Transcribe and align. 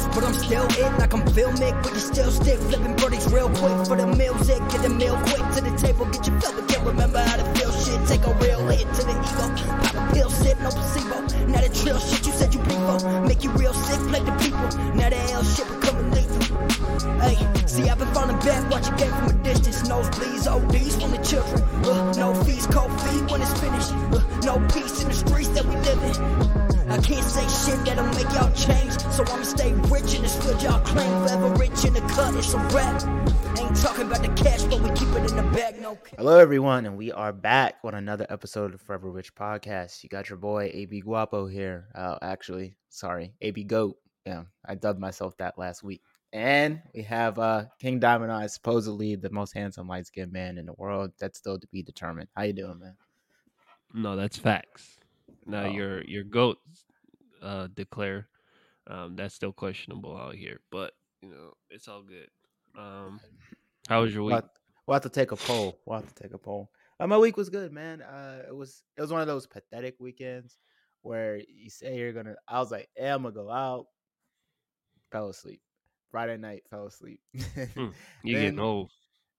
lost, 0.00 0.14
but 0.14 0.24
I'm 0.24 0.34
still 0.34 0.64
it. 0.64 0.98
Like 0.98 1.12
I'm 1.12 1.22
filmic, 1.28 1.82
but 1.82 1.92
you 1.92 2.00
still 2.00 2.30
stick. 2.30 2.58
Flipping 2.58 2.96
birdies 2.96 3.26
real 3.32 3.48
quick 3.48 3.86
for 3.86 3.96
the 3.96 4.06
music. 4.06 4.58
Get 4.70 4.82
the 4.82 4.88
meal 4.88 5.16
quick 5.28 5.44
to 5.54 5.60
the 5.60 5.76
table, 5.76 6.06
get 6.06 6.26
your 6.26 6.40
fill, 6.40 6.52
but 6.54 6.68
can't 6.68 6.86
remember 6.86 7.18
how 7.18 7.36
to 7.36 7.44
feel 7.54 7.72
shit. 7.72 8.00
Take 8.08 8.26
a 8.26 8.34
real 8.34 8.66
hit 8.68 8.86
to 8.94 9.02
the 9.04 9.12
ego. 9.12 9.46
Pop 9.82 9.94
a 9.94 10.14
pill, 10.14 10.30
sit, 10.30 10.58
no 10.60 10.70
placebo. 10.70 11.20
Now 11.46 11.60
the 11.60 11.70
trill 11.74 11.98
shit 11.98 12.26
you 12.26 12.32
said 12.32 12.54
you 12.54 12.60
people. 12.60 12.98
Make 13.22 13.44
you 13.44 13.50
real 13.52 13.74
sick, 13.74 14.00
play 14.08 14.20
the 14.20 14.32
people. 14.38 14.68
Now 14.94 15.10
the 15.10 15.20
L 15.32 15.44
shit 15.44 15.68
becoming 15.68 16.10
lethal. 16.12 16.40
Hey, 17.20 17.36
see, 17.66 17.88
I've 17.88 17.98
been 17.98 18.12
falling 18.12 18.38
back, 18.40 18.70
watch 18.70 18.88
a 18.88 18.94
game 18.96 19.12
from 19.12 19.28
a 19.28 19.42
distance. 19.42 19.88
Nosebleeds, 19.88 20.46
ODs 20.46 20.96
from 21.00 21.10
the 21.10 21.18
children. 21.18 21.62
Uh, 21.84 22.12
no 22.14 22.34
fees, 22.44 22.66
cold 22.66 22.92
feet 23.02 23.30
when 23.30 23.42
it's 23.42 23.58
finished. 23.60 23.92
Uh, 24.12 24.22
no 24.44 24.54
peace 24.68 25.02
in 25.02 25.08
the 25.08 25.14
streets 25.14 25.48
that 25.50 25.64
we 25.64 25.76
live 25.76 26.02
in. 26.04 26.69
I 26.90 26.98
can't 26.98 27.24
say 27.24 27.42
shit 27.48 27.84
that'll 27.86 28.04
make 28.06 28.32
y'all 28.34 28.52
change. 28.52 28.92
So 29.12 29.24
I'ma 29.24 29.42
stay 29.44 29.72
rich 29.72 30.14
in 30.14 30.22
this 30.22 30.36
field 30.44 30.60
y'all 30.62 30.80
claim. 30.80 31.08
Forever 31.26 31.48
rich 31.54 31.84
in 31.84 31.94
the 31.94 32.00
cut, 32.00 32.34
it's 32.34 32.52
a 32.52 32.58
rap. 32.58 33.00
Ain't 33.58 33.76
talking 33.76 34.06
about 34.06 34.22
the 34.22 34.28
cash, 34.42 34.62
but 34.64 34.80
we 34.80 34.88
keep 34.90 35.08
it 35.14 35.30
in 35.30 35.36
the 35.36 35.48
bag, 35.54 35.80
no. 35.80 35.96
Hello, 36.18 36.38
everyone, 36.38 36.86
and 36.86 36.96
we 36.96 37.12
are 37.12 37.32
back 37.32 37.76
on 37.84 37.94
another 37.94 38.26
episode 38.28 38.74
of 38.74 38.80
Forever 38.80 39.10
Rich 39.10 39.34
Podcast. 39.36 40.02
You 40.02 40.08
got 40.08 40.28
your 40.28 40.38
boy 40.38 40.70
AB 40.74 41.00
Guapo 41.02 41.46
here. 41.46 41.86
Uh, 41.94 42.16
actually, 42.22 42.74
sorry, 42.88 43.34
AB 43.40 43.64
Goat. 43.64 43.96
Yeah, 44.26 44.44
I 44.64 44.74
dubbed 44.74 44.98
myself 45.00 45.36
that 45.38 45.58
last 45.58 45.82
week. 45.84 46.02
And 46.32 46.80
we 46.94 47.02
have 47.02 47.38
uh, 47.38 47.66
King 47.80 48.00
Diamond 48.00 48.32
Eyes, 48.32 48.54
supposedly 48.54 49.14
the 49.16 49.30
most 49.30 49.52
handsome 49.52 49.86
light 49.88 50.06
skinned 50.06 50.32
man 50.32 50.58
in 50.58 50.66
the 50.66 50.74
world. 50.74 51.12
That's 51.20 51.38
still 51.38 51.58
to 51.58 51.66
be 51.68 51.82
determined. 51.82 52.28
How 52.36 52.42
you 52.42 52.52
doing, 52.52 52.78
man? 52.80 52.96
No, 53.94 54.16
that's 54.16 54.36
facts. 54.38 54.96
Now 55.46 55.64
Oh. 55.64 55.70
your 55.70 56.04
your 56.04 56.22
goat 56.22 56.58
uh 57.42 57.68
declare 57.74 58.28
um 58.86 59.16
that's 59.16 59.34
still 59.34 59.52
questionable 59.52 60.16
out 60.16 60.34
here, 60.34 60.60
but 60.70 60.92
you 61.22 61.30
know, 61.30 61.52
it's 61.70 61.88
all 61.88 62.02
good. 62.02 62.28
Um 62.76 63.20
how 63.88 64.02
was 64.02 64.14
your 64.14 64.24
week? 64.24 64.42
we'll 64.86 64.94
have 64.94 65.02
to 65.02 65.08
take 65.08 65.32
a 65.32 65.36
poll. 65.36 65.78
We'll 65.86 66.00
have 66.00 66.12
to 66.12 66.22
take 66.22 66.34
a 66.34 66.38
poll. 66.38 66.70
Uh, 66.98 67.06
my 67.06 67.16
week 67.16 67.36
was 67.36 67.48
good, 67.48 67.72
man. 67.72 68.02
Uh, 68.02 68.42
it 68.48 68.54
was 68.54 68.82
it 68.96 69.00
was 69.00 69.12
one 69.12 69.20
of 69.20 69.26
those 69.26 69.46
pathetic 69.46 69.96
weekends 69.98 70.58
where 71.02 71.36
you 71.36 71.70
say 71.70 71.96
you're 71.96 72.12
gonna. 72.12 72.34
I 72.46 72.58
was 72.58 72.70
like, 72.70 72.88
hey, 72.96 73.08
I'm 73.08 73.22
gonna 73.22 73.34
go 73.34 73.50
out. 73.50 73.86
Fell 75.12 75.28
asleep. 75.28 75.60
Friday 76.10 76.36
night, 76.36 76.64
fell 76.68 76.86
asleep. 76.86 77.20
You 78.24 78.34
getting 78.34 78.58
old. 78.58 78.90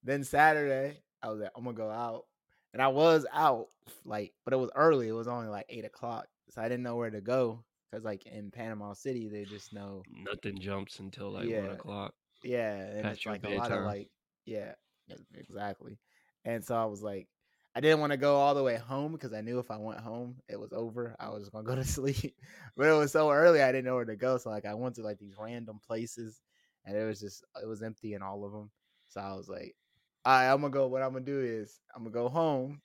Then 0.02 0.24
Saturday, 0.24 0.98
I 1.22 1.28
was 1.28 1.40
like, 1.40 1.50
I'm 1.54 1.64
gonna 1.64 1.76
go 1.76 1.90
out, 1.90 2.24
and 2.72 2.82
I 2.82 2.88
was 2.88 3.26
out 3.32 3.68
like, 4.04 4.32
but 4.44 4.54
it 4.54 4.58
was 4.58 4.70
early. 4.74 5.08
It 5.08 5.12
was 5.12 5.28
only 5.28 5.48
like 5.48 5.66
eight 5.68 5.84
o'clock, 5.84 6.26
so 6.48 6.62
I 6.62 6.68
didn't 6.68 6.82
know 6.82 6.96
where 6.96 7.10
to 7.10 7.20
go 7.20 7.62
because 7.92 8.04
like 8.04 8.26
in 8.26 8.50
Panama 8.50 8.94
City, 8.94 9.28
they 9.28 9.44
just 9.44 9.74
know 9.74 10.06
Nothing 10.24 10.58
jumps 10.60 11.00
until 11.00 11.30
like 11.32 11.48
Yeah. 11.48 11.60
one 11.62 11.70
o'clock. 11.72 12.14
yeah, 12.44 12.76
and 12.76 13.08
it's 13.08 13.26
like 13.26 13.44
a 13.44 13.50
lot 13.50 13.72
of 13.72 13.82
like, 13.82 14.10
yeah, 14.46 14.74
exactly. 15.34 15.98
And 16.44 16.64
so 16.64 16.74
I 16.76 16.86
was 16.86 17.02
like, 17.02 17.28
I 17.74 17.80
didn't 17.80 18.00
want 18.00 18.12
to 18.12 18.18
go 18.18 18.36
all 18.36 18.54
the 18.54 18.62
way 18.62 18.76
home 18.76 19.12
because 19.12 19.32
I 19.32 19.40
knew 19.42 19.58
if 19.58 19.70
I 19.70 19.78
went 19.78 20.00
home, 20.00 20.36
it 20.48 20.60
was 20.60 20.72
over. 20.72 21.16
I 21.20 21.30
was 21.30 21.48
gonna 21.50 21.64
go 21.64 21.76
to 21.76 21.84
sleep. 21.86 22.36
but 22.76 22.88
it 22.88 22.92
was 22.98 23.12
so 23.12 23.30
early, 23.30 23.62
I 23.62 23.72
didn't 23.72 23.86
know 23.86 23.94
where 23.94 24.04
to 24.04 24.16
go. 24.16 24.38
So 24.38 24.50
like, 24.50 24.66
I 24.66 24.74
went 24.74 24.96
to 24.96 25.02
like 25.02 25.18
these 25.18 25.36
random 25.38 25.80
places, 25.86 26.42
and 26.84 26.96
it 26.96 27.04
was 27.06 27.20
just 27.20 27.44
uh, 27.56 27.60
it 27.62 27.66
was 27.66 27.82
empty 27.82 28.14
in 28.14 28.22
all 28.22 28.44
of 28.44 28.52
them. 28.52 28.70
So 29.08 29.20
I 29.20 29.34
was 29.34 29.48
like, 29.48 29.76
all 30.24 30.32
right, 30.34 30.52
I'm 30.52 30.60
gonna 30.60 30.72
go. 30.72 30.88
What 30.88 31.02
I'm 31.02 31.12
gonna 31.12 31.24
do 31.24 31.40
is 31.40 31.80
I'm 31.94 32.02
gonna 32.04 32.14
go 32.14 32.28
home. 32.28 32.82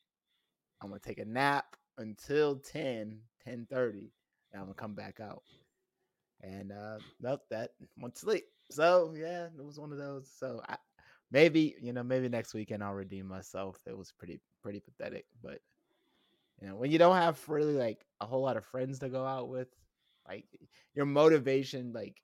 I'm 0.81 0.89
gonna 0.89 0.99
take 0.99 1.19
a 1.19 1.25
nap 1.25 1.75
until 1.97 2.57
10, 2.57 3.21
10 3.43 3.67
and 4.51 4.61
I'm 4.61 4.67
gonna 4.67 4.75
come 4.75 4.93
back 4.93 5.19
out. 5.19 5.43
And 6.41 6.71
uh 6.71 6.99
nope, 7.21 7.41
that 7.49 7.71
went 7.97 8.15
to 8.15 8.21
sleep. 8.21 8.45
So 8.69 9.13
yeah, 9.17 9.45
it 9.45 9.65
was 9.65 9.79
one 9.79 9.91
of 9.91 9.97
those. 9.97 10.29
So 10.37 10.61
I, 10.67 10.77
maybe 11.31 11.75
you 11.81 11.93
know, 11.93 12.03
maybe 12.03 12.29
next 12.29 12.53
weekend 12.53 12.83
I'll 12.83 12.93
redeem 12.93 13.27
myself. 13.27 13.79
It 13.85 13.97
was 13.97 14.11
pretty 14.11 14.39
pretty 14.61 14.79
pathetic, 14.79 15.25
but 15.41 15.59
you 16.61 16.67
know, 16.67 16.75
when 16.75 16.91
you 16.91 16.97
don't 16.97 17.15
have 17.15 17.39
really 17.47 17.75
like 17.75 18.05
a 18.19 18.25
whole 18.25 18.41
lot 18.41 18.57
of 18.57 18.65
friends 18.65 18.99
to 18.99 19.09
go 19.09 19.25
out 19.25 19.49
with, 19.49 19.67
like 20.27 20.45
your 20.95 21.05
motivation, 21.05 21.93
like 21.93 22.21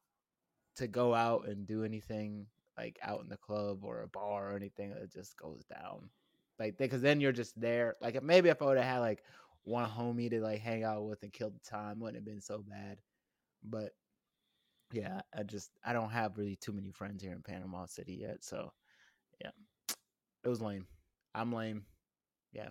to 0.76 0.88
go 0.88 1.14
out 1.14 1.48
and 1.48 1.68
do 1.68 1.84
anything 1.84 2.48
like 2.78 2.98
out 3.04 3.22
in 3.22 3.30
the 3.30 3.38
club 3.38 3.84
or 3.84 4.02
a 4.02 4.08
bar 4.08 4.52
or 4.52 4.56
anything, 4.56 4.92
it 4.92 5.12
just 5.12 5.38
goes 5.38 5.64
down. 5.66 6.10
Like, 6.60 6.78
because 6.78 7.02
then 7.02 7.22
you're 7.22 7.32
just 7.32 7.60
there. 7.60 7.96
Like, 8.02 8.22
maybe 8.24 8.50
if 8.50 8.62
I 8.62 8.66
would 8.66 8.78
have 8.78 8.86
had 8.86 9.00
like 9.00 9.24
one 9.64 9.90
homie 9.90 10.30
to 10.30 10.42
like 10.42 10.62
hang 10.62 10.84
out 10.84 11.06
with 11.06 11.24
and 11.24 11.34
kill 11.34 11.50
the 11.50 11.60
time, 11.60 12.00
wouldn't 12.00 12.18
have 12.18 12.26
been 12.26 12.42
so 12.42 12.64
bad. 12.68 12.98
But 13.64 13.92
yeah, 14.92 15.22
I 15.38 15.44
just 15.44 15.72
I 15.86 15.94
don't 15.94 16.10
have 16.10 16.38
really 16.38 16.56
too 16.58 16.74
many 16.74 16.92
friends 16.92 17.24
here 17.24 17.32
in 17.32 17.42
Panama 17.42 17.86
City 17.86 18.14
yet, 18.22 18.44
so 18.44 18.72
yeah, 19.42 19.52
it 20.44 20.50
was 20.50 20.62
lame. 20.62 20.86
I'm 21.34 21.52
lame. 21.52 21.86
Yeah, 22.52 22.70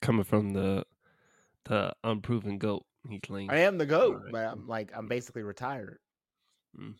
Coming 0.00 0.24
from 0.24 0.52
the 0.52 0.84
the 1.64 1.92
unproven 2.04 2.58
goat. 2.58 2.86
He's 3.08 3.20
lame. 3.28 3.50
I 3.50 3.58
am 3.58 3.76
the 3.78 3.86
goat, 3.86 4.16
Alright, 4.16 4.32
but. 4.32 4.46
I'm 4.46 4.66
like 4.66 4.92
I'm 4.96 5.08
basically 5.08 5.42
retired. 5.42 5.98
Mm. 6.78 6.94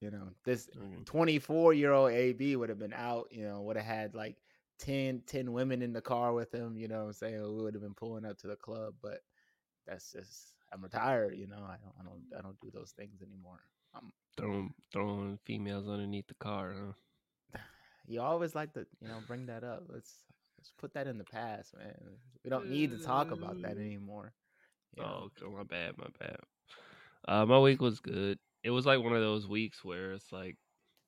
You 0.00 0.10
know, 0.10 0.28
this 0.44 0.68
24 1.06 1.74
year 1.74 1.92
old 1.92 2.12
AB 2.12 2.56
would 2.56 2.68
have 2.68 2.78
been 2.78 2.94
out, 2.94 3.28
you 3.30 3.44
know, 3.44 3.62
would 3.62 3.76
have 3.76 3.84
had 3.84 4.14
like 4.14 4.36
10, 4.78 5.22
10 5.26 5.52
women 5.52 5.82
in 5.82 5.92
the 5.92 6.00
car 6.02 6.32
with 6.32 6.52
him, 6.54 6.76
you 6.76 6.88
know 6.88 7.00
what 7.00 7.06
I'm 7.06 7.12
saying? 7.12 7.42
We 7.42 7.62
would 7.62 7.74
have 7.74 7.82
been 7.82 7.94
pulling 7.94 8.24
up 8.24 8.38
to 8.38 8.46
the 8.48 8.56
club, 8.56 8.94
but 9.02 9.20
that's 9.86 10.12
just 10.12 10.54
I'm 10.72 10.82
retired, 10.82 11.36
you 11.36 11.46
know. 11.46 11.64
I 11.68 11.76
don't 11.82 11.94
I 12.00 12.04
don't 12.04 12.22
I 12.38 12.42
don't 12.42 12.60
do 12.60 12.70
those 12.72 12.92
things 12.92 13.22
anymore. 13.22 13.60
Um 13.94 14.12
Throwing 14.36 14.74
throwing 14.92 15.38
females 15.44 15.88
underneath 15.88 16.28
the 16.28 16.34
car, 16.34 16.72
huh? 16.72 16.92
you 18.06 18.20
always 18.20 18.54
like 18.54 18.72
to, 18.74 18.86
you 19.00 19.08
know, 19.08 19.20
bring 19.20 19.46
that 19.46 19.64
up. 19.64 19.84
Let's 19.88 20.24
let's 20.58 20.72
put 20.78 20.94
that 20.94 21.06
in 21.06 21.18
the 21.18 21.24
past, 21.24 21.76
man. 21.76 21.94
We 22.44 22.50
don't 22.50 22.68
need 22.68 22.90
to 22.90 22.98
talk 22.98 23.30
about 23.32 23.62
that 23.62 23.78
Uh, 23.78 23.78
anymore. 23.78 24.34
know? 24.96 25.30
Oh, 25.44 25.50
my 25.50 25.62
bad, 25.64 25.96
my 25.98 26.08
bad. 26.18 26.36
Uh, 27.26 27.46
my 27.46 27.58
week 27.58 27.80
was 27.80 28.00
good. 28.00 28.38
It 28.62 28.70
was 28.70 28.86
like 28.86 29.00
one 29.02 29.14
of 29.14 29.20
those 29.20 29.46
weeks 29.46 29.84
where 29.84 30.12
it's 30.12 30.32
like 30.32 30.56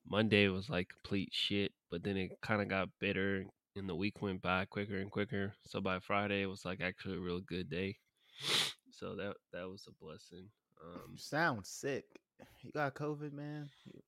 Monday 0.08 0.48
was 0.48 0.68
like 0.70 0.88
complete 0.88 1.30
shit, 1.32 1.72
but 1.90 2.02
then 2.02 2.16
it 2.16 2.32
kind 2.42 2.62
of 2.62 2.68
got 2.68 2.88
better, 3.00 3.44
and 3.76 3.88
the 3.88 3.94
week 3.94 4.20
went 4.22 4.42
by 4.42 4.64
quicker 4.64 4.98
and 4.98 5.10
quicker. 5.10 5.54
So 5.66 5.80
by 5.80 5.98
Friday, 6.00 6.42
it 6.42 6.46
was 6.46 6.64
like 6.64 6.80
actually 6.80 7.16
a 7.16 7.20
real 7.20 7.40
good 7.40 7.68
day. 7.70 7.96
So 8.92 9.14
that 9.14 9.36
that 9.54 9.66
was 9.66 9.86
a 9.88 10.04
blessing. 10.04 10.48
Um, 10.84 11.12
You 11.12 11.18
sound 11.18 11.64
sick. 11.64 12.04
You 12.62 12.70
got 12.72 12.94
COVID, 12.94 13.32
man. 13.32 13.70
You, 13.86 14.00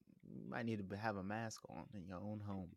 might 0.49 0.67
need 0.67 0.87
to 0.91 0.97
have 0.97 1.17
a 1.17 1.23
mask 1.23 1.63
on 1.71 1.85
in 1.95 2.07
your 2.07 2.19
own 2.19 2.41
home. 2.47 2.69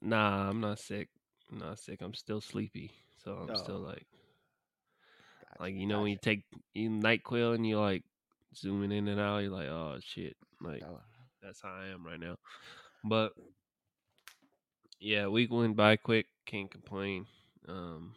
nah, 0.00 0.48
I'm 0.48 0.60
not 0.60 0.78
sick. 0.78 1.08
I'm 1.52 1.58
not 1.58 1.78
sick. 1.78 2.00
I'm 2.00 2.14
still 2.14 2.40
sleepy, 2.40 2.92
so 3.22 3.32
I'm 3.32 3.56
still 3.56 3.76
Oh. 3.84 3.88
like 3.88 4.06
Gotcha, 5.42 5.62
like 5.62 5.74
you 5.74 5.86
know 5.86 6.00
when 6.02 6.12
you 6.12 6.16
gotcha. 6.16 6.30
take 6.36 6.44
you 6.72 6.88
Nyquil 6.88 7.54
and 7.56 7.66
you're 7.66 7.80
like 7.80 8.04
zooming 8.54 8.92
in 8.92 9.08
and 9.08 9.20
out, 9.20 9.38
you're 9.38 9.50
like, 9.50 9.68
oh 9.68 9.98
shit, 10.02 10.36
like. 10.62 10.82
Oh, 10.86 11.00
that's 11.42 11.60
how 11.62 11.74
I 11.74 11.88
am 11.88 12.06
right 12.06 12.20
now. 12.20 12.36
But 13.04 13.32
yeah, 15.00 15.26
week 15.26 15.50
went 15.50 15.76
by 15.76 15.96
quick. 15.96 16.26
Can't 16.46 16.70
complain. 16.70 17.26
Um, 17.68 18.14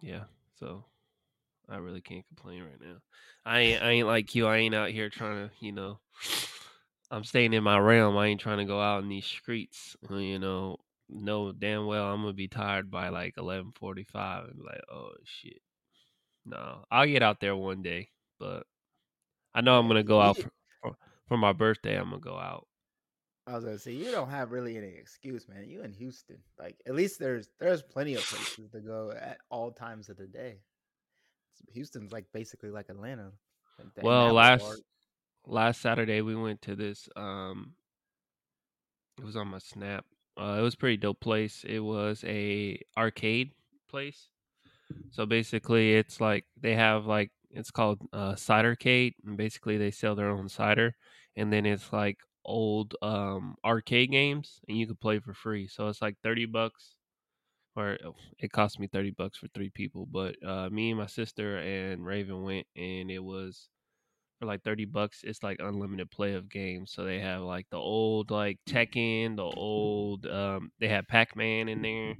yeah, 0.00 0.24
so 0.58 0.84
I 1.68 1.76
really 1.76 2.00
can't 2.00 2.26
complain 2.28 2.62
right 2.64 2.80
now. 2.80 2.96
I 3.44 3.60
ain't, 3.60 3.82
I 3.82 3.90
ain't 3.90 4.06
like 4.06 4.34
you. 4.34 4.46
I 4.46 4.58
ain't 4.58 4.74
out 4.74 4.90
here 4.90 5.10
trying 5.10 5.48
to, 5.48 5.54
you 5.60 5.72
know. 5.72 6.00
I'm 7.10 7.24
staying 7.24 7.52
in 7.52 7.62
my 7.62 7.78
realm. 7.78 8.16
I 8.16 8.28
ain't 8.28 8.40
trying 8.40 8.58
to 8.58 8.64
go 8.64 8.80
out 8.80 9.02
in 9.02 9.08
these 9.10 9.26
streets. 9.26 9.96
uh, 10.10 10.16
You 10.16 10.38
know, 10.38 10.78
know 11.10 11.52
damn 11.52 11.86
well 11.86 12.06
I'm 12.06 12.22
gonna 12.22 12.32
be 12.32 12.48
tired 12.48 12.90
by 12.90 13.10
like 13.10 13.34
11:45 13.36 14.48
and 14.48 14.56
be 14.58 14.64
like, 14.64 14.82
oh 14.90 15.12
shit. 15.24 15.60
No, 16.46 16.84
I'll 16.90 17.06
get 17.06 17.22
out 17.22 17.40
there 17.40 17.54
one 17.56 17.82
day, 17.82 18.10
but 18.38 18.66
I 19.54 19.60
know 19.60 19.78
I'm 19.78 19.88
gonna 19.88 20.02
go 20.02 20.20
out 20.20 20.38
for, 20.38 20.50
for, 20.82 20.96
for 21.28 21.36
my 21.38 21.52
birthday. 21.52 21.96
I'm 21.98 22.10
gonna 22.10 22.20
go 22.20 22.38
out. 22.38 22.66
I 23.46 23.54
was 23.54 23.64
gonna 23.64 23.78
say 23.78 23.92
you 23.92 24.10
don't 24.10 24.30
have 24.30 24.52
really 24.52 24.76
any 24.76 24.88
excuse, 24.88 25.48
man. 25.48 25.68
You 25.68 25.82
in 25.82 25.92
Houston, 25.92 26.38
like 26.58 26.76
at 26.86 26.94
least 26.94 27.18
there's 27.18 27.48
there's 27.58 27.82
plenty 27.82 28.14
of 28.14 28.22
places 28.28 28.70
to 28.70 28.80
go 28.80 29.12
at 29.12 29.38
all 29.50 29.72
times 29.72 30.08
of 30.08 30.16
the 30.16 30.26
day. 30.26 30.58
Houston's 31.72 32.12
like 32.12 32.26
basically 32.32 32.70
like 32.70 32.88
Atlanta. 32.88 33.32
like, 33.78 34.04
Well, 34.04 34.32
last 34.32 34.62
regard. 34.62 34.78
last 35.46 35.80
Saturday 35.80 36.20
we 36.22 36.34
went 36.36 36.62
to 36.62 36.76
this. 36.76 37.08
Um, 37.16 37.74
it 39.18 39.24
was 39.24 39.36
on 39.36 39.48
my 39.48 39.58
snap. 39.58 40.04
Uh, 40.40 40.56
it 40.58 40.62
was 40.62 40.74
a 40.74 40.78
pretty 40.78 40.96
dope 40.96 41.20
place. 41.20 41.64
It 41.68 41.80
was 41.80 42.24
a 42.26 42.80
arcade 42.96 43.50
place. 43.88 44.28
So 45.10 45.26
basically, 45.26 45.94
it's 45.94 46.20
like 46.20 46.44
they 46.60 46.74
have 46.74 47.06
like 47.06 47.30
it's 47.50 47.70
called 47.70 48.00
uh, 48.12 48.32
Cidercade, 48.32 49.14
and 49.26 49.36
basically 49.36 49.78
they 49.78 49.90
sell 49.90 50.14
their 50.14 50.30
own 50.30 50.48
cider, 50.48 50.94
and 51.36 51.52
then 51.52 51.66
it's 51.66 51.92
like 51.92 52.18
old 52.44 52.94
um 53.02 53.56
arcade 53.64 54.10
games, 54.10 54.60
and 54.68 54.76
you 54.78 54.86
can 54.86 54.96
play 54.96 55.18
for 55.20 55.34
free. 55.34 55.68
So 55.68 55.88
it's 55.88 56.02
like 56.02 56.16
thirty 56.22 56.46
bucks, 56.46 56.96
or 57.76 57.98
oh, 58.04 58.14
it 58.38 58.52
cost 58.52 58.78
me 58.80 58.86
thirty 58.88 59.10
bucks 59.10 59.38
for 59.38 59.48
three 59.48 59.70
people. 59.70 60.06
But 60.10 60.36
uh, 60.46 60.70
me 60.70 60.90
and 60.90 60.98
my 60.98 61.06
sister 61.06 61.58
and 61.58 62.04
Raven 62.04 62.42
went, 62.42 62.66
and 62.76 63.10
it 63.10 63.22
was 63.22 63.68
for 64.38 64.46
like 64.46 64.62
thirty 64.62 64.84
bucks. 64.84 65.20
It's 65.24 65.42
like 65.42 65.58
unlimited 65.60 66.10
play 66.10 66.34
of 66.34 66.50
games. 66.50 66.92
So 66.92 67.04
they 67.04 67.20
have 67.20 67.42
like 67.42 67.66
the 67.70 67.78
old 67.78 68.30
like 68.30 68.58
Tekken, 68.68 69.36
the 69.36 69.42
old 69.42 70.26
um 70.26 70.70
they 70.80 70.88
have 70.88 71.06
Pac 71.08 71.36
Man 71.36 71.68
in 71.68 71.82
there. 71.82 72.14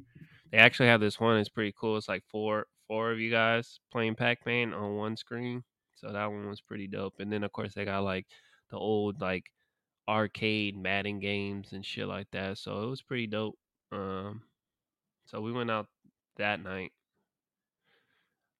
They 0.52 0.58
actually 0.58 0.88
have 0.88 1.00
this 1.00 1.18
one. 1.18 1.38
It's 1.38 1.48
pretty 1.48 1.74
cool. 1.78 1.96
It's 1.96 2.08
like 2.08 2.24
four 2.30 2.66
four 2.88 3.10
of 3.10 3.18
you 3.18 3.30
guys 3.30 3.80
playing 3.90 4.14
Pac 4.14 4.46
Man 4.46 4.72
on 4.72 4.96
one 4.96 5.16
screen. 5.16 5.64
So 5.94 6.12
that 6.12 6.30
one 6.30 6.48
was 6.48 6.60
pretty 6.60 6.88
dope. 6.88 7.14
And 7.18 7.32
then 7.32 7.44
of 7.44 7.52
course 7.52 7.74
they 7.74 7.84
got 7.84 8.04
like 8.04 8.26
the 8.70 8.76
old 8.76 9.20
like 9.20 9.44
arcade 10.08 10.76
Madden 10.76 11.20
games 11.20 11.72
and 11.72 11.84
shit 11.84 12.06
like 12.06 12.30
that. 12.32 12.58
So 12.58 12.82
it 12.82 12.86
was 12.90 13.02
pretty 13.02 13.26
dope. 13.26 13.58
Um, 13.90 14.42
so 15.26 15.40
we 15.40 15.52
went 15.52 15.70
out 15.70 15.86
that 16.36 16.62
night. 16.62 16.92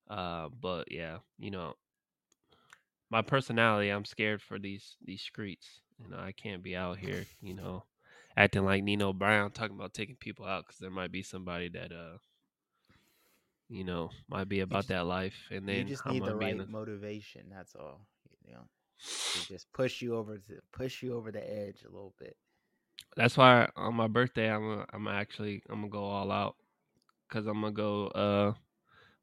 Uh, 0.09 0.49
but 0.61 0.91
yeah, 0.93 1.19
you 1.39 1.51
know, 1.51 1.75
my 3.11 3.23
personality, 3.23 3.89
I'm 3.89 4.05
scared 4.05 4.43
for 4.43 4.59
these 4.59 4.97
these 5.05 5.23
streets. 5.23 5.81
You 5.99 6.09
know, 6.11 6.19
I 6.19 6.33
can't 6.33 6.63
be 6.63 6.75
out 6.77 6.99
here, 6.99 7.27
you 7.41 7.55
know, 7.55 7.85
acting 8.37 8.65
like 8.65 8.83
Nino 8.83 9.13
Brown, 9.13 9.53
talking 9.53 9.77
about 9.77 9.95
taking 9.95 10.17
people 10.17 10.45
out 10.45 10.67
because 10.67 10.79
there 10.79 10.91
might 10.91 11.13
be 11.13 11.23
somebody 11.23 11.69
that 11.71 11.93
uh, 11.93 12.19
you 13.69 13.85
know, 13.85 14.11
might 14.29 14.49
be 14.49 14.61
about 14.61 14.81
just- 14.81 14.89
that 14.89 15.07
life, 15.07 15.49
and 15.51 15.67
then 15.67 15.79
you 15.79 15.85
just 15.85 16.05
need 16.07 16.23
the 16.25 16.35
might 16.35 16.41
be 16.41 16.51
in 16.51 16.59
right 16.59 16.69
a- 16.69 16.71
motivation. 16.71 17.47
That's 17.51 17.75
all. 17.75 18.01
You 18.47 18.55
know, 18.55 18.69
just 19.49 19.73
push 19.73 20.01
you 20.01 20.17
over 20.17 20.39
to 20.39 20.61
push 20.73 21.03
you 21.03 21.15
over 21.15 21.33
the 21.33 21.43
edge 21.43 21.83
a 21.85 21.91
little 21.91 22.15
bit. 22.19 22.37
That's 23.17 23.37
why 23.37 23.69
on 23.77 23.95
my 23.95 24.07
birthday 24.07 24.51
I'm 24.51 24.85
I'm 24.93 25.09
actually 25.09 25.63
I'm 25.69 25.81
gonna 25.81 25.91
go 25.91 26.05
all 26.05 26.31
out 26.31 26.57
because 27.29 27.47
I'm 27.47 27.61
gonna 27.61 27.73
go. 27.73 28.07
Uh, 28.09 28.53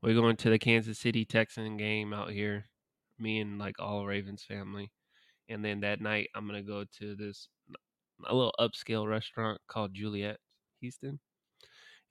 we're 0.02 0.16
going 0.16 0.38
to 0.38 0.50
the 0.50 0.60
Kansas 0.60 1.00
City 1.00 1.26
Texan 1.26 1.78
game 1.78 2.14
out 2.14 2.32
here, 2.32 2.66
me 3.18 3.40
and 3.40 3.60
like 3.60 3.76
all 3.80 4.06
Ravens 4.06 4.44
family, 4.44 4.92
and 5.48 5.64
then 5.64 5.82
that 5.82 6.02
night 6.02 6.30
I'm 6.36 6.46
gonna 6.46 6.62
go 6.62 6.86
to 7.00 7.16
this 7.16 7.48
a 8.26 8.36
little 8.36 8.54
upscale 8.60 9.08
restaurant 9.08 9.60
called 9.68 9.94
Juliet 9.94 10.38
Houston, 10.82 11.20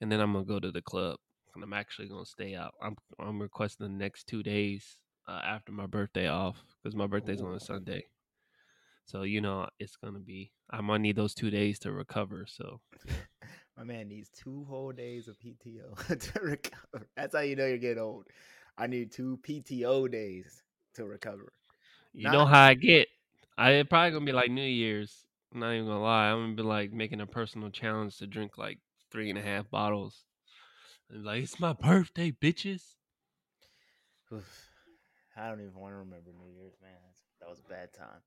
and 0.01 0.11
then 0.11 0.19
I'm 0.19 0.33
gonna 0.33 0.45
go 0.45 0.59
to 0.59 0.71
the 0.71 0.81
club. 0.81 1.17
And 1.55 1.63
I'm 1.63 1.73
actually 1.73 2.07
gonna 2.07 2.25
stay 2.25 2.55
out. 2.55 2.73
I'm 2.81 2.95
I'm 3.19 3.41
requesting 3.41 3.87
the 3.87 3.93
next 3.93 4.27
two 4.27 4.43
days 4.43 4.97
uh, 5.29 5.41
after 5.45 5.71
my 5.71 5.87
birthday 5.87 6.27
off 6.27 6.57
because 6.81 6.95
my 6.95 7.07
birthday's 7.07 7.41
on 7.41 7.55
a 7.55 7.61
Sunday. 7.61 8.05
So 9.05 9.23
you 9.23 9.41
know 9.41 9.67
it's 9.79 9.97
gonna 9.97 10.19
be. 10.19 10.51
I'm 10.69 10.87
gonna 10.87 10.99
need 10.99 11.15
those 11.15 11.33
two 11.35 11.49
days 11.51 11.79
to 11.79 11.91
recover. 11.91 12.45
So 12.47 12.81
My 13.77 13.83
man 13.83 14.09
needs 14.09 14.29
two 14.29 14.65
whole 14.69 14.91
days 14.91 15.27
of 15.27 15.37
PTO 15.39 16.19
to 16.33 16.39
recover. 16.41 17.07
That's 17.15 17.35
how 17.35 17.41
you 17.41 17.55
know 17.55 17.65
you're 17.65 17.77
getting 17.77 18.03
old. 18.03 18.27
I 18.77 18.87
need 18.87 19.11
two 19.11 19.39
PTO 19.43 20.07
days 20.07 20.63
to 20.95 21.05
recover. 21.05 21.53
you 22.13 22.29
Nah. 22.31 22.31
know 22.31 22.45
how 22.45 22.61
I 22.63 22.73
get. 22.73 23.07
I 23.57 23.71
it 23.71 23.89
probably 23.89 24.11
gonna 24.11 24.25
be 24.25 24.31
like 24.33 24.51
New 24.51 24.61
Year's. 24.61 25.25
I'm 25.53 25.59
not 25.61 25.73
even 25.73 25.87
gonna 25.87 26.01
lie. 26.01 26.29
I'm 26.31 26.43
gonna 26.43 26.55
be 26.55 26.63
like 26.63 26.91
making 26.93 27.21
a 27.21 27.27
personal 27.27 27.69
challenge 27.69 28.17
to 28.17 28.27
drink 28.27 28.57
like 28.57 28.79
three 29.11 29.29
and 29.29 29.39
a 29.39 29.41
half 29.43 29.69
bottles. 29.69 30.25
And 31.09 31.25
like 31.25 31.43
it's 31.43 31.59
my 31.59 31.73
birthday, 31.73 32.31
bitches. 32.31 32.95
Oof. 34.31 34.68
I 35.39 35.49
don't 35.49 35.61
even 35.61 35.75
want 35.79 35.93
to 35.93 35.97
remember 35.97 36.31
New 36.31 36.51
Year's, 36.53 36.75
man. 36.81 36.91
That's, 37.05 37.21
that 37.41 37.49
was 37.49 37.59
a 37.59 37.69
bad 37.69 37.93
time. 37.93 38.21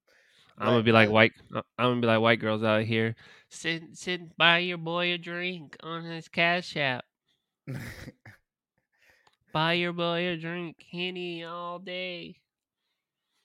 I'm 0.59 0.69
gonna 0.69 0.83
be 0.83 0.93
like 0.93 1.11
white. 1.11 1.33
uh, 1.55 1.63
I'm 1.79 1.91
gonna 1.91 2.01
be 2.01 2.07
like 2.07 2.21
white 2.21 2.41
girls 2.41 2.63
out 2.63 2.85
here. 2.85 3.17
Sit, 3.49 3.97
sit, 3.97 4.37
buy 4.37 4.59
your 4.59 4.79
boy 4.79 5.13
a 5.13 5.19
drink 5.19 5.77
on 5.83 6.05
his 6.05 6.29
cash 6.29 6.77
app. 6.77 7.05
Buy 9.53 9.75
your 9.75 9.93
boy 9.93 10.27
a 10.29 10.37
drink, 10.37 10.85
henny 10.91 11.45
all 11.45 11.79
day. 11.79 12.41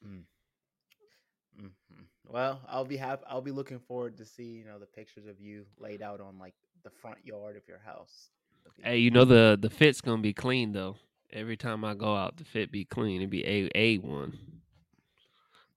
Mhm. 0.03 0.25
Well, 2.25 2.61
I'll 2.67 2.85
be 2.85 2.97
happy. 2.97 3.23
I'll 3.27 3.41
be 3.41 3.51
looking 3.51 3.79
forward 3.79 4.17
to 4.17 4.25
see 4.25 4.43
you 4.43 4.65
know 4.65 4.79
the 4.79 4.85
pictures 4.85 5.27
of 5.27 5.39
you 5.39 5.65
laid 5.77 6.01
out 6.01 6.19
on 6.21 6.37
like 6.37 6.55
the 6.83 6.89
front 6.89 7.25
yard 7.25 7.55
of 7.57 7.67
your 7.67 7.79
house. 7.79 8.29
Hey, 8.83 8.97
you 8.97 9.11
know 9.11 9.25
the 9.25 9.57
the 9.59 9.69
fit's 9.69 10.01
gonna 10.01 10.21
be 10.21 10.33
clean 10.33 10.71
though. 10.73 10.97
Every 11.33 11.57
time 11.57 11.83
I 11.83 11.93
go 11.93 12.15
out, 12.15 12.37
the 12.37 12.45
fit 12.45 12.71
be 12.71 12.85
clean. 12.85 13.21
It 13.21 13.29
be 13.29 13.45
a 13.45 13.69
a 13.75 13.97
one. 13.97 14.37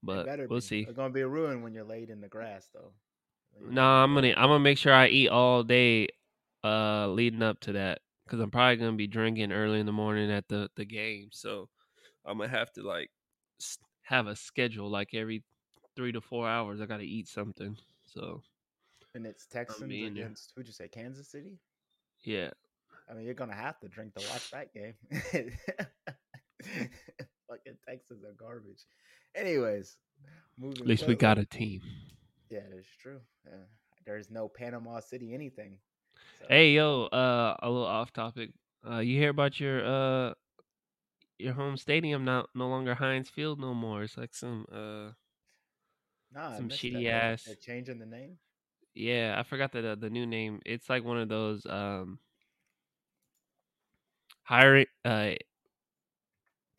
But 0.03 0.25
better 0.25 0.47
we'll 0.47 0.59
be. 0.59 0.65
see. 0.65 0.81
It's 0.81 0.93
gonna 0.93 1.13
be 1.13 1.21
a 1.21 1.27
ruin 1.27 1.61
when 1.61 1.73
you're 1.73 1.83
laid 1.83 2.09
in 2.09 2.21
the 2.21 2.27
grass, 2.27 2.69
though. 2.73 2.93
No, 3.59 3.81
the 3.81 3.87
I'm 3.87 4.13
gonna. 4.13 4.29
I'm 4.29 4.49
gonna 4.49 4.59
make 4.59 4.77
sure 4.77 4.93
I 4.93 5.07
eat 5.07 5.29
all 5.29 5.63
day, 5.63 6.07
uh, 6.63 7.07
leading 7.09 7.43
up 7.43 7.59
to 7.61 7.73
that, 7.73 7.99
because 8.25 8.39
I'm 8.39 8.49
probably 8.49 8.77
gonna 8.77 8.93
be 8.93 9.07
drinking 9.07 9.51
early 9.51 9.79
in 9.79 9.85
the 9.85 9.91
morning 9.91 10.31
at 10.31 10.47
the 10.47 10.69
the 10.75 10.85
game. 10.85 11.29
So 11.31 11.69
I'm 12.25 12.37
gonna 12.37 12.49
have 12.49 12.71
to 12.73 12.83
like 12.83 13.11
have 14.03 14.27
a 14.27 14.35
schedule. 14.35 14.89
Like 14.89 15.13
every 15.13 15.43
three 15.95 16.11
to 16.13 16.21
four 16.21 16.47
hours, 16.47 16.81
I 16.81 16.85
gotta 16.85 17.03
eat 17.03 17.27
something. 17.27 17.77
So 18.03 18.41
And 19.13 19.25
it's 19.25 19.45
Texans 19.45 19.91
against 19.91 20.53
who'd 20.55 20.67
you 20.67 20.73
say? 20.73 20.87
Kansas 20.87 21.27
City. 21.29 21.59
yeah, 22.23 22.51
I 23.11 23.13
mean, 23.13 23.25
you're 23.25 23.33
gonna 23.33 23.55
have 23.55 23.77
to 23.81 23.89
drink 23.89 24.13
to 24.15 24.21
watch 24.31 24.51
that 24.51 24.73
game. 24.73 24.93
Fucking 27.49 27.77
Texans 27.87 28.23
are 28.23 28.33
garbage. 28.39 28.85
Anyways, 29.35 29.97
moving. 30.57 30.81
at 30.81 30.87
least 30.87 31.07
we 31.07 31.15
got 31.15 31.37
a 31.37 31.45
team. 31.45 31.81
Yeah, 32.49 32.61
that's 32.73 32.87
true. 33.01 33.19
Yeah. 33.45 33.57
There's 34.05 34.31
no 34.31 34.47
Panama 34.47 35.01
City 35.01 35.33
anything. 35.33 35.77
So, 36.39 36.45
Hey 36.47 36.71
yo, 36.71 37.05
uh, 37.05 37.55
a 37.61 37.69
little 37.69 37.85
off 37.85 38.13
topic. 38.13 38.51
Uh, 38.89 38.99
you 38.99 39.17
hear 39.17 39.29
about 39.29 39.59
your 39.59 39.85
uh 39.85 40.33
your 41.37 41.53
home 41.53 41.75
stadium 41.75 42.23
not 42.23 42.49
no 42.55 42.69
longer 42.69 42.95
Heinz 42.95 43.29
Field 43.29 43.59
no 43.59 43.73
more. 43.73 44.03
It's 44.03 44.17
like 44.17 44.33
some 44.33 44.65
uh 44.71 45.11
nah, 46.33 46.55
some 46.55 46.69
shitty. 46.69 47.09
Ass- 47.09 47.43
They're 47.43 47.55
changing 47.55 47.99
the 47.99 48.05
name. 48.05 48.37
yeah, 48.95 49.35
I 49.37 49.43
forgot 49.43 49.71
the 49.73 49.97
the 49.99 50.09
new 50.09 50.25
name. 50.25 50.61
It's 50.65 50.89
like 50.89 51.03
one 51.03 51.17
of 51.17 51.27
those 51.27 51.65
um 51.65 52.19
hiring 54.51 54.85
uh 55.05 55.31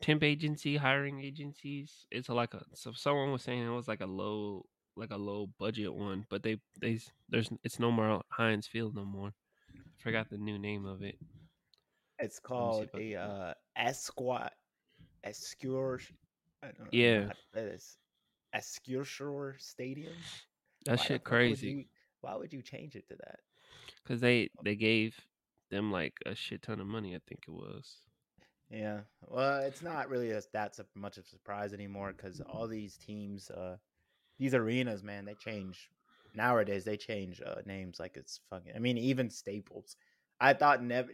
temp 0.01 0.23
agency 0.23 0.77
hiring 0.77 1.19
agencies. 1.21 2.05
It's 2.11 2.29
like 2.29 2.53
a 2.53 2.63
so 2.73 2.91
someone 2.93 3.31
was 3.31 3.41
saying 3.41 3.63
it 3.65 3.69
was 3.69 3.87
like 3.87 4.01
a 4.01 4.05
low 4.05 4.65
like 4.95 5.11
a 5.11 5.17
low 5.17 5.49
budget 5.59 5.93
one, 5.93 6.25
but 6.29 6.43
they 6.43 6.59
they 6.79 6.99
there's 7.29 7.49
it's 7.63 7.79
no 7.79 7.91
more 7.91 8.21
Heinz 8.29 8.67
Field 8.67 8.95
no 8.95 9.05
more. 9.05 9.33
I 9.73 10.03
Forgot 10.03 10.29
the 10.29 10.37
new 10.37 10.59
name 10.59 10.85
of 10.85 11.01
it. 11.01 11.15
It's 12.19 12.39
Let 12.49 12.59
me 12.59 12.73
see 12.73 12.83
called 12.83 12.89
a 12.95 13.15
uh, 13.15 13.53
Esquire. 13.75 14.49
Escure. 15.23 15.99
I 16.61 16.67
don't 16.67 16.79
know 16.81 16.85
Yeah. 16.91 17.21
how 17.23 17.29
to 17.29 17.35
say 17.55 17.63
this. 17.65 17.97
Escure 18.53 19.55
Stadium. 19.57 20.13
That 20.85 20.99
Why 20.99 21.03
shit 21.05 21.21
fuck 21.23 21.31
would 21.31 21.37
crazy. 21.37 21.69
you- 21.69 21.85
why 22.21 22.35
would 22.35 22.53
you 22.53 22.61
change 22.61 22.95
it 22.95 23.07
to 23.09 23.15
that? 23.17 23.39
Cause 24.07 24.19
they 24.21 24.49
they 24.63 24.75
gave 24.75 25.15
them 25.73 25.91
like 25.91 26.13
a 26.25 26.35
shit 26.35 26.61
ton 26.61 26.79
of 26.79 26.87
money. 26.87 27.15
I 27.15 27.19
think 27.27 27.41
it 27.47 27.51
was. 27.51 27.97
Yeah, 28.69 29.01
well, 29.27 29.59
it's 29.59 29.81
not 29.81 30.09
really 30.09 30.31
a, 30.31 30.41
that 30.53 30.75
sup- 30.75 30.87
much 30.95 31.17
of 31.17 31.25
a 31.25 31.27
surprise 31.27 31.73
anymore 31.73 32.13
because 32.15 32.41
all 32.41 32.67
these 32.67 32.97
teams, 32.97 33.51
uh, 33.51 33.77
these 34.39 34.55
arenas, 34.55 35.03
man, 35.03 35.25
they 35.25 35.35
change 35.35 35.89
nowadays. 36.33 36.83
They 36.83 36.97
change 36.97 37.41
uh, 37.45 37.61
names 37.65 37.99
like 37.99 38.17
it's 38.17 38.39
fucking. 38.49 38.73
I 38.75 38.79
mean, 38.79 38.97
even 38.97 39.29
Staples. 39.29 39.95
I 40.39 40.53
thought 40.53 40.83
never 40.83 41.09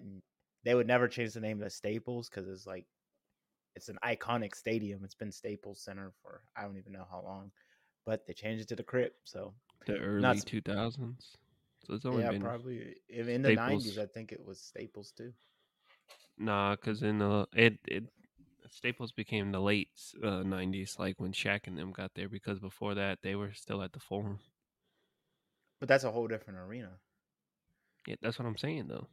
they 0.63 0.73
would 0.75 0.87
never 0.87 1.07
change 1.07 1.33
the 1.33 1.39
name 1.41 1.59
to 1.59 1.69
Staples 1.69 2.29
because 2.29 2.47
it's 2.47 2.65
like 2.65 2.85
it's 3.75 3.89
an 3.89 3.99
iconic 4.03 4.55
stadium. 4.55 5.01
It's 5.03 5.15
been 5.15 5.31
Staples 5.31 5.81
Center 5.81 6.11
for 6.21 6.41
I 6.55 6.63
don't 6.63 6.77
even 6.77 6.93
know 6.93 7.07
how 7.09 7.21
long, 7.21 7.51
but 8.05 8.25
they 8.25 8.33
changed 8.33 8.63
it 8.63 8.67
to 8.69 8.75
the 8.75 8.83
Crypt. 8.83 9.17
So 9.25 9.53
The 9.85 9.97
early 9.97 10.39
two 10.41 10.61
thousands. 10.61 11.35
So 11.85 11.93
it's 11.95 12.05
only 12.05 12.23
yeah, 12.23 12.31
been 12.31 12.41
probably 12.41 12.95
if 13.07 13.27
in 13.27 13.41
the 13.41 13.55
nineties. 13.55 13.97
I 13.97 14.05
think 14.05 14.31
it 14.31 14.45
was 14.45 14.59
Staples 14.59 15.11
too. 15.11 15.33
nah, 16.37 16.75
cause 16.75 17.03
in 17.03 17.19
the 17.19 17.47
it 17.53 17.79
it 17.87 18.03
Staples 18.71 19.11
became 19.11 19.51
the 19.51 19.59
late 19.59 19.89
uh, 20.23 20.43
nineties, 20.43 20.97
like 20.99 21.19
when 21.19 21.31
Shaq 21.31 21.61
and 21.67 21.77
them 21.77 21.91
got 21.91 22.11
there. 22.15 22.29
Because 22.29 22.59
before 22.59 22.95
that, 22.95 23.19
they 23.23 23.35
were 23.35 23.53
still 23.53 23.81
at 23.81 23.93
the 23.93 23.99
Forum. 23.99 24.39
But 25.79 25.89
that's 25.89 26.03
a 26.03 26.11
whole 26.11 26.27
different 26.27 26.59
arena. 26.59 26.89
Yeah, 28.07 28.15
that's 28.21 28.37
what 28.39 28.47
I'm 28.47 28.57
saying 28.57 28.87
though. 28.87 29.07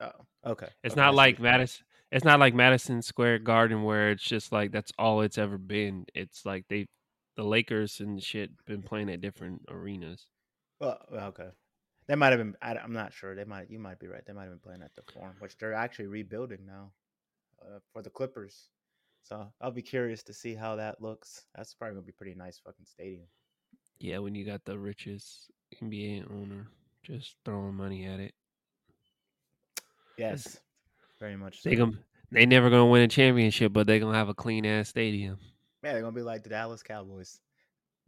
Oh, 0.00 0.10
okay. 0.46 0.68
It's 0.82 0.94
okay, 0.94 1.00
not 1.00 1.14
like. 1.14 1.38
Madison. 1.40 1.84
It's 2.12 2.24
not 2.24 2.38
like 2.38 2.54
Madison 2.54 3.02
Square 3.02 3.40
Garden 3.40 3.82
where 3.82 4.10
it's 4.12 4.22
just 4.22 4.52
like 4.52 4.70
that's 4.70 4.92
all 4.98 5.22
it's 5.22 5.38
ever 5.38 5.58
been. 5.58 6.06
It's 6.14 6.46
like 6.46 6.66
they, 6.68 6.86
the 7.36 7.42
Lakers 7.42 7.98
and 7.98 8.22
shit, 8.22 8.50
been 8.66 8.82
playing 8.82 9.10
at 9.10 9.20
different 9.20 9.62
arenas. 9.68 10.26
Well, 10.80 10.98
okay. 11.12 11.48
They 12.06 12.14
might 12.14 12.30
have 12.30 12.38
been. 12.38 12.56
I, 12.60 12.76
am 12.76 12.92
not 12.92 13.12
sure. 13.12 13.34
They 13.34 13.44
might. 13.44 13.70
You 13.70 13.78
might 13.78 13.98
be 13.98 14.08
right. 14.08 14.24
They 14.26 14.32
might 14.32 14.42
have 14.42 14.52
been 14.52 14.58
playing 14.58 14.82
at 14.82 14.94
the 14.94 15.02
Forum, 15.12 15.36
which 15.38 15.56
they're 15.56 15.72
actually 15.72 16.06
rebuilding 16.06 16.66
now 16.66 16.92
uh, 17.62 17.78
for 17.92 18.02
the 18.02 18.10
Clippers. 18.10 18.68
So 19.22 19.46
I'll 19.60 19.70
be 19.70 19.80
curious 19.82 20.22
to 20.24 20.34
see 20.34 20.54
how 20.54 20.76
that 20.76 21.00
looks. 21.00 21.46
That's 21.54 21.72
probably 21.74 21.94
gonna 21.94 22.06
be 22.06 22.12
pretty 22.12 22.34
nice 22.34 22.58
fucking 22.58 22.84
stadium. 22.84 23.26
Yeah, 23.98 24.18
when 24.18 24.34
you 24.34 24.44
got 24.44 24.64
the 24.66 24.78
richest 24.78 25.50
NBA 25.82 26.30
owner 26.30 26.66
just 27.02 27.36
throwing 27.44 27.74
money 27.74 28.04
at 28.04 28.20
it, 28.20 28.34
Yes, 30.18 30.58
very 31.18 31.36
much. 31.36 31.62
So. 31.62 31.70
they 31.70 31.76
gon' 31.76 31.98
they 32.30 32.46
never 32.46 32.70
gonna 32.70 32.86
win 32.86 33.02
a 33.02 33.08
championship, 33.08 33.72
but 33.72 33.86
they're 33.86 33.98
gonna 33.98 34.16
have 34.16 34.28
a 34.28 34.34
clean 34.34 34.66
ass 34.66 34.88
stadium. 34.90 35.38
Yeah, 35.82 35.92
they're 35.92 36.02
gonna 36.02 36.12
be 36.12 36.22
like 36.22 36.42
the 36.42 36.50
Dallas 36.50 36.82
Cowboys. 36.82 37.40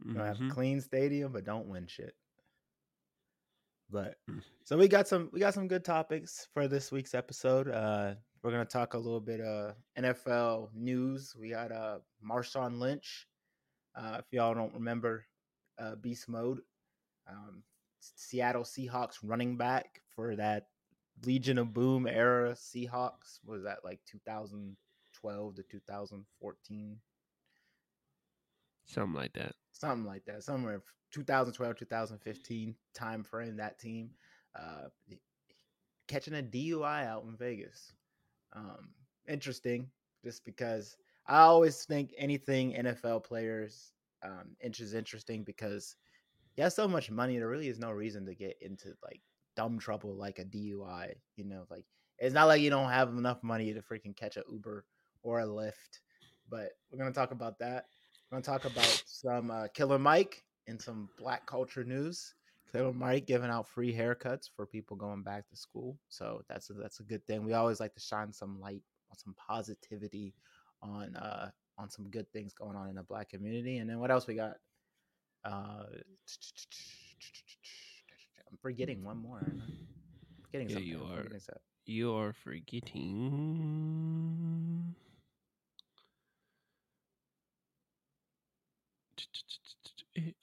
Gonna 0.05 0.25
have 0.27 0.39
a 0.39 0.43
Mhm. 0.43 0.51
clean 0.51 0.81
stadium, 0.81 1.31
but 1.31 1.43
don't 1.43 1.67
win 1.67 1.87
shit. 1.87 2.15
But 3.89 4.15
Mm. 4.29 4.41
so 4.63 4.77
we 4.77 4.87
got 4.87 5.07
some 5.07 5.29
we 5.31 5.39
got 5.39 5.53
some 5.53 5.67
good 5.67 5.85
topics 5.85 6.47
for 6.53 6.67
this 6.67 6.91
week's 6.91 7.13
episode. 7.15 7.69
Uh 7.69 8.15
we're 8.43 8.51
gonna 8.51 8.65
talk 8.65 8.93
a 8.93 8.97
little 8.97 9.21
bit 9.21 9.41
uh 9.41 9.73
NFL 9.97 10.69
news. 10.73 11.35
We 11.39 11.49
got 11.51 11.71
uh 11.71 11.99
Marshawn 12.23 12.79
Lynch. 12.79 13.27
Uh 13.95 14.17
if 14.19 14.25
y'all 14.31 14.53
don't 14.53 14.73
remember 14.73 15.25
uh 15.79 15.95
Beast 15.95 16.27
Mode, 16.27 16.59
um 17.29 17.63
Seattle 17.99 18.63
Seahawks 18.63 19.17
running 19.23 19.57
back 19.57 20.01
for 20.15 20.35
that 20.35 20.67
Legion 21.25 21.57
of 21.57 21.73
Boom 21.73 22.07
era 22.07 22.51
Seahawks. 22.53 23.39
Was 23.45 23.63
that 23.63 23.83
like 23.83 23.99
2012 24.05 25.55
to 25.55 25.63
2014? 25.63 26.99
Something 28.85 29.13
like 29.13 29.33
that. 29.33 29.53
Something 29.77 30.05
like 30.05 30.25
that 30.25 30.43
somewhere 30.43 30.81
2012 31.11 31.77
2015 31.77 32.75
time 32.93 33.23
frame 33.23 33.57
that 33.57 33.79
team 33.79 34.11
uh 34.55 34.87
catching 36.07 36.35
a 36.35 36.41
dui 36.43 37.05
out 37.05 37.23
in 37.23 37.35
vegas. 37.35 37.93
Um 38.53 38.89
interesting 39.27 39.89
just 40.23 40.45
because 40.45 40.97
i 41.27 41.39
always 41.39 41.83
think 41.83 42.13
anything 42.17 42.73
nfl 42.73 43.23
players 43.23 43.91
um 44.23 44.55
is 44.61 44.93
interesting 44.93 45.43
because 45.43 45.95
he 46.55 46.61
has 46.61 46.73
so 46.75 46.87
much 46.87 47.11
money 47.11 47.37
there 47.37 47.49
really 47.49 47.67
is 47.67 47.77
no 47.79 47.91
reason 47.91 48.25
to 48.25 48.33
get 48.33 48.55
into 48.61 48.93
like 49.03 49.21
dumb 49.55 49.77
trouble 49.79 50.15
like 50.15 50.39
a 50.39 50.45
dui 50.45 51.13
you 51.35 51.43
know 51.43 51.65
like 51.69 51.85
it's 52.19 52.33
not 52.33 52.45
like 52.45 52.61
you 52.61 52.69
don't 52.69 52.89
have 52.89 53.09
enough 53.09 53.43
money 53.43 53.73
to 53.73 53.81
freaking 53.81 54.15
catch 54.15 54.37
a 54.37 54.43
uber 54.49 54.85
or 55.23 55.41
a 55.41 55.45
lyft 55.45 55.99
but 56.49 56.71
we're 56.89 56.97
gonna 56.97 57.11
talk 57.11 57.31
about 57.31 57.59
that 57.59 57.85
we're 58.29 58.35
gonna 58.41 58.43
talk 58.43 58.65
about 58.65 59.03
some 59.05 59.51
uh, 59.51 59.67
Killer 59.73 59.99
Mike 59.99 60.43
and 60.67 60.81
some 60.81 61.09
Black 61.17 61.45
culture 61.45 61.83
news. 61.83 62.33
Killer 62.71 62.91
Mike 62.93 63.25
giving 63.25 63.49
out 63.49 63.67
free 63.67 63.93
haircuts 63.93 64.49
for 64.55 64.65
people 64.65 64.97
going 64.97 65.23
back 65.23 65.47
to 65.49 65.55
school, 65.55 65.97
so 66.09 66.41
that's 66.49 66.69
a, 66.69 66.73
that's 66.73 66.99
a 66.99 67.03
good 67.03 67.25
thing. 67.25 67.45
We 67.45 67.53
always 67.53 67.79
like 67.79 67.93
to 67.93 67.99
shine 67.99 68.33
some 68.33 68.59
light 68.59 68.81
on 69.09 69.17
some 69.17 69.33
positivity 69.35 70.33
on 70.81 71.15
uh, 71.15 71.49
on 71.77 71.89
some 71.89 72.09
good 72.09 72.29
things 72.33 72.53
going 72.53 72.75
on 72.75 72.89
in 72.89 72.95
the 72.95 73.03
Black 73.03 73.29
community. 73.29 73.77
And 73.77 73.89
then 73.89 73.99
what 73.99 74.11
else 74.11 74.27
we 74.27 74.35
got? 74.35 74.57
Uh, 75.45 75.83
I'm 78.51 78.57
forgetting 78.61 79.03
one 79.03 79.17
more. 79.17 79.39
I'm 79.39 79.61
forgetting 80.43 80.67
Yeah, 80.67 80.75
something. 80.75 80.89
you 80.89 81.03
are. 81.03 81.25
You 81.85 82.13
are 82.15 82.33
forgetting. 82.33 83.05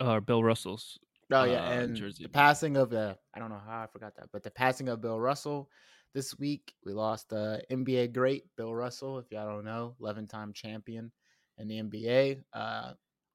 Uh, 0.00 0.21
Bill 0.21 0.43
Russell's. 0.43 0.99
Oh 1.33 1.45
yeah, 1.45 1.66
uh, 1.66 1.73
and 1.73 1.97
jersey. 1.97 2.23
the 2.23 2.28
passing 2.28 2.76
of 2.76 2.90
the 2.90 3.16
I 3.35 3.38
don't 3.38 3.49
know 3.49 3.61
how 3.66 3.83
I 3.83 3.87
forgot 3.87 4.14
that, 4.16 4.28
but 4.33 4.43
the 4.43 4.50
passing 4.50 4.88
of 4.88 5.00
Bill 5.00 5.19
Russell 5.19 5.69
this 6.12 6.38
week. 6.38 6.75
We 6.85 6.93
lost 6.93 7.33
uh, 7.33 7.59
NBA 7.71 8.12
great 8.12 8.45
Bill 8.57 8.75
Russell. 8.75 9.19
If 9.19 9.31
y'all 9.31 9.49
don't 9.49 9.64
know, 9.64 9.95
eleven-time 10.00 10.52
champion 10.52 11.11
in 11.59 11.69
the 11.69 11.83
NBA, 11.83 12.43
uh, 12.52 12.93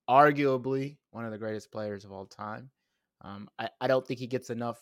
arguably 0.09 0.97
one 1.11 1.25
of 1.25 1.31
the 1.31 1.37
greatest 1.37 1.71
players 1.71 2.05
of 2.05 2.11
all 2.11 2.25
time. 2.25 2.69
Um, 3.21 3.49
I, 3.57 3.69
I 3.81 3.87
don't 3.87 4.05
think 4.07 4.19
he 4.19 4.27
gets 4.27 4.49
enough 4.49 4.79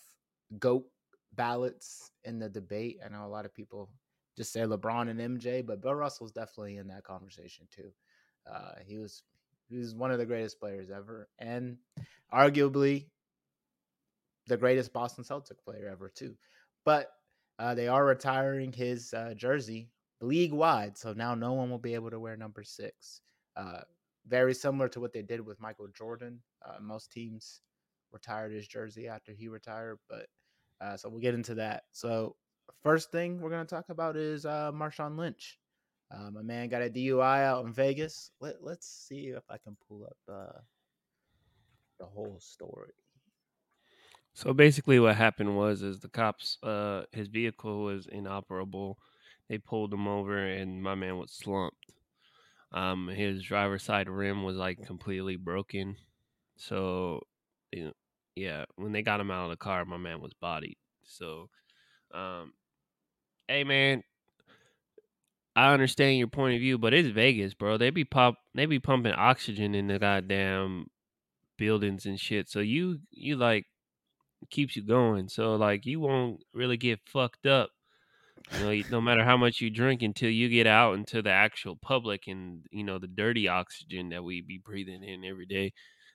goat 0.59 0.85
ballots 1.33 2.11
in 2.23 2.39
the 2.39 2.49
debate. 2.49 2.99
I 3.03 3.09
know 3.09 3.25
a 3.25 3.27
lot 3.27 3.45
of 3.45 3.53
people 3.53 3.89
just 4.35 4.53
say 4.53 4.61
LeBron 4.61 5.09
and 5.09 5.39
MJ, 5.39 5.65
but 5.65 5.81
Bill 5.81 5.95
Russell's 5.95 6.31
definitely 6.31 6.77
in 6.77 6.87
that 6.87 7.03
conversation 7.03 7.67
too. 7.71 7.91
Uh, 8.51 8.73
he 8.85 8.97
was 8.97 9.23
was 9.69 9.95
one 9.95 10.11
of 10.11 10.17
the 10.17 10.25
greatest 10.25 10.59
players 10.59 10.89
ever, 10.89 11.27
and 11.39 11.77
arguably 12.33 13.05
the 14.47 14.57
greatest 14.57 14.93
Boston 14.93 15.23
Celtic 15.23 15.63
player 15.63 15.89
ever 15.91 16.09
too. 16.09 16.35
But 16.85 17.11
uh, 17.59 17.75
they 17.75 17.87
are 17.87 18.05
retiring 18.05 18.71
his 18.71 19.13
uh, 19.13 19.33
jersey 19.35 19.89
league 20.21 20.53
wide, 20.53 20.97
so 20.97 21.13
now 21.13 21.35
no 21.35 21.53
one 21.53 21.69
will 21.69 21.77
be 21.77 21.95
able 21.95 22.11
to 22.11 22.19
wear 22.19 22.37
number 22.37 22.63
six. 22.63 23.21
Uh, 23.55 23.81
very 24.27 24.53
similar 24.53 24.87
to 24.89 24.99
what 24.99 25.13
they 25.13 25.21
did 25.21 25.45
with 25.45 25.59
Michael 25.59 25.87
Jordan. 25.87 26.41
Uh, 26.65 26.79
most 26.81 27.11
teams 27.11 27.61
retired 28.11 28.51
his 28.51 28.67
jersey 28.67 29.07
after 29.07 29.31
he 29.31 29.47
retired, 29.47 29.99
but 30.09 30.27
uh, 30.81 30.95
so 30.95 31.09
we'll 31.09 31.19
get 31.19 31.33
into 31.33 31.55
that. 31.55 31.83
So 31.91 32.35
first 32.83 33.11
thing 33.11 33.41
we're 33.41 33.49
gonna 33.49 33.65
talk 33.65 33.89
about 33.89 34.15
is 34.15 34.45
uh, 34.45 34.71
Marshawn 34.71 35.17
Lynch. 35.17 35.57
Uh, 36.09 36.31
my 36.31 36.41
man 36.41 36.69
got 36.69 36.81
a 36.81 36.89
DUI 36.89 37.43
out 37.43 37.65
in 37.65 37.73
Vegas. 37.73 38.31
Let 38.39 38.63
Let's 38.63 38.87
see 38.87 39.27
if 39.27 39.43
I 39.49 39.57
can 39.57 39.75
pull 39.87 40.05
up 40.05 40.17
uh, 40.31 40.59
the 41.99 42.05
whole 42.05 42.39
story. 42.39 42.93
So 44.33 44.53
basically, 44.53 44.99
what 44.99 45.15
happened 45.15 45.57
was, 45.57 45.81
is 45.81 45.99
the 45.99 46.09
cops, 46.09 46.59
uh, 46.61 47.03
his 47.11 47.27
vehicle 47.27 47.83
was 47.83 48.05
inoperable. 48.05 48.99
They 49.49 49.57
pulled 49.57 49.93
him 49.93 50.07
over, 50.07 50.37
and 50.37 50.81
my 50.81 50.93
man 50.95 51.17
was 51.17 51.31
slumped. 51.31 51.93
Um, 52.71 53.07
his 53.07 53.41
driver's 53.41 53.83
side 53.83 54.09
rim 54.09 54.43
was 54.43 54.55
like 54.55 54.85
completely 54.85 55.37
broken. 55.37 55.95
So, 56.55 57.21
you 57.71 57.85
know, 57.85 57.93
yeah, 58.35 58.65
when 58.75 58.91
they 58.91 59.01
got 59.01 59.19
him 59.19 59.31
out 59.31 59.45
of 59.45 59.49
the 59.49 59.57
car, 59.57 59.85
my 59.85 59.97
man 59.97 60.21
was 60.21 60.33
bodied. 60.33 60.77
So, 61.03 61.49
um, 62.13 62.53
hey 63.47 63.63
man, 63.63 64.03
I 65.57 65.73
understand 65.73 66.19
your 66.19 66.27
point 66.27 66.53
of 66.55 66.61
view, 66.61 66.77
but 66.77 66.93
it's 66.93 67.09
Vegas, 67.09 67.55
bro. 67.55 67.77
They 67.77 67.89
be 67.89 68.05
pop, 68.05 68.35
they 68.53 68.67
be 68.67 68.79
pumping 68.79 69.13
oxygen 69.13 69.73
in 69.73 69.87
the 69.87 69.97
goddamn 69.97 70.87
buildings 71.57 72.05
and 72.05 72.19
shit. 72.19 72.49
So 72.49 72.59
you, 72.59 72.99
you 73.11 73.37
like 73.37 73.65
keeps 74.51 74.75
you 74.75 74.83
going. 74.83 75.29
So 75.29 75.55
like 75.55 75.85
you 75.87 75.99
won't 75.99 76.41
really 76.53 76.77
get 76.77 76.99
fucked 77.07 77.47
up. 77.47 77.71
You 78.59 78.59
know, 78.63 78.83
no 78.91 79.01
matter 79.01 79.23
how 79.23 79.35
much 79.35 79.59
you 79.59 79.71
drink 79.71 80.03
until 80.03 80.29
you 80.29 80.47
get 80.47 80.67
out 80.67 80.93
into 80.93 81.21
the 81.23 81.31
actual 81.31 81.75
public 81.75 82.27
and 82.27 82.63
you 82.71 82.83
know 82.83 82.99
the 82.99 83.07
dirty 83.07 83.47
oxygen 83.47 84.09
that 84.09 84.23
we 84.23 84.41
be 84.41 84.59
breathing 84.63 85.03
in 85.03 85.25
every 85.25 85.45
day 85.47 85.73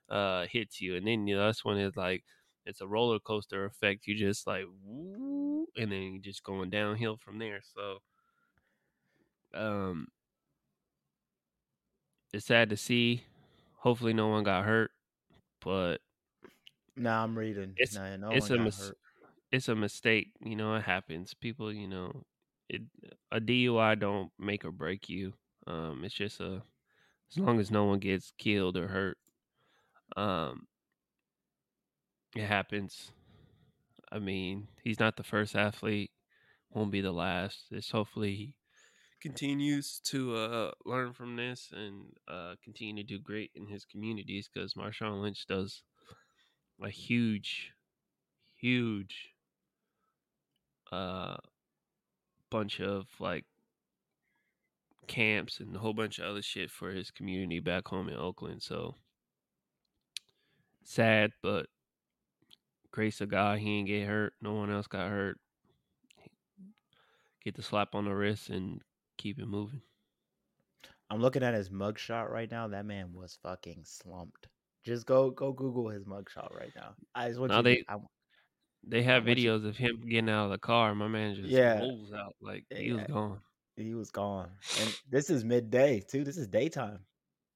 uh 0.08 0.46
hits 0.50 0.80
you, 0.80 0.96
and 0.96 1.06
then 1.06 1.26
you 1.26 1.36
know 1.36 1.46
that's 1.46 1.64
when 1.64 1.78
it's 1.78 1.96
like 1.96 2.24
it's 2.64 2.80
a 2.80 2.86
roller 2.86 3.18
coaster 3.18 3.64
effect. 3.64 4.06
You 4.06 4.16
just 4.16 4.46
like 4.46 4.64
woo, 4.84 5.66
and 5.76 5.90
then 5.92 6.12
you're 6.14 6.22
just 6.22 6.44
going 6.44 6.70
downhill 6.70 7.18
from 7.18 7.38
there. 7.38 7.60
So, 7.74 7.98
um, 9.54 10.08
it's 12.32 12.46
sad 12.46 12.70
to 12.70 12.76
see. 12.76 13.24
Hopefully, 13.78 14.12
no 14.12 14.28
one 14.28 14.44
got 14.44 14.64
hurt, 14.64 14.90
but 15.60 16.00
No, 16.96 17.10
I'm 17.22 17.36
reading. 17.38 17.78
It's- 17.78 18.00
no, 18.00 18.16
no 18.16 18.30
it's 18.36 18.50
a 18.50 18.58
mis- 18.58 18.92
it's 19.52 19.68
a 19.68 19.74
mistake. 19.76 20.32
You 20.40 20.56
know, 20.56 20.74
it 20.76 20.82
happens. 20.84 21.34
People, 21.34 21.72
you 21.72 21.88
know, 21.88 22.24
it 22.68 22.82
a 23.30 23.40
DUI 23.40 23.94
don't 23.94 24.32
make 24.38 24.64
or 24.64 24.72
break 24.72 25.08
you. 25.08 25.34
Um, 25.66 26.04
it's 26.04 26.14
just 26.14 26.40
a 26.40 26.64
as 27.30 27.38
long 27.38 27.60
as 27.60 27.70
no 27.70 27.84
one 27.86 28.00
gets 28.00 28.32
killed 28.38 28.76
or 28.76 28.88
hurt. 28.88 29.18
Um, 30.16 30.68
it 32.36 32.46
happens. 32.46 33.12
I 34.12 34.18
mean, 34.18 34.68
he's 34.82 35.00
not 35.00 35.16
the 35.16 35.24
first 35.24 35.56
athlete. 35.56 36.12
Won't 36.70 36.92
be 36.92 37.00
the 37.02 37.12
last. 37.12 37.66
It's 37.72 37.90
hopefully 37.92 38.56
continues 39.22 40.00
to 40.04 40.34
uh, 40.34 40.70
learn 40.84 41.12
from 41.12 41.36
this 41.36 41.70
and 41.72 42.06
uh, 42.26 42.54
continue 42.62 42.96
to 42.96 43.06
do 43.06 43.20
great 43.20 43.52
in 43.54 43.68
his 43.68 43.84
communities 43.84 44.50
because 44.52 44.74
Marshawn 44.74 45.22
Lynch 45.22 45.46
does 45.46 45.82
a 46.82 46.90
huge, 46.90 47.70
huge 48.56 49.30
uh, 50.90 51.36
bunch 52.50 52.80
of 52.80 53.06
like 53.20 53.44
camps 55.06 55.60
and 55.60 55.76
a 55.76 55.78
whole 55.78 55.94
bunch 55.94 56.18
of 56.18 56.26
other 56.26 56.42
shit 56.42 56.70
for 56.70 56.90
his 56.90 57.12
community 57.12 57.60
back 57.60 57.86
home 57.86 58.08
in 58.08 58.16
Oakland. 58.16 58.60
So 58.62 58.96
sad, 60.82 61.30
but 61.42 61.66
grace 62.90 63.20
of 63.20 63.28
God, 63.28 63.60
he 63.60 63.78
ain't 63.78 63.86
get 63.86 64.08
hurt. 64.08 64.32
No 64.42 64.54
one 64.54 64.70
else 64.72 64.88
got 64.88 65.08
hurt. 65.08 65.38
Get 67.44 67.54
the 67.54 67.62
slap 67.62 67.94
on 67.94 68.04
the 68.04 68.14
wrist 68.14 68.50
and 68.50 68.80
keep 69.18 69.38
it 69.38 69.46
moving. 69.46 69.80
I'm 71.10 71.20
looking 71.20 71.42
at 71.42 71.54
his 71.54 71.68
mugshot 71.70 72.30
right 72.30 72.50
now. 72.50 72.68
That 72.68 72.86
man 72.86 73.12
was 73.12 73.38
fucking 73.42 73.82
slumped. 73.84 74.48
Just 74.84 75.06
go 75.06 75.30
go 75.30 75.52
Google 75.52 75.88
his 75.88 76.04
mugshot 76.04 76.54
right 76.56 76.72
now. 76.74 76.94
I 77.14 77.28
just 77.28 77.38
want 77.38 77.50
Now 77.52 77.58
you. 77.58 77.62
they- 77.62 77.76
to, 77.76 77.84
I, 77.92 77.96
They 78.84 79.02
have 79.02 79.26
want 79.26 79.38
you- 79.38 79.50
videos 79.50 79.66
of 79.66 79.76
him 79.76 80.00
getting 80.00 80.28
out 80.30 80.46
of 80.46 80.50
the 80.52 80.58
car. 80.58 80.94
My 80.94 81.08
man 81.08 81.34
just 81.34 81.48
Yeah. 81.48 81.78
rolls 81.80 82.12
out 82.12 82.34
like 82.40 82.64
he 82.74 82.92
was 82.92 83.04
gone. 83.06 83.40
he 83.76 83.94
was 83.94 84.10
gone, 84.10 84.50
and 84.80 85.00
this 85.08 85.30
is 85.30 85.44
midday 85.44 86.00
too. 86.00 86.24
This 86.24 86.36
is 86.36 86.48
daytime. 86.48 86.98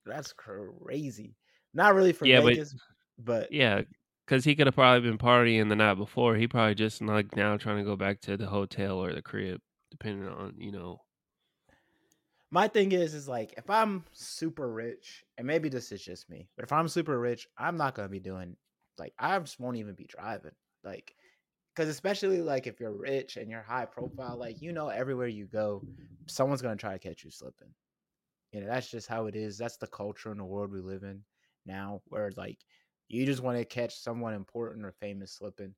That's 0.04 0.32
crazy. 0.32 1.34
Not 1.74 1.94
really 1.94 2.12
for 2.12 2.26
Yeah, 2.26 2.40
but- 2.40 2.50
Vegas, 2.54 2.74
but, 3.18 3.50
Yeah, 3.52 3.82
because 4.24 4.44
he 4.44 4.54
could 4.54 4.66
have 4.66 4.74
probably 4.74 5.08
been 5.08 5.18
partying 5.18 5.68
the 5.68 5.76
night 5.76 5.94
before. 5.94 6.36
He 6.36 6.46
probably 6.46 6.74
just 6.74 7.00
like 7.02 7.34
now 7.36 7.56
trying 7.56 7.78
to 7.78 7.84
go 7.84 7.96
back 7.96 8.20
to 8.22 8.36
the 8.36 8.46
hotel 8.46 8.98
or 8.98 9.12
the 9.12 9.20
crib, 9.22 9.60
depending 9.90 10.28
on 10.28 10.54
you 10.58 10.70
know. 10.72 11.00
My 12.56 12.68
thing 12.68 12.92
is 12.92 13.12
is 13.12 13.28
like 13.28 13.52
if 13.58 13.68
I'm 13.68 14.02
super 14.12 14.66
rich, 14.66 15.22
and 15.36 15.46
maybe 15.46 15.68
this 15.68 15.92
is 15.92 16.02
just 16.02 16.30
me, 16.30 16.48
but 16.56 16.64
if 16.64 16.72
I'm 16.72 16.88
super 16.88 17.20
rich, 17.20 17.46
I'm 17.58 17.76
not 17.76 17.94
gonna 17.94 18.08
be 18.08 18.18
doing 18.18 18.56
like 18.96 19.12
I 19.18 19.38
just 19.40 19.60
won't 19.60 19.76
even 19.76 19.94
be 19.94 20.06
driving. 20.08 20.54
Like 20.82 21.14
because 21.74 21.90
especially 21.90 22.40
like 22.40 22.66
if 22.66 22.80
you're 22.80 22.96
rich 22.96 23.36
and 23.36 23.50
you're 23.50 23.60
high 23.60 23.84
profile, 23.84 24.38
like 24.38 24.62
you 24.62 24.72
know 24.72 24.88
everywhere 24.88 25.26
you 25.26 25.44
go, 25.44 25.82
someone's 26.28 26.62
gonna 26.62 26.76
try 26.76 26.94
to 26.94 26.98
catch 26.98 27.24
you 27.24 27.30
slipping. 27.30 27.68
You 28.52 28.62
know, 28.62 28.68
that's 28.68 28.90
just 28.90 29.06
how 29.06 29.26
it 29.26 29.36
is. 29.36 29.58
That's 29.58 29.76
the 29.76 29.86
culture 29.88 30.32
in 30.32 30.38
the 30.38 30.44
world 30.46 30.72
we 30.72 30.80
live 30.80 31.02
in 31.02 31.20
now, 31.66 32.00
where 32.08 32.32
like 32.38 32.60
you 33.08 33.26
just 33.26 33.42
want 33.42 33.58
to 33.58 33.66
catch 33.66 33.98
someone 33.98 34.32
important 34.32 34.86
or 34.86 34.92
famous 34.92 35.32
slipping. 35.32 35.74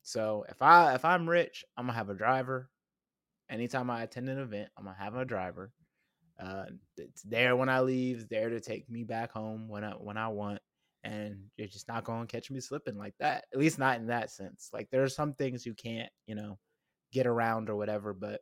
So 0.00 0.46
if 0.48 0.62
I 0.62 0.94
if 0.94 1.04
I'm 1.04 1.28
rich, 1.28 1.62
I'm 1.76 1.84
gonna 1.84 1.98
have 1.98 2.08
a 2.08 2.14
driver. 2.14 2.70
Anytime 3.50 3.90
I 3.90 4.04
attend 4.04 4.30
an 4.30 4.38
event, 4.38 4.70
I'm 4.78 4.84
gonna 4.84 4.96
have 4.98 5.14
a 5.14 5.26
driver. 5.26 5.72
Uh, 6.42 6.64
it's 6.96 7.22
there 7.22 7.56
when 7.56 7.68
I 7.68 7.80
leave, 7.80 8.16
it's 8.20 8.26
there 8.28 8.48
to 8.48 8.60
take 8.60 8.88
me 8.90 9.04
back 9.04 9.32
home 9.32 9.68
when 9.68 9.84
I 9.84 9.92
when 9.92 10.16
I 10.16 10.28
want, 10.28 10.60
and 11.04 11.36
you're 11.56 11.68
just 11.68 11.88
not 11.88 12.04
going 12.04 12.26
to 12.26 12.32
catch 12.32 12.50
me 12.50 12.60
slipping 12.60 12.98
like 12.98 13.14
that. 13.20 13.44
At 13.52 13.60
least 13.60 13.78
not 13.78 13.98
in 13.98 14.06
that 14.08 14.30
sense. 14.30 14.70
Like 14.72 14.88
there 14.90 15.02
are 15.02 15.08
some 15.08 15.34
things 15.34 15.64
you 15.64 15.74
can't, 15.74 16.10
you 16.26 16.34
know, 16.34 16.58
get 17.12 17.26
around 17.26 17.70
or 17.70 17.76
whatever, 17.76 18.12
but 18.12 18.40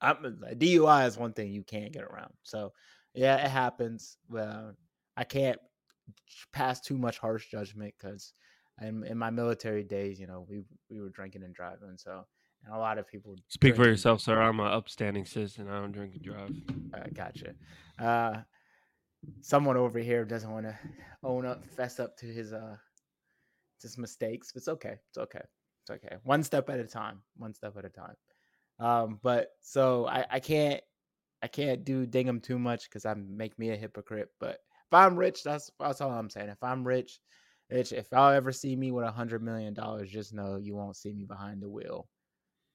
I'm 0.00 0.24
a 0.48 0.54
DUI 0.54 1.06
is 1.06 1.18
one 1.18 1.32
thing 1.32 1.52
you 1.52 1.64
can't 1.64 1.92
get 1.92 2.04
around. 2.04 2.32
So 2.42 2.72
yeah, 3.14 3.36
it 3.36 3.50
happens. 3.50 4.16
Well, 4.28 4.74
I 5.16 5.24
can't 5.24 5.58
pass 6.52 6.80
too 6.80 6.98
much 6.98 7.18
harsh 7.18 7.50
judgment 7.50 7.94
because 7.98 8.32
in, 8.80 9.04
in 9.04 9.18
my 9.18 9.30
military 9.30 9.84
days, 9.84 10.20
you 10.20 10.26
know, 10.26 10.46
we 10.48 10.62
we 10.90 11.00
were 11.00 11.10
drinking 11.10 11.42
and 11.42 11.54
driving. 11.54 11.96
So 11.96 12.24
and 12.64 12.74
a 12.74 12.78
lot 12.78 12.98
of 12.98 13.06
people 13.06 13.36
speak 13.48 13.76
for 13.76 13.84
yourself, 13.84 14.20
sir. 14.20 14.40
I'm 14.40 14.60
an 14.60 14.66
upstanding 14.66 15.24
citizen. 15.24 15.68
I 15.68 15.80
don't 15.80 15.92
drink 15.92 16.14
and 16.14 16.22
drive. 16.22 16.50
Uh, 16.94 17.08
gotcha. 17.14 17.54
Uh, 17.98 18.42
someone 19.40 19.76
over 19.76 19.98
here 19.98 20.24
doesn't 20.24 20.50
want 20.50 20.66
to 20.66 20.78
own 21.22 21.46
up, 21.46 21.64
fess 21.64 21.98
up 22.00 22.16
to 22.18 22.26
his 22.26 22.52
uh 22.52 22.76
his 23.80 23.98
mistakes. 23.98 24.52
But 24.52 24.58
it's 24.58 24.68
okay. 24.68 24.96
It's 25.10 25.18
okay. 25.18 25.42
It's 25.82 25.90
okay. 25.90 26.16
One 26.22 26.42
step 26.42 26.70
at 26.70 26.78
a 26.78 26.86
time. 26.86 27.22
One 27.36 27.54
step 27.54 27.76
at 27.76 27.84
a 27.84 27.88
time. 27.88 28.14
Um, 28.78 29.18
but 29.22 29.48
so 29.60 30.06
I, 30.06 30.24
I 30.30 30.40
can't 30.40 30.80
I 31.42 31.48
can't 31.48 31.84
do 31.84 32.06
ding 32.06 32.26
him 32.26 32.40
too 32.40 32.58
much 32.58 32.84
because 32.84 33.04
I 33.04 33.14
make 33.14 33.58
me 33.58 33.70
a 33.70 33.76
hypocrite. 33.76 34.28
But 34.38 34.60
if 34.86 34.92
I'm 34.92 35.16
rich, 35.16 35.42
that's 35.42 35.70
that's 35.80 36.00
all 36.00 36.10
I'm 36.10 36.30
saying. 36.30 36.48
If 36.48 36.62
I'm 36.62 36.86
rich, 36.86 37.18
rich 37.70 37.92
if 37.92 38.06
y'all 38.12 38.32
ever 38.32 38.52
see 38.52 38.76
me 38.76 38.92
with 38.92 39.04
a 39.04 39.10
hundred 39.10 39.42
million 39.42 39.74
dollars, 39.74 40.10
just 40.10 40.32
know 40.32 40.56
you 40.56 40.76
won't 40.76 40.96
see 40.96 41.12
me 41.12 41.24
behind 41.24 41.60
the 41.60 41.68
wheel 41.68 42.08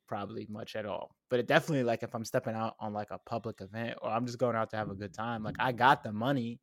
probably 0.07 0.47
much 0.49 0.75
at 0.75 0.85
all. 0.85 1.15
But 1.29 1.39
it 1.39 1.47
definitely 1.47 1.83
like 1.83 2.03
if 2.03 2.13
I'm 2.15 2.25
stepping 2.25 2.55
out 2.55 2.75
on 2.79 2.93
like 2.93 3.11
a 3.11 3.19
public 3.25 3.61
event 3.61 3.97
or 4.01 4.09
I'm 4.09 4.25
just 4.25 4.39
going 4.39 4.55
out 4.55 4.69
to 4.71 4.77
have 4.77 4.89
a 4.89 4.95
good 4.95 5.13
time, 5.13 5.43
like 5.43 5.57
I 5.59 5.71
got 5.71 6.03
the 6.03 6.11
money 6.11 6.59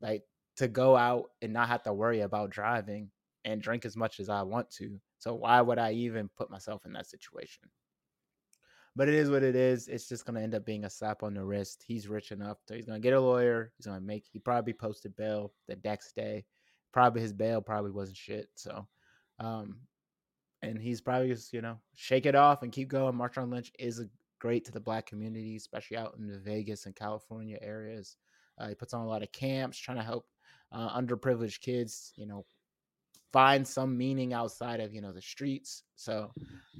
like 0.00 0.22
to 0.56 0.68
go 0.68 0.96
out 0.96 1.30
and 1.40 1.52
not 1.52 1.68
have 1.68 1.82
to 1.84 1.92
worry 1.92 2.20
about 2.20 2.50
driving 2.50 3.10
and 3.44 3.62
drink 3.62 3.84
as 3.84 3.96
much 3.96 4.20
as 4.20 4.28
I 4.28 4.42
want 4.42 4.70
to. 4.72 5.00
So 5.18 5.34
why 5.34 5.60
would 5.60 5.78
I 5.78 5.92
even 5.92 6.28
put 6.36 6.50
myself 6.50 6.84
in 6.84 6.92
that 6.92 7.06
situation? 7.06 7.68
But 8.94 9.08
it 9.08 9.14
is 9.14 9.30
what 9.30 9.42
it 9.42 9.56
is. 9.56 9.88
It's 9.88 10.08
just 10.08 10.26
gonna 10.26 10.40
end 10.40 10.54
up 10.54 10.66
being 10.66 10.84
a 10.84 10.90
slap 10.90 11.22
on 11.22 11.34
the 11.34 11.44
wrist. 11.44 11.82
He's 11.86 12.08
rich 12.08 12.30
enough, 12.30 12.58
so 12.66 12.74
he's 12.74 12.84
gonna 12.84 13.00
get 13.00 13.14
a 13.14 13.20
lawyer. 13.20 13.72
He's 13.76 13.86
gonna 13.86 14.00
make. 14.00 14.26
He 14.30 14.38
probably 14.38 14.74
posted 14.74 15.16
bail 15.16 15.54
the 15.66 15.78
next 15.82 16.14
day. 16.14 16.44
Probably 16.92 17.22
his 17.22 17.32
bail 17.32 17.62
probably 17.62 17.90
wasn't 17.90 18.18
shit. 18.18 18.48
So, 18.54 18.86
um, 19.38 19.76
and 20.62 20.80
he's 20.80 21.00
probably 21.00 21.28
just 21.28 21.52
you 21.52 21.60
know 21.60 21.78
shake 21.94 22.26
it 22.26 22.34
off 22.34 22.62
and 22.62 22.72
keep 22.72 22.88
going. 22.88 23.14
Marshawn 23.14 23.50
Lynch 23.50 23.72
is 23.78 24.00
a 24.00 24.08
great 24.38 24.64
to 24.64 24.72
the 24.72 24.80
black 24.80 25.06
community, 25.06 25.56
especially 25.56 25.96
out 25.96 26.16
in 26.18 26.26
the 26.26 26.38
Vegas 26.38 26.86
and 26.86 26.96
California 26.96 27.58
areas. 27.60 28.16
Uh, 28.58 28.68
he 28.68 28.74
puts 28.74 28.94
on 28.94 29.02
a 29.02 29.08
lot 29.08 29.22
of 29.22 29.32
camps, 29.32 29.78
trying 29.78 29.96
to 29.98 30.02
help 30.02 30.26
uh, 30.72 30.98
underprivileged 30.98 31.60
kids, 31.60 32.12
you 32.16 32.26
know, 32.26 32.44
find 33.32 33.66
some 33.66 33.96
meaning 33.96 34.32
outside 34.34 34.80
of 34.80 34.94
you 34.94 35.00
know 35.00 35.12
the 35.12 35.22
streets. 35.22 35.84
So 35.96 36.30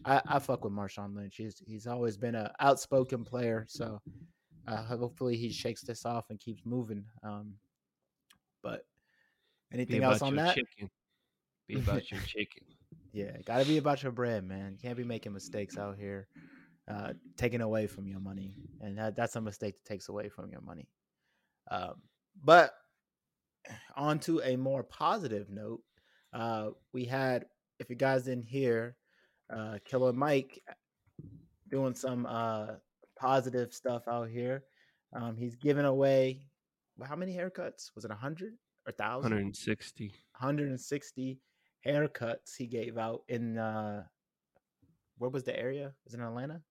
I, 0.04 0.20
I 0.26 0.38
fuck 0.38 0.64
with 0.64 0.72
Marshawn 0.72 1.14
Lynch. 1.16 1.36
He's 1.36 1.62
he's 1.66 1.86
always 1.86 2.16
been 2.16 2.34
an 2.34 2.48
outspoken 2.60 3.24
player. 3.24 3.66
So 3.68 4.00
uh, 4.66 4.82
hopefully 4.82 5.36
he 5.36 5.50
shakes 5.50 5.82
this 5.82 6.04
off 6.04 6.26
and 6.30 6.38
keeps 6.38 6.62
moving. 6.64 7.04
Um, 7.22 7.54
but 8.62 8.84
anything 9.72 10.02
else 10.02 10.22
on 10.22 10.36
that? 10.36 10.54
Chicken. 10.54 10.90
Be 11.66 11.76
about 11.76 12.10
your 12.10 12.20
chicken. 12.26 12.64
Yeah, 13.12 13.36
gotta 13.44 13.66
be 13.66 13.76
about 13.76 14.02
your 14.02 14.12
bread, 14.12 14.46
man. 14.46 14.72
You 14.72 14.78
can't 14.78 14.96
be 14.96 15.04
making 15.04 15.34
mistakes 15.34 15.76
out 15.76 15.96
here, 15.98 16.28
uh, 16.88 17.12
taking 17.36 17.60
away 17.60 17.86
from 17.86 18.06
your 18.08 18.20
money, 18.20 18.56
and 18.80 18.96
that, 18.96 19.16
that's 19.16 19.36
a 19.36 19.40
mistake 19.40 19.74
that 19.76 19.92
takes 19.92 20.08
away 20.08 20.30
from 20.30 20.50
your 20.50 20.62
money. 20.62 20.88
Um, 21.70 21.94
but 22.42 22.72
on 23.96 24.18
to 24.20 24.40
a 24.40 24.56
more 24.56 24.82
positive 24.82 25.50
note, 25.50 25.82
uh, 26.32 26.70
we 26.94 27.04
had, 27.04 27.44
if 27.78 27.90
you 27.90 27.96
guys 27.96 28.24
didn't 28.24 28.46
hear, 28.46 28.96
uh, 29.54 29.78
Killer 29.84 30.14
Mike 30.14 30.62
doing 31.70 31.94
some 31.94 32.24
uh, 32.26 32.68
positive 33.18 33.74
stuff 33.74 34.08
out 34.08 34.30
here. 34.30 34.64
Um, 35.14 35.36
he's 35.36 35.56
giving 35.56 35.84
away 35.84 36.46
how 37.06 37.16
many 37.16 37.34
haircuts? 37.36 37.90
Was 37.94 38.04
it 38.04 38.10
a 38.10 38.14
hundred 38.14 38.54
or 38.86 38.92
thousand? 38.92 39.32
160. 39.32 40.06
160 40.38 41.38
haircuts 41.86 42.56
he 42.56 42.66
gave 42.66 42.98
out 42.98 43.22
in 43.28 43.58
uh 43.58 44.04
where 45.18 45.30
was 45.30 45.44
the 45.44 45.58
area? 45.58 45.92
Was 46.04 46.14
it 46.14 46.20
in 46.20 46.24
Atlanta? 46.24 46.62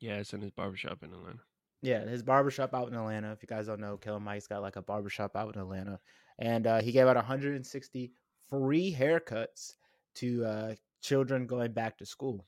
Yeah, 0.00 0.16
it's 0.16 0.34
in 0.34 0.40
his 0.40 0.50
barbershop 0.50 1.02
in 1.02 1.12
Atlanta. 1.12 1.38
Yeah, 1.82 2.04
his 2.04 2.22
barbershop 2.22 2.74
out 2.74 2.88
in 2.88 2.94
Atlanta. 2.94 3.32
If 3.32 3.42
you 3.42 3.46
guys 3.46 3.66
don't 3.66 3.80
know, 3.80 3.96
Killer 3.96 4.20
Mike's 4.20 4.46
got 4.46 4.62
like 4.62 4.76
a 4.76 4.82
barbershop 4.82 5.36
out 5.36 5.54
in 5.54 5.60
Atlanta. 5.60 6.00
And 6.38 6.66
uh, 6.66 6.80
he 6.80 6.92
gave 6.92 7.06
out 7.06 7.16
160 7.16 8.12
free 8.48 8.94
haircuts 8.98 9.74
to 10.16 10.44
uh, 10.44 10.74
children 11.00 11.46
going 11.46 11.72
back 11.72 11.96
to 11.98 12.06
school. 12.06 12.46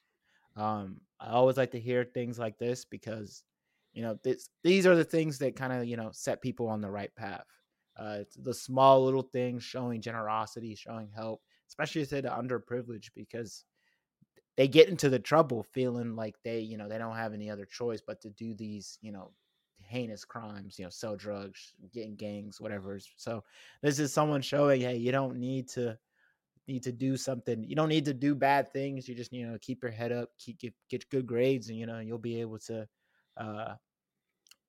Um, 0.57 1.01
I 1.21 1.31
always 1.31 1.57
like 1.57 1.71
to 1.73 1.81
hear 1.81 2.05
things 2.05 2.39
like 2.39 2.59
this 2.59 2.85
because, 2.85 3.45
you 3.93 4.03
know, 4.03 4.19
this, 4.25 4.51
these 4.65 4.87
are 4.87 4.97
the 4.97 5.05
things 5.05 5.39
that 5.39 5.57
kind 5.57 5.73
of, 5.73 5.85
you 5.85 5.97
know, 5.97 6.11
set 6.13 6.43
people 6.43 6.69
on 6.69 6.81
the 6.81 6.91
right 6.91 7.15
path. 7.15 7.45
Uh, 7.97 8.21
the 8.43 8.55
small 8.55 9.05
little 9.05 9.23
things 9.23 9.63
showing 9.63 10.01
generosity, 10.01 10.75
showing 10.75 11.11
help, 11.15 11.41
especially 11.68 12.04
to 12.07 12.22
the 12.22 12.28
underprivileged, 12.28 13.11
because 13.14 13.64
they 14.57 14.66
get 14.66 14.88
into 14.88 15.09
the 15.09 15.18
trouble 15.18 15.62
feeling 15.62 16.16
like 16.16 16.35
they, 16.42 16.59
you 16.59 16.76
know, 16.76 16.88
they 16.88 16.98
don't 16.98 17.16
have 17.16 17.33
any 17.33 17.48
other 17.48 17.64
choice 17.64 18.02
but 18.04 18.20
to 18.22 18.31
do 18.31 18.54
these, 18.54 18.98
you 19.00 19.12
know, 19.12 19.31
heinous 19.83 20.24
crimes, 20.24 20.78
you 20.78 20.85
know, 20.85 20.90
sell 20.90 21.16
drugs, 21.16 21.74
get 21.92 22.07
in 22.07 22.16
gangs, 22.16 22.61
whatever. 22.61 22.98
So 23.16 23.44
this 23.83 23.98
is 23.98 24.12
someone 24.12 24.42
showing, 24.42 24.81
hey, 24.81 24.96
you 24.96 25.12
don't 25.12 25.38
need 25.38 25.68
to 25.70 25.96
need 26.66 26.83
to 26.83 26.92
do 26.92 27.16
something. 27.16 27.64
You 27.64 27.76
don't 27.76 27.88
need 27.88 28.04
to 28.07 28.14
do 28.14 28.35
bad 28.35 28.72
things. 28.72 29.09
You 29.09 29.14
just, 29.14 29.33
you 29.33 29.46
know, 29.46 29.57
keep 29.61 29.83
your 29.83 29.92
head 29.92 30.12
up, 30.12 30.31
keep 30.38 30.59
get, 30.59 30.74
get 30.90 31.09
good 31.09 31.26
grades, 31.26 31.68
and 31.68 31.78
you 31.78 31.87
know, 31.87 32.00
you'll 32.00 32.18
be 32.18 32.40
able 32.40 32.59
to 32.61 32.87
uh 33.37 33.74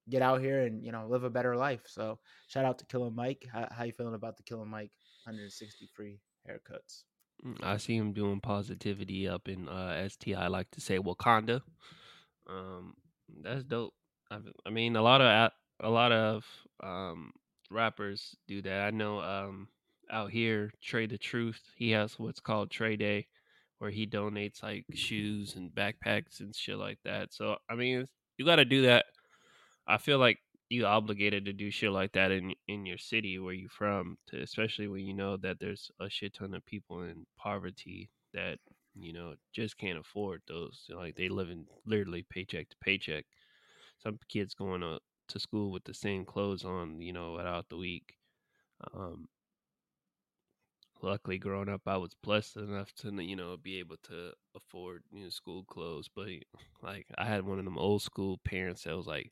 get 0.10 0.22
out 0.22 0.42
here 0.42 0.62
and 0.62 0.84
you 0.84 0.92
know 0.92 1.08
live 1.08 1.24
a 1.24 1.30
better 1.30 1.56
life. 1.56 1.82
So 1.88 2.20
shout 2.48 2.66
out 2.66 2.80
to 2.80 2.86
Killer 2.86 3.12
Mike. 3.12 3.46
How, 3.52 3.68
how 3.72 3.84
you 3.84 3.92
feeling 3.92 4.16
about 4.16 4.38
the 4.38 4.44
Killer 4.44 4.66
Mike 4.66 4.92
160 5.26 5.90
free 5.96 6.20
haircuts? 6.48 7.04
Mm, 7.46 7.64
I 7.64 7.78
see 7.78 7.96
him 7.96 8.14
doing 8.14 8.40
positivity 8.40 9.28
up 9.28 9.48
in 9.48 9.68
uh, 9.68 10.08
ST. 10.10 10.36
I 10.36 10.48
like 10.48 10.70
to 10.72 10.82
say 10.82 11.00
Wakanda. 11.00 11.62
Um, 12.48 12.96
that's 13.42 13.64
dope. 13.64 13.94
I, 14.32 14.40
I 14.66 14.70
mean, 14.70 14.96
a 14.96 15.02
lot 15.02 15.22
of 15.22 15.52
a 15.82 15.90
lot 15.90 16.12
of 16.12 16.46
um, 16.84 17.32
rappers 17.72 18.36
do 18.48 18.62
that. 18.64 18.82
I 18.82 18.92
know 18.92 19.22
um, 19.22 19.70
out 20.12 20.32
here, 20.32 20.72
Trae 20.84 21.10
the 21.10 21.18
Truth. 21.18 21.62
He 21.76 21.92
has 21.92 22.20
what's 22.20 22.40
called 22.40 22.70
Trae 22.70 22.98
Day, 22.98 23.28
where 23.78 23.92
he 23.92 24.06
donates 24.06 24.62
like 24.62 24.86
shoes 24.94 25.56
and 25.56 25.72
backpacks 25.72 26.40
and 26.40 26.56
shit 26.56 26.78
like 26.78 27.00
that. 27.06 27.34
So 27.34 27.58
I 27.70 27.76
mean, 27.76 28.06
you 28.38 28.46
got 28.46 28.58
to 28.58 28.66
do 28.66 28.84
that. 28.84 29.06
I 29.88 29.98
feel 29.98 30.20
like 30.20 30.40
you 30.70 30.86
obligated 30.86 31.46
to 31.46 31.54
do 31.54 31.72
shit 31.72 31.92
like 31.92 32.12
that 32.14 32.32
in 32.32 32.54
in 32.68 32.86
your 32.86 32.98
city 32.98 33.40
where 33.40 33.54
you 33.54 33.68
from, 33.68 34.18
to, 34.28 34.42
especially 34.42 34.88
when 34.88 35.06
you 35.06 35.14
know 35.14 35.36
that 35.38 35.60
there's 35.60 35.92
a 36.00 36.10
shit 36.10 36.36
ton 36.36 36.54
of 36.54 36.66
people 36.66 37.02
in 37.02 37.26
poverty 37.38 38.10
that 38.34 38.60
you 38.96 39.12
know 39.14 39.34
just 39.54 39.78
can't 39.78 40.00
afford 40.00 40.42
those. 40.48 40.86
Like 40.90 41.16
they 41.16 41.30
live 41.30 41.50
in 41.50 41.66
literally 41.86 42.26
paycheck 42.30 42.70
to 42.70 42.76
paycheck. 42.82 43.26
Some 44.04 44.20
kids 44.30 44.54
going 44.54 44.82
to 44.82 45.00
to 45.30 45.40
school 45.40 45.72
with 45.72 45.84
the 45.84 45.94
same 45.94 46.26
clothes 46.26 46.64
on, 46.66 47.02
you 47.02 47.14
know, 47.14 47.38
throughout 47.38 47.70
the 47.70 47.78
week. 47.78 48.16
Um, 48.94 49.28
luckily, 51.02 51.38
growing 51.38 51.70
up, 51.70 51.82
I 51.88 51.98
was 51.98 52.16
blessed 52.22 52.58
enough 52.58 52.94
to 52.98 53.12
you 53.24 53.36
know 53.36 53.58
be 53.58 53.80
able 53.80 53.98
to 54.04 54.34
afford 54.56 55.04
you 55.12 55.24
know 55.24 55.30
school 55.30 55.64
clothes. 55.64 56.10
But 56.16 56.28
like 56.84 57.08
I 57.18 57.26
had 57.26 57.46
one 57.46 57.58
of 57.60 57.66
them 57.66 57.78
old 57.78 58.04
school 58.04 58.40
parents 58.44 58.84
that 58.84 58.96
was 58.96 59.08
like 59.08 59.32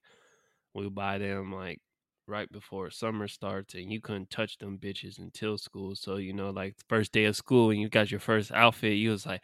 we 0.78 0.90
buy 0.90 1.18
them 1.18 1.52
like 1.54 1.80
right 2.28 2.52
before 2.52 2.90
summer 2.92 3.28
starts 3.28 3.74
and 3.76 3.92
you 3.92 4.02
couldn't 4.02 4.30
touch 4.30 4.58
them 4.58 4.78
bitches 4.80 5.20
until 5.20 5.58
school. 5.58 5.96
So, 5.96 6.18
you 6.18 6.34
know, 6.34 6.50
like 6.52 6.78
the 6.78 6.84
first 6.90 7.12
day 7.14 7.26
of 7.26 7.36
school 7.36 7.70
and 7.72 7.80
you 7.80 7.90
got 7.90 8.12
your 8.12 8.20
first 8.20 8.52
outfit, 8.52 8.98
you 8.98 9.12
was 9.12 9.26
like, 9.26 9.44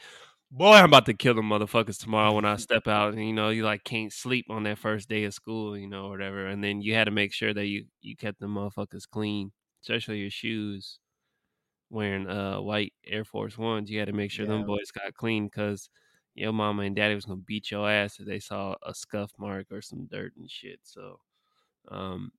Boy, 0.51 0.73
I'm 0.75 0.85
about 0.85 1.07
to 1.07 1.15
kill 1.15 1.33
them 1.33 1.49
motherfuckers 1.49 1.99
tomorrow 1.99 2.33
when 2.33 2.45
I 2.45 2.57
step 2.57 2.87
out. 2.87 3.13
And, 3.13 3.25
you 3.25 3.33
know, 3.33 3.49
you 3.49 3.63
like 3.65 3.83
can't 3.83 4.13
sleep 4.13 4.45
on 4.51 4.63
that 4.63 4.77
first 4.77 5.09
day 5.09 5.23
of 5.23 5.33
school, 5.33 5.75
you 5.77 5.87
know, 5.87 6.09
whatever. 6.09 6.45
And 6.47 6.63
then 6.63 6.81
you 6.81 6.93
had 6.93 7.05
to 7.05 7.11
make 7.11 7.33
sure 7.33 7.53
that 7.53 7.65
you 7.65 7.87
you 8.01 8.15
kept 8.15 8.39
the 8.39 8.45
motherfuckers 8.47 9.09
clean, 9.09 9.51
especially 9.83 10.19
your 10.19 10.29
shoes. 10.29 10.99
Wearing 11.89 12.27
uh 12.27 12.59
white 12.61 12.93
Air 13.05 13.23
Force 13.23 13.57
Ones, 13.57 13.89
you 13.91 13.99
had 13.99 14.07
to 14.07 14.13
make 14.13 14.31
sure 14.31 14.47
them 14.47 14.63
boys 14.65 14.91
got 14.91 15.13
clean 15.13 15.45
because 15.47 15.89
your 16.35 16.51
mama 16.51 16.83
and 16.83 16.95
daddy 16.95 17.15
was 17.15 17.25
gonna 17.25 17.41
beat 17.45 17.71
your 17.71 17.89
ass 17.89 18.19
if 18.19 18.25
they 18.25 18.39
saw 18.39 18.75
a 18.83 18.93
scuff 18.93 19.31
mark 19.37 19.67
or 19.71 19.81
some 19.81 20.07
dirt 20.11 20.33
and 20.37 20.49
shit. 20.49 20.79
So, 20.83 21.19
um, 21.89 22.31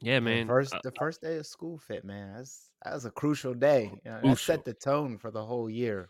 yeah, 0.00 0.20
man. 0.20 0.46
first 0.46 0.74
uh, 0.74 0.80
the 0.82 0.92
first 0.92 1.20
day 1.20 1.36
of 1.36 1.46
school 1.46 1.78
fit, 1.78 2.04
man. 2.04 2.34
That's 2.36 2.70
that 2.84 2.94
was 2.94 3.04
a 3.04 3.10
crucial 3.10 3.54
day. 3.54 3.90
You 4.04 4.10
know, 4.10 4.20
that 4.22 4.38
set 4.38 4.64
the 4.64 4.74
tone 4.74 5.18
for 5.18 5.30
the 5.30 5.44
whole 5.44 5.70
year. 5.70 6.08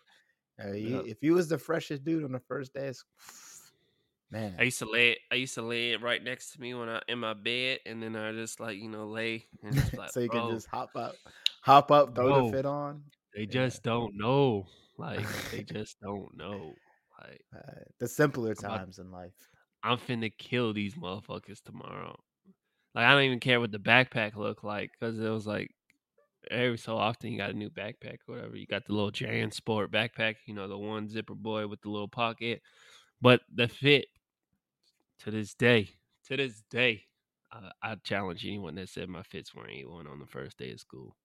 Uh, 0.63 0.73
you, 0.73 0.97
Yep. 0.97 1.05
If 1.07 1.23
you 1.23 1.35
was 1.35 1.49
the 1.49 1.59
freshest 1.59 2.05
dude 2.05 2.25
on 2.25 2.33
the 2.33 2.41
first 2.41 2.75
day, 2.75 2.93
man, 4.31 4.55
I 4.59 4.65
used 4.65 4.79
to 4.81 4.91
lay. 4.91 5.17
I 5.31 5.37
used 5.37 5.55
to 5.55 5.63
lay 5.63 5.93
it 5.93 6.03
right 6.03 6.23
next 6.23 6.53
to 6.53 6.61
me 6.61 6.75
when 6.75 6.89
I 6.89 7.01
in 7.09 7.19
my 7.19 7.35
bed, 7.35 7.81
and 7.87 8.03
then 8.03 8.17
I 8.17 8.33
just 8.33 8.61
like 8.61 8.79
you 8.79 8.89
know 8.89 9.07
lay 9.07 9.47
and 9.63 9.75
just 9.75 9.95
like, 9.97 10.11
so 10.11 10.21
you 10.21 10.29
can 10.29 10.51
just 10.51 10.67
hop 10.67 10.91
up, 10.97 11.15
hop 11.63 11.91
up, 11.91 12.15
throw 12.15 12.27
Bro. 12.27 12.47
the 12.47 12.57
fit 12.57 12.67
on. 12.67 13.03
they 13.35 13.43
yeah. 13.43 13.47
just 13.49 13.83
don't 13.83 14.17
know. 14.17 14.67
Like 15.01 15.21
they 15.51 15.63
just 15.63 15.99
don't 16.01 16.37
know. 16.37 16.75
Like 17.21 17.41
Uh, 17.57 17.81
the 17.99 18.07
simpler 18.09 18.53
about- 18.53 18.79
times 18.79 18.99
in 18.99 19.11
life. 19.11 19.33
I'm 19.83 19.97
finna 19.99 20.31
kill 20.37 20.75
these 20.75 20.95
motherfuckers 20.95 21.63
tomorrow. 21.63 22.19
Like 22.95 23.07
I 23.07 23.13
don't 23.13 23.23
even 23.23 23.41
care 23.41 23.61
what 23.61 23.73
the 23.73 23.79
backpack 23.79 24.37
look 24.37 24.63
like 24.63 24.91
because 24.93 25.19
it 25.19 25.29
was 25.29 25.47
like 25.47 25.71
every 26.51 26.77
so 26.77 26.97
often 26.99 27.33
you 27.33 27.39
got 27.39 27.51
a 27.51 27.55
new 27.55 27.71
backpack 27.71 28.19
or 28.29 28.35
whatever. 28.35 28.57
You 28.57 28.67
got 28.67 28.85
the 28.87 28.93
little 28.93 29.11
JanSport 29.13 29.89
backpack, 29.89 30.37
you 30.47 30.55
know, 30.55 30.69
the 30.69 30.77
one 30.77 31.09
zipper 31.09 31.35
boy 31.35 31.67
with 31.67 31.81
the 31.81 31.89
little 31.91 32.09
pocket. 32.09 32.61
But 33.23 33.41
the 33.55 33.69
fit 33.69 34.07
to 35.21 35.31
this 35.31 35.55
day, 35.55 35.91
to 36.29 36.37
this 36.37 36.63
day, 36.71 37.05
I, 37.53 37.71
I 37.83 37.95
challenge 37.97 38.45
anyone 38.45 38.75
that 38.77 38.89
said 38.89 39.09
my 39.09 39.23
fits 39.23 39.55
weren't 39.55 39.71
A1 39.71 40.07
on 40.07 40.19
the 40.19 40.27
first 40.27 40.59
day 40.59 40.73
of 40.73 40.81
school. 40.81 41.17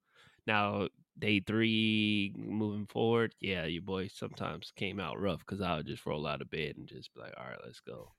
Now, 0.48 0.90
day 1.18 1.40
three 1.40 2.34
moving 2.38 2.86
forward, 2.86 3.34
yeah, 3.40 3.66
your 3.66 3.82
boy 3.82 4.08
sometimes 4.08 4.72
came 4.76 5.00
out 5.00 5.20
rough 5.20 5.40
because 5.40 5.62
I 5.62 5.78
would 5.78 5.88
just 5.88 6.06
roll 6.06 6.28
out 6.28 6.42
of 6.42 6.50
bed 6.52 6.76
and 6.78 6.88
just 6.88 7.14
be 7.14 7.22
like, 7.22 7.34
all 7.38 7.46
right, 7.46 7.60
let's 7.66 7.80
go. 7.80 8.12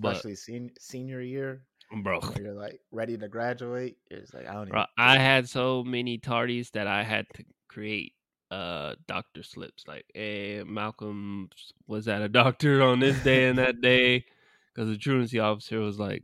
But- 0.00 0.12
Especially 0.16 0.34
sen- 0.34 0.72
senior 0.78 1.20
year, 1.20 1.62
Bro, 2.02 2.20
you're 2.38 2.54
like 2.54 2.80
ready 2.90 3.16
to 3.18 3.28
graduate. 3.28 3.98
It's 4.10 4.32
like 4.34 4.48
I 4.48 4.54
don't 4.54 4.68
Bro. 4.70 4.84
I 4.98 5.18
had 5.18 5.48
so 5.48 5.84
many 5.84 6.18
tardies 6.18 6.70
that 6.72 6.86
I 6.86 7.02
had 7.02 7.26
to 7.34 7.44
create 7.68 8.14
uh 8.50 8.94
doctor 9.08 9.42
slips 9.42 9.84
like 9.88 10.04
hey 10.14 10.62
malcolm 10.64 11.48
was 11.88 12.06
at 12.06 12.20
a 12.22 12.28
doctor 12.28 12.82
on 12.82 13.00
this 13.00 13.18
day 13.24 13.48
and 13.48 13.58
that 13.58 13.80
day 13.80 14.24
because 14.72 14.88
the 14.88 14.98
truancy 14.98 15.40
officer 15.40 15.80
was 15.80 15.98
like 15.98 16.22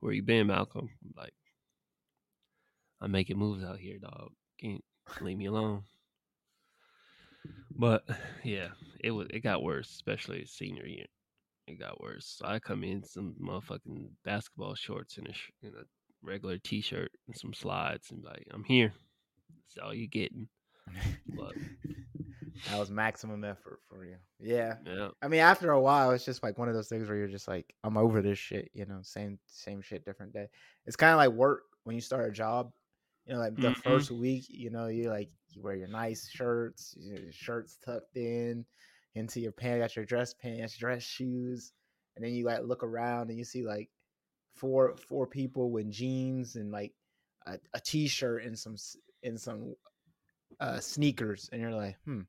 where 0.00 0.12
you 0.12 0.22
been 0.22 0.48
malcolm 0.48 0.90
I'm 1.04 1.14
like 1.16 1.32
i'm 3.00 3.10
making 3.10 3.38
moves 3.38 3.64
out 3.64 3.78
here 3.78 3.98
dog 3.98 4.30
can't 4.60 4.84
leave 5.20 5.38
me 5.38 5.46
alone 5.46 5.82
but 7.76 8.04
yeah 8.44 8.68
it 9.00 9.10
was 9.10 9.26
it 9.30 9.40
got 9.40 9.62
worse 9.62 9.90
especially 9.90 10.44
senior 10.44 10.86
year 10.86 11.06
it 11.66 11.78
got 11.78 12.00
worse 12.00 12.36
so 12.38 12.46
i 12.46 12.58
come 12.58 12.84
in 12.84 13.02
some 13.04 13.34
motherfucking 13.40 14.08
basketball 14.24 14.74
shorts 14.74 15.18
and 15.18 15.28
a, 15.28 15.32
sh- 15.32 15.50
and 15.62 15.74
a 15.74 15.84
regular 16.22 16.58
t-shirt 16.58 17.10
and 17.26 17.36
some 17.36 17.54
slides 17.54 18.10
and 18.10 18.24
like 18.24 18.46
i'm 18.52 18.64
here 18.64 18.92
that's 19.48 19.84
all 19.84 19.94
you 19.94 20.08
getting 20.08 20.48
but 21.36 21.52
that 22.68 22.78
was 22.78 22.90
maximum 22.90 23.44
effort 23.44 23.80
for 23.88 24.04
you. 24.04 24.16
Yeah. 24.40 24.74
yeah 24.84 25.08
I 25.22 25.28
mean, 25.28 25.40
after 25.40 25.70
a 25.72 25.80
while, 25.80 26.10
it's 26.10 26.24
just 26.24 26.42
like 26.42 26.58
one 26.58 26.68
of 26.68 26.74
those 26.74 26.88
things 26.88 27.08
where 27.08 27.16
you're 27.16 27.28
just 27.28 27.48
like, 27.48 27.74
I'm 27.84 27.96
over 27.96 28.22
this 28.22 28.38
shit. 28.38 28.70
You 28.74 28.86
know, 28.86 28.98
same 29.02 29.38
same 29.46 29.80
shit, 29.80 30.04
different 30.04 30.32
day. 30.32 30.48
It's 30.86 30.96
kind 30.96 31.12
of 31.12 31.18
like 31.18 31.30
work 31.30 31.62
when 31.84 31.94
you 31.94 32.02
start 32.02 32.28
a 32.28 32.32
job. 32.32 32.72
You 33.28 33.34
know, 33.34 33.40
like 33.40 33.60
the 33.60 33.72
Mhm. 33.72 33.82
first 33.84 34.10
week, 34.10 34.46
you 34.48 34.70
know, 34.70 34.88
you 34.88 35.10
like 35.10 35.30
you 35.50 35.62
wear 35.62 35.76
your 35.76 35.88
nice 35.88 36.28
shirts, 36.30 36.96
your 36.98 37.32
shirts 37.32 37.78
tucked 37.84 38.16
in 38.16 38.66
into 39.14 39.40
your 39.40 39.52
pants, 39.52 39.82
got 39.82 39.96
your 39.96 40.06
dress 40.06 40.34
pants, 40.34 40.76
dress 40.78 41.02
shoes, 41.04 41.74
and 42.16 42.24
then 42.24 42.32
you 42.34 42.46
like 42.46 42.62
look 42.64 42.84
around 42.84 43.30
and 43.30 43.38
you 43.38 43.44
see 43.44 43.64
like 43.64 43.90
four 44.56 44.96
four 44.96 45.26
people 45.26 45.70
with 45.70 45.90
jeans 45.90 46.56
and 46.56 46.72
like 46.72 46.94
a, 47.46 47.58
a 47.74 47.80
t-shirt 47.80 48.44
and 48.44 48.58
some 48.58 48.76
and 49.22 49.40
some 49.40 49.74
uh 50.60 50.80
sneakers, 50.80 51.48
and 51.52 51.60
you're 51.60 51.74
like, 51.74 51.96
hmm, 52.04 52.22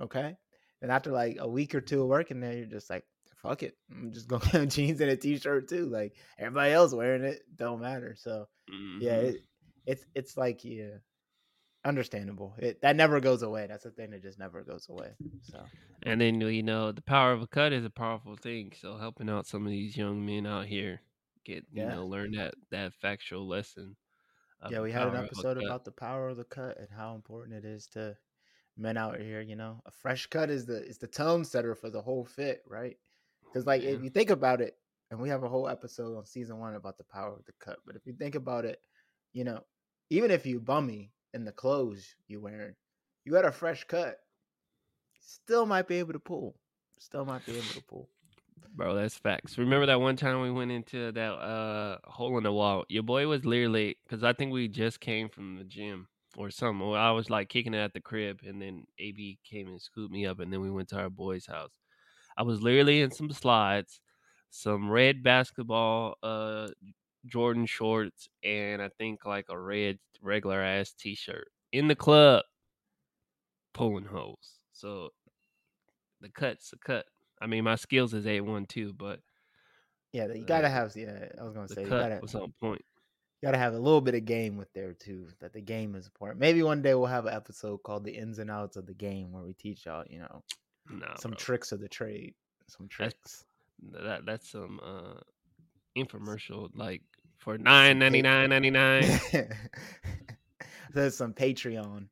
okay. 0.00 0.36
And 0.82 0.90
after 0.92 1.10
like 1.10 1.36
a 1.40 1.48
week 1.48 1.74
or 1.74 1.80
two 1.80 2.02
of 2.02 2.08
working 2.08 2.40
there, 2.40 2.54
you're 2.54 2.66
just 2.66 2.90
like, 2.90 3.04
fuck 3.42 3.62
it. 3.62 3.76
I'm 3.90 4.12
just 4.12 4.28
gonna 4.28 4.46
have 4.48 4.68
jeans 4.68 5.00
and 5.00 5.10
a 5.10 5.16
t-shirt 5.16 5.68
too. 5.68 5.86
Like 5.86 6.14
everybody 6.38 6.72
else 6.72 6.94
wearing 6.94 7.24
it, 7.24 7.42
don't 7.56 7.80
matter. 7.80 8.14
So 8.18 8.48
yeah, 8.98 9.16
Mhm. 9.16 9.20
it, 9.20 9.44
it's 9.90 10.06
it's 10.14 10.36
like 10.36 10.64
yeah, 10.64 10.98
understandable. 11.84 12.54
It 12.58 12.80
that 12.82 12.96
never 12.96 13.20
goes 13.20 13.42
away. 13.42 13.66
That's 13.66 13.84
the 13.84 13.90
thing 13.90 14.10
that 14.10 14.22
just 14.22 14.38
never 14.38 14.62
goes 14.62 14.88
away. 14.88 15.12
So 15.42 15.66
and 16.02 16.20
then 16.20 16.40
you 16.40 16.62
know 16.62 16.92
the 16.92 17.02
power 17.02 17.32
of 17.32 17.42
a 17.42 17.46
cut 17.46 17.72
is 17.72 17.84
a 17.84 17.90
powerful 17.90 18.36
thing 18.36 18.72
so 18.80 18.96
helping 18.96 19.28
out 19.28 19.46
some 19.46 19.66
of 19.66 19.72
these 19.72 19.96
young 19.96 20.24
men 20.24 20.46
out 20.46 20.66
here 20.66 21.00
get 21.44 21.64
you 21.74 21.82
Yeah. 21.82 21.90
know 21.94 22.06
learn 22.06 22.32
that 22.32 22.54
that 22.70 22.94
factual 22.94 23.46
lesson 23.46 23.96
yeah, 24.68 24.80
we 24.80 24.92
had 24.92 25.08
an 25.08 25.14
power 25.14 25.24
of 25.24 25.24
a 25.24 25.26
episode 25.26 25.56
about 25.58 25.84
the 25.84 25.90
power 25.90 26.28
of 26.28 26.36
the 26.36 26.44
cut 26.44 26.78
and 26.78 26.88
how 26.94 27.14
important 27.14 27.56
it 27.56 27.64
is 27.64 27.86
to 27.88 28.16
men 28.76 28.96
out 28.96 29.18
here. 29.20 29.40
You 29.40 29.56
know, 29.56 29.82
a 29.86 29.90
fresh 29.90 30.26
cut 30.26 30.50
is 30.50 30.66
the 30.66 30.84
is 30.86 30.98
the 30.98 31.06
tone 31.08 31.44
setter 31.44 31.74
for 31.74 31.90
the 31.90 32.02
whole 32.02 32.24
fit, 32.24 32.62
right? 32.66 32.96
Because 33.52 33.66
like 33.66 33.82
if 33.82 34.02
you 34.02 34.10
think 34.10 34.30
about 34.30 34.60
it, 34.60 34.76
and 35.10 35.20
we 35.20 35.28
have 35.28 35.42
a 35.42 35.48
whole 35.48 35.68
episode 35.68 36.16
on 36.16 36.24
season 36.26 36.58
one 36.58 36.74
about 36.76 36.98
the 36.98 37.04
power 37.04 37.34
of 37.34 37.44
the 37.46 37.52
cut. 37.60 37.78
But 37.86 37.96
if 37.96 38.06
you 38.06 38.12
think 38.12 38.34
about 38.36 38.64
it, 38.64 38.80
you 39.32 39.44
know, 39.44 39.60
even 40.10 40.30
if 40.30 40.46
you 40.46 40.60
bummy 40.60 41.12
in 41.32 41.44
the 41.44 41.52
clothes 41.52 42.14
you 42.28 42.40
wearing, 42.40 42.76
you 43.24 43.32
got 43.32 43.44
a 43.46 43.52
fresh 43.52 43.84
cut, 43.84 44.18
still 45.20 45.66
might 45.66 45.88
be 45.88 45.96
able 45.96 46.12
to 46.12 46.18
pull. 46.20 46.60
Still 46.98 47.24
might 47.24 47.46
be 47.46 47.56
able 47.56 47.74
to 47.74 47.82
pull. 47.82 48.10
Bro, 48.74 48.94
that's 48.94 49.18
facts. 49.18 49.58
Remember 49.58 49.86
that 49.86 50.00
one 50.00 50.16
time 50.16 50.42
we 50.42 50.50
went 50.50 50.70
into 50.70 51.12
that 51.12 51.32
uh 51.32 51.98
hole 52.04 52.36
in 52.38 52.44
the 52.44 52.52
wall? 52.52 52.84
Your 52.88 53.02
boy 53.02 53.26
was 53.26 53.44
literally 53.44 53.96
because 54.04 54.22
I 54.22 54.32
think 54.32 54.52
we 54.52 54.68
just 54.68 55.00
came 55.00 55.28
from 55.28 55.56
the 55.56 55.64
gym 55.64 56.08
or 56.36 56.50
something. 56.50 56.92
I 56.94 57.10
was 57.12 57.30
like 57.30 57.48
kicking 57.48 57.74
it 57.74 57.78
at 57.78 57.94
the 57.94 58.00
crib, 58.00 58.40
and 58.46 58.62
then 58.62 58.84
AB 58.98 59.38
came 59.44 59.68
and 59.68 59.80
scooped 59.82 60.12
me 60.12 60.26
up, 60.26 60.38
and 60.38 60.52
then 60.52 60.60
we 60.60 60.70
went 60.70 60.88
to 60.90 60.98
our 60.98 61.10
boy's 61.10 61.46
house. 61.46 61.72
I 62.36 62.42
was 62.42 62.62
literally 62.62 63.00
in 63.02 63.10
some 63.10 63.30
slides, 63.32 64.00
some 64.50 64.90
red 64.90 65.22
basketball 65.22 66.16
uh 66.22 66.68
Jordan 67.26 67.66
shorts, 67.66 68.28
and 68.42 68.80
I 68.82 68.88
think 68.98 69.24
like 69.26 69.46
a 69.48 69.58
red 69.58 69.98
regular 70.22 70.60
ass 70.60 70.92
t 70.92 71.14
shirt 71.14 71.48
in 71.72 71.88
the 71.88 71.94
club 71.94 72.44
pulling 73.74 74.04
holes. 74.04 74.58
So 74.72 75.10
the 76.20 76.28
cut's 76.28 76.72
a 76.72 76.78
cut. 76.78 77.06
I 77.40 77.46
mean, 77.46 77.64
my 77.64 77.76
skills 77.76 78.12
is 78.14 78.26
A 78.26 78.40
one 78.40 78.66
too, 78.66 78.92
but 78.92 79.20
Yeah, 80.12 80.26
you 80.32 80.44
gotta 80.44 80.66
Uh, 80.66 80.70
have. 80.70 80.96
Yeah, 80.96 81.28
I 81.40 81.44
was 81.44 81.54
gonna 81.54 81.68
the 81.68 81.74
say 81.74 81.82
you 81.84 81.88
gotta 81.88 82.18
was 82.20 82.34
on 82.34 82.52
point. 82.60 82.84
gotta 83.42 83.58
have 83.58 83.74
a 83.74 83.78
little 83.78 84.00
bit 84.00 84.14
of 84.14 84.24
game 84.24 84.56
with 84.56 84.72
there 84.72 84.92
too. 84.92 85.28
That 85.40 85.52
the 85.52 85.60
game 85.60 85.94
is 85.94 86.06
important. 86.06 86.40
Maybe 86.40 86.62
one 86.62 86.82
day 86.82 86.94
we'll 86.94 87.06
have 87.06 87.26
an 87.26 87.34
episode 87.34 87.78
called 87.84 88.04
"The 88.04 88.16
Ins 88.16 88.38
and 88.40 88.50
Outs 88.50 88.76
of 88.76 88.86
the 88.86 88.94
Game" 88.94 89.30
where 89.32 89.44
we 89.44 89.52
teach 89.54 89.86
y'all, 89.86 90.04
you 90.10 90.18
know, 90.18 90.42
Nah, 90.90 91.14
some 91.16 91.30
bro. 91.32 91.38
tricks 91.38 91.70
of 91.72 91.80
the 91.80 91.88
trade, 91.88 92.34
some 92.66 92.88
That's- 92.98 93.12
tricks. 93.14 93.44
that 93.92 94.26
that's 94.26 94.50
some 94.50 94.80
uh 94.82 95.20
infomercial 95.96 96.70
like 96.74 97.02
for 97.38 97.58
nine 97.58 97.98
ninety 97.98 98.22
nine 98.22 98.50
ninety 98.50 98.70
nine. 98.70 99.04
There's 100.92 101.16
some 101.16 101.34
Patreon. 101.34 102.08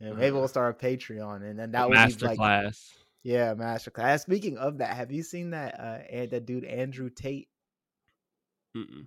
Yeah, 0.00 0.12
maybe 0.12 0.32
we'll 0.32 0.44
Uh, 0.44 0.48
start 0.48 0.76
a 0.82 0.84
Patreon, 0.86 1.42
and 1.48 1.58
then 1.58 1.70
that 1.72 1.88
master 1.88 2.18
be 2.20 2.26
like, 2.26 2.36
class. 2.38 2.92
yeah, 3.22 3.54
master 3.54 3.90
class. 3.90 4.22
Speaking 4.22 4.58
of 4.58 4.78
that, 4.78 4.94
have 4.96 5.10
you 5.12 5.22
seen 5.22 5.50
that? 5.50 5.78
Uh, 5.80 5.98
and 6.10 6.30
that 6.30 6.44
dude 6.46 6.64
Andrew 6.64 7.08
Tate. 7.10 7.48
Mm-mm. 8.76 9.06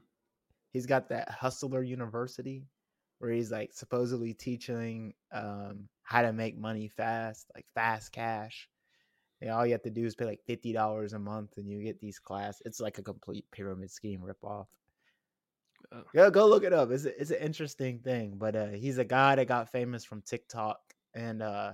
he's 0.73 0.87
got 0.87 1.09
that 1.09 1.29
hustler 1.29 1.83
university 1.83 2.63
where 3.19 3.29
he's 3.31 3.51
like 3.51 3.71
supposedly 3.73 4.33
teaching 4.33 5.13
um 5.31 5.87
how 6.01 6.23
to 6.23 6.33
make 6.33 6.57
money 6.57 6.87
fast 6.87 7.45
like 7.53 7.65
fast 7.75 8.11
cash 8.11 8.67
and 9.41 9.49
all 9.49 9.65
you 9.65 9.71
have 9.71 9.81
to 9.83 9.89
do 9.89 10.05
is 10.05 10.15
pay 10.15 10.25
like 10.25 10.41
$50 10.47 11.13
a 11.13 11.19
month 11.19 11.57
and 11.57 11.69
you 11.69 11.83
get 11.83 11.99
these 11.99 12.19
class 12.19 12.61
it's 12.65 12.79
like 12.79 12.97
a 12.97 13.03
complete 13.03 13.45
pyramid 13.51 13.91
scheme 13.91 14.21
ripoff 14.21 14.67
Oh. 15.91 16.03
go 16.13 16.29
go 16.29 16.47
look 16.47 16.63
it 16.63 16.73
up 16.73 16.91
it's, 16.91 17.05
a, 17.05 17.19
it's 17.19 17.31
an 17.31 17.37
interesting 17.37 17.99
thing 17.99 18.35
but 18.37 18.55
uh 18.55 18.67
he's 18.67 18.99
a 18.99 19.05
guy 19.05 19.35
that 19.35 19.47
got 19.47 19.71
famous 19.71 20.05
from 20.05 20.21
tiktok 20.21 20.79
and 21.15 21.41
uh 21.41 21.73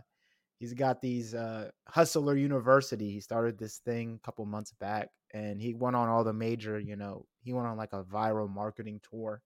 he's 0.60 0.74
got 0.74 1.02
these 1.02 1.34
uh 1.34 1.70
hustler 1.88 2.38
university 2.38 3.12
he 3.12 3.20
started 3.20 3.58
this 3.58 3.80
thing 3.80 4.18
a 4.22 4.26
couple 4.26 4.46
months 4.46 4.72
back 4.80 5.10
and 5.34 5.60
he 5.62 5.74
went 5.74 5.98
on 5.98 6.08
all 6.08 6.24
the 6.24 6.32
major 6.32 6.80
you 6.80 6.96
know 6.96 7.26
he 7.42 7.52
went 7.52 7.68
on 7.68 7.76
like 7.76 7.92
a 7.92 8.04
viral 8.04 8.50
marketing 8.50 9.02
tour 9.10 9.42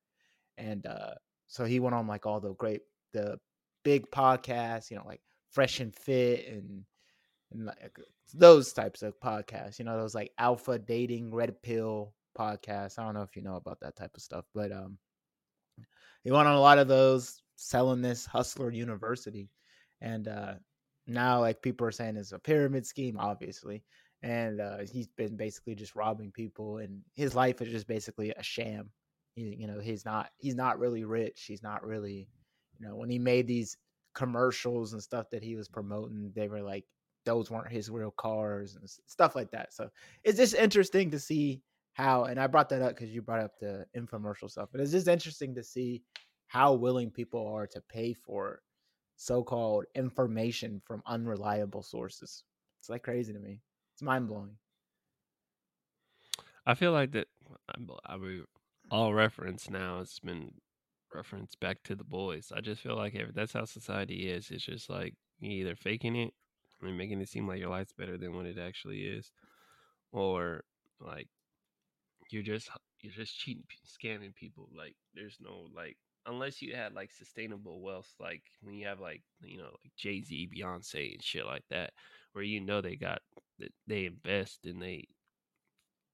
and 0.58 0.86
uh 0.86 1.16
so 1.48 1.66
he 1.66 1.80
went 1.80 1.96
on 1.96 2.06
like 2.06 2.28
all 2.28 2.40
the 2.40 2.54
great 2.56 2.82
the 3.14 3.40
big 3.84 4.12
podcasts 4.12 4.92
you 4.92 4.98
know 4.98 5.06
like 5.08 5.22
fresh 5.50 5.80
and 5.80 5.96
fit 5.96 6.48
and 6.48 6.84
and 7.52 7.66
like 7.66 7.98
those 8.34 8.74
types 8.74 9.02
of 9.02 9.20
podcasts. 9.20 9.80
You 9.80 9.86
know, 9.86 9.98
those 9.98 10.16
like 10.16 10.32
alpha 10.38 10.80
dating, 10.80 11.34
red 11.34 11.62
pill 11.62 12.14
podcasts. 12.38 13.00
I 13.00 13.04
don't 13.04 13.14
know 13.14 13.24
if 13.24 13.36
you 13.36 13.42
know 13.42 13.56
about 13.56 13.80
that 13.82 13.96
type 13.96 14.12
of 14.16 14.22
stuff, 14.22 14.46
but 14.54 14.72
um, 14.72 14.98
he 16.24 16.32
went 16.32 16.48
on 16.48 16.56
a 16.56 16.62
lot 16.62 16.80
of 16.80 16.88
those 16.88 17.42
selling 17.56 18.02
this 18.02 18.26
hustler 18.26 18.72
university, 18.72 19.50
and 20.02 20.28
uh, 20.28 20.54
now 21.08 21.40
like 21.40 21.62
people 21.62 21.88
are 21.88 21.92
saying 21.92 22.18
it's 22.18 22.32
a 22.32 22.40
pyramid 22.40 22.86
scheme, 22.86 23.18
obviously, 23.20 23.84
and 24.22 24.62
uh, 24.62 24.80
he's 24.92 25.08
been 25.08 25.36
basically 25.36 25.76
just 25.76 25.96
robbing 25.96 26.32
people, 26.32 26.78
and 26.78 27.02
his 27.16 27.36
life 27.36 27.62
is 27.62 27.70
just 27.70 27.88
basically 27.88 28.32
a 28.32 28.44
sham. 28.44 28.92
He, 29.36 29.56
you 29.60 29.68
know, 29.68 29.80
he's 29.80 30.06
not 30.06 30.30
he's 30.38 30.56
not 30.56 30.80
really 30.80 31.04
rich. 31.04 31.46
He's 31.48 31.64
not 31.64 31.86
really, 31.86 32.30
you 32.80 32.88
know, 32.88 32.96
when 32.96 33.10
he 33.10 33.20
made 33.20 33.48
these 33.48 33.78
commercials 34.16 34.94
and 34.94 35.02
stuff 35.02 35.30
that 35.32 35.44
he 35.44 35.56
was 35.56 35.68
promoting, 35.68 36.32
they 36.36 36.48
were 36.48 36.62
like 36.62 36.86
those 37.30 37.52
weren't 37.52 37.72
his 37.72 37.92
real 37.92 38.10
cars 38.10 38.76
and 38.76 38.90
stuff 39.06 39.36
like 39.36 39.52
that. 39.52 39.72
So 39.72 39.90
it's 40.24 40.40
just 40.40 40.56
interesting 40.56 41.12
to 41.12 41.20
see 41.20 41.62
how, 41.94 42.24
and 42.24 42.40
I 42.40 42.48
brought 42.48 42.70
that 42.70 42.82
up 42.82 42.96
because 42.96 43.14
you 43.14 43.22
brought 43.22 43.44
up 43.44 43.60
the 43.60 43.86
infomercial 43.96 44.50
stuff, 44.50 44.70
but 44.72 44.82
it's 44.82 44.92
just 44.92 45.08
interesting 45.08 45.54
to 45.54 45.64
see 45.64 46.02
how 46.48 46.74
willing 46.74 47.12
people 47.12 47.46
are 47.48 47.68
to 47.68 47.82
pay 47.82 48.14
for 48.14 48.64
so-called 49.16 49.86
information 49.94 50.82
from 50.84 51.04
unreliable 51.06 51.84
sources. 51.84 52.44
It's 52.80 52.90
like 52.90 53.04
crazy 53.04 53.32
to 53.34 53.40
me. 53.40 53.62
It's 53.94 54.02
mind 54.02 54.28
blowing. 54.28 54.58
I 56.66 56.74
feel 56.74 56.94
like 56.94 57.12
that. 57.12 57.28
I 58.06 58.18
mean, 58.18 58.46
all 58.90 59.14
reference 59.14 59.70
now 59.70 60.00
has 60.00 60.18
been 60.20 60.54
referenced 61.14 61.60
back 61.60 61.84
to 61.84 61.96
the 61.96 62.04
boys. 62.04 62.52
I 62.56 62.62
just 62.62 62.82
feel 62.82 62.96
like 62.96 63.16
that's 63.36 63.54
how 63.54 63.66
society 63.66 64.30
is. 64.30 64.50
It's 64.50 64.66
just 64.66 64.90
like 64.90 65.14
you 65.40 65.52
either 65.52 65.76
faking 65.76 66.16
it 66.16 66.34
Mean, 66.82 66.98
making 66.98 67.22
it 67.22 67.30
seem 67.30 67.48
like 67.48 67.60
your 67.60 67.70
life's 67.70 67.94
better 67.94 68.18
than 68.18 68.36
what 68.36 68.46
it 68.46 68.58
actually 68.58 69.02
is, 69.02 69.32
or 70.12 70.64
like 71.00 71.28
you're 72.32 72.44
just 72.44 72.70
you're 73.02 73.14
just 73.14 73.38
cheating, 73.38 73.64
scamming 73.86 74.34
people. 74.36 74.70
Like 74.76 74.96
there's 75.14 75.38
no 75.42 75.68
like 75.76 75.98
unless 76.26 76.62
you 76.62 76.76
had 76.76 76.94
like 76.94 77.12
sustainable 77.12 77.82
wealth, 77.82 78.14
like 78.20 78.44
when 78.62 78.76
you 78.76 78.88
have 78.88 79.00
like 79.00 79.24
you 79.42 79.58
know 79.58 79.72
like 79.84 79.92
Jay 79.98 80.22
Z, 80.22 80.50
Beyonce, 80.56 81.14
and 81.14 81.24
shit 81.24 81.46
like 81.46 81.64
that, 81.70 81.92
where 82.34 82.44
you 82.44 82.62
know 82.62 82.82
they 82.82 82.96
got 82.96 83.22
they 83.88 84.06
invest 84.06 84.66
and 84.66 84.82
they 84.82 85.08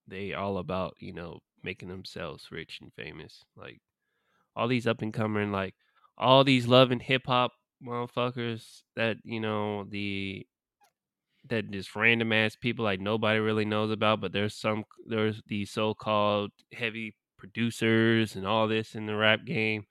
they 0.07 0.33
all 0.33 0.57
about 0.57 0.95
you 0.99 1.13
know 1.13 1.39
making 1.63 1.89
themselves 1.89 2.47
rich 2.51 2.79
and 2.81 2.93
famous. 2.93 3.43
Like 3.55 3.81
all 4.55 4.67
these 4.67 4.87
up 4.87 5.01
and 5.01 5.13
coming 5.13 5.51
like 5.51 5.75
all 6.17 6.43
these 6.43 6.67
love 6.67 6.91
and 6.91 7.01
hip 7.01 7.23
hop 7.25 7.51
motherfuckers 7.85 8.83
that 8.95 9.17
you 9.23 9.39
know 9.39 9.83
the 9.83 10.45
that 11.49 11.71
just 11.71 11.95
random 11.95 12.33
ass 12.33 12.55
people 12.55 12.85
like 12.85 12.99
nobody 12.99 13.39
really 13.39 13.65
knows 13.65 13.91
about, 13.91 14.21
but 14.21 14.31
there's 14.31 14.55
some 14.55 14.83
there's 15.05 15.41
these 15.47 15.71
so 15.71 15.93
called 15.93 16.51
heavy 16.73 17.15
producers 17.37 18.35
and 18.35 18.45
all 18.45 18.67
this 18.67 18.95
in 18.95 19.05
the 19.05 19.15
rap 19.15 19.45
game. 19.45 19.85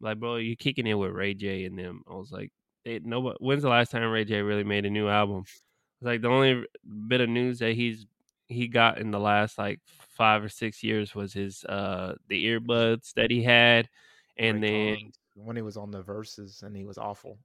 Like, 0.00 0.18
bro, 0.18 0.36
you 0.36 0.56
kicking 0.56 0.86
it 0.86 0.94
with 0.94 1.12
Ray 1.12 1.34
J 1.34 1.64
and 1.64 1.78
them. 1.78 2.02
I 2.10 2.14
was 2.14 2.30
like, 2.30 2.52
they, 2.84 3.00
nobody. 3.02 3.36
When's 3.40 3.62
the 3.62 3.68
last 3.68 3.90
time 3.90 4.02
Ray 4.10 4.24
J 4.24 4.42
really 4.42 4.64
made 4.64 4.84
a 4.84 4.90
new 4.90 5.08
album? 5.08 5.44
It's 5.46 6.06
like 6.06 6.22
the 6.22 6.28
only 6.28 6.64
bit 7.08 7.20
of 7.20 7.28
news 7.28 7.58
that 7.60 7.74
he's 7.74 8.06
he 8.48 8.68
got 8.68 8.98
in 8.98 9.10
the 9.10 9.18
last 9.18 9.58
like 9.58 9.80
five 10.16 10.44
or 10.44 10.48
six 10.48 10.82
years 10.82 11.14
was 11.14 11.32
his 11.32 11.64
uh 11.64 12.14
the 12.28 12.46
earbuds 12.46 13.12
that 13.14 13.30
he 13.30 13.42
had, 13.42 13.88
and 14.36 14.62
then 14.62 15.12
when 15.34 15.56
he 15.56 15.62
was 15.62 15.76
on 15.76 15.90
the 15.90 16.02
Verzuz 16.02 16.62
and 16.62 16.76
he 16.76 16.84
was 16.84 16.98
awful. 16.98 17.38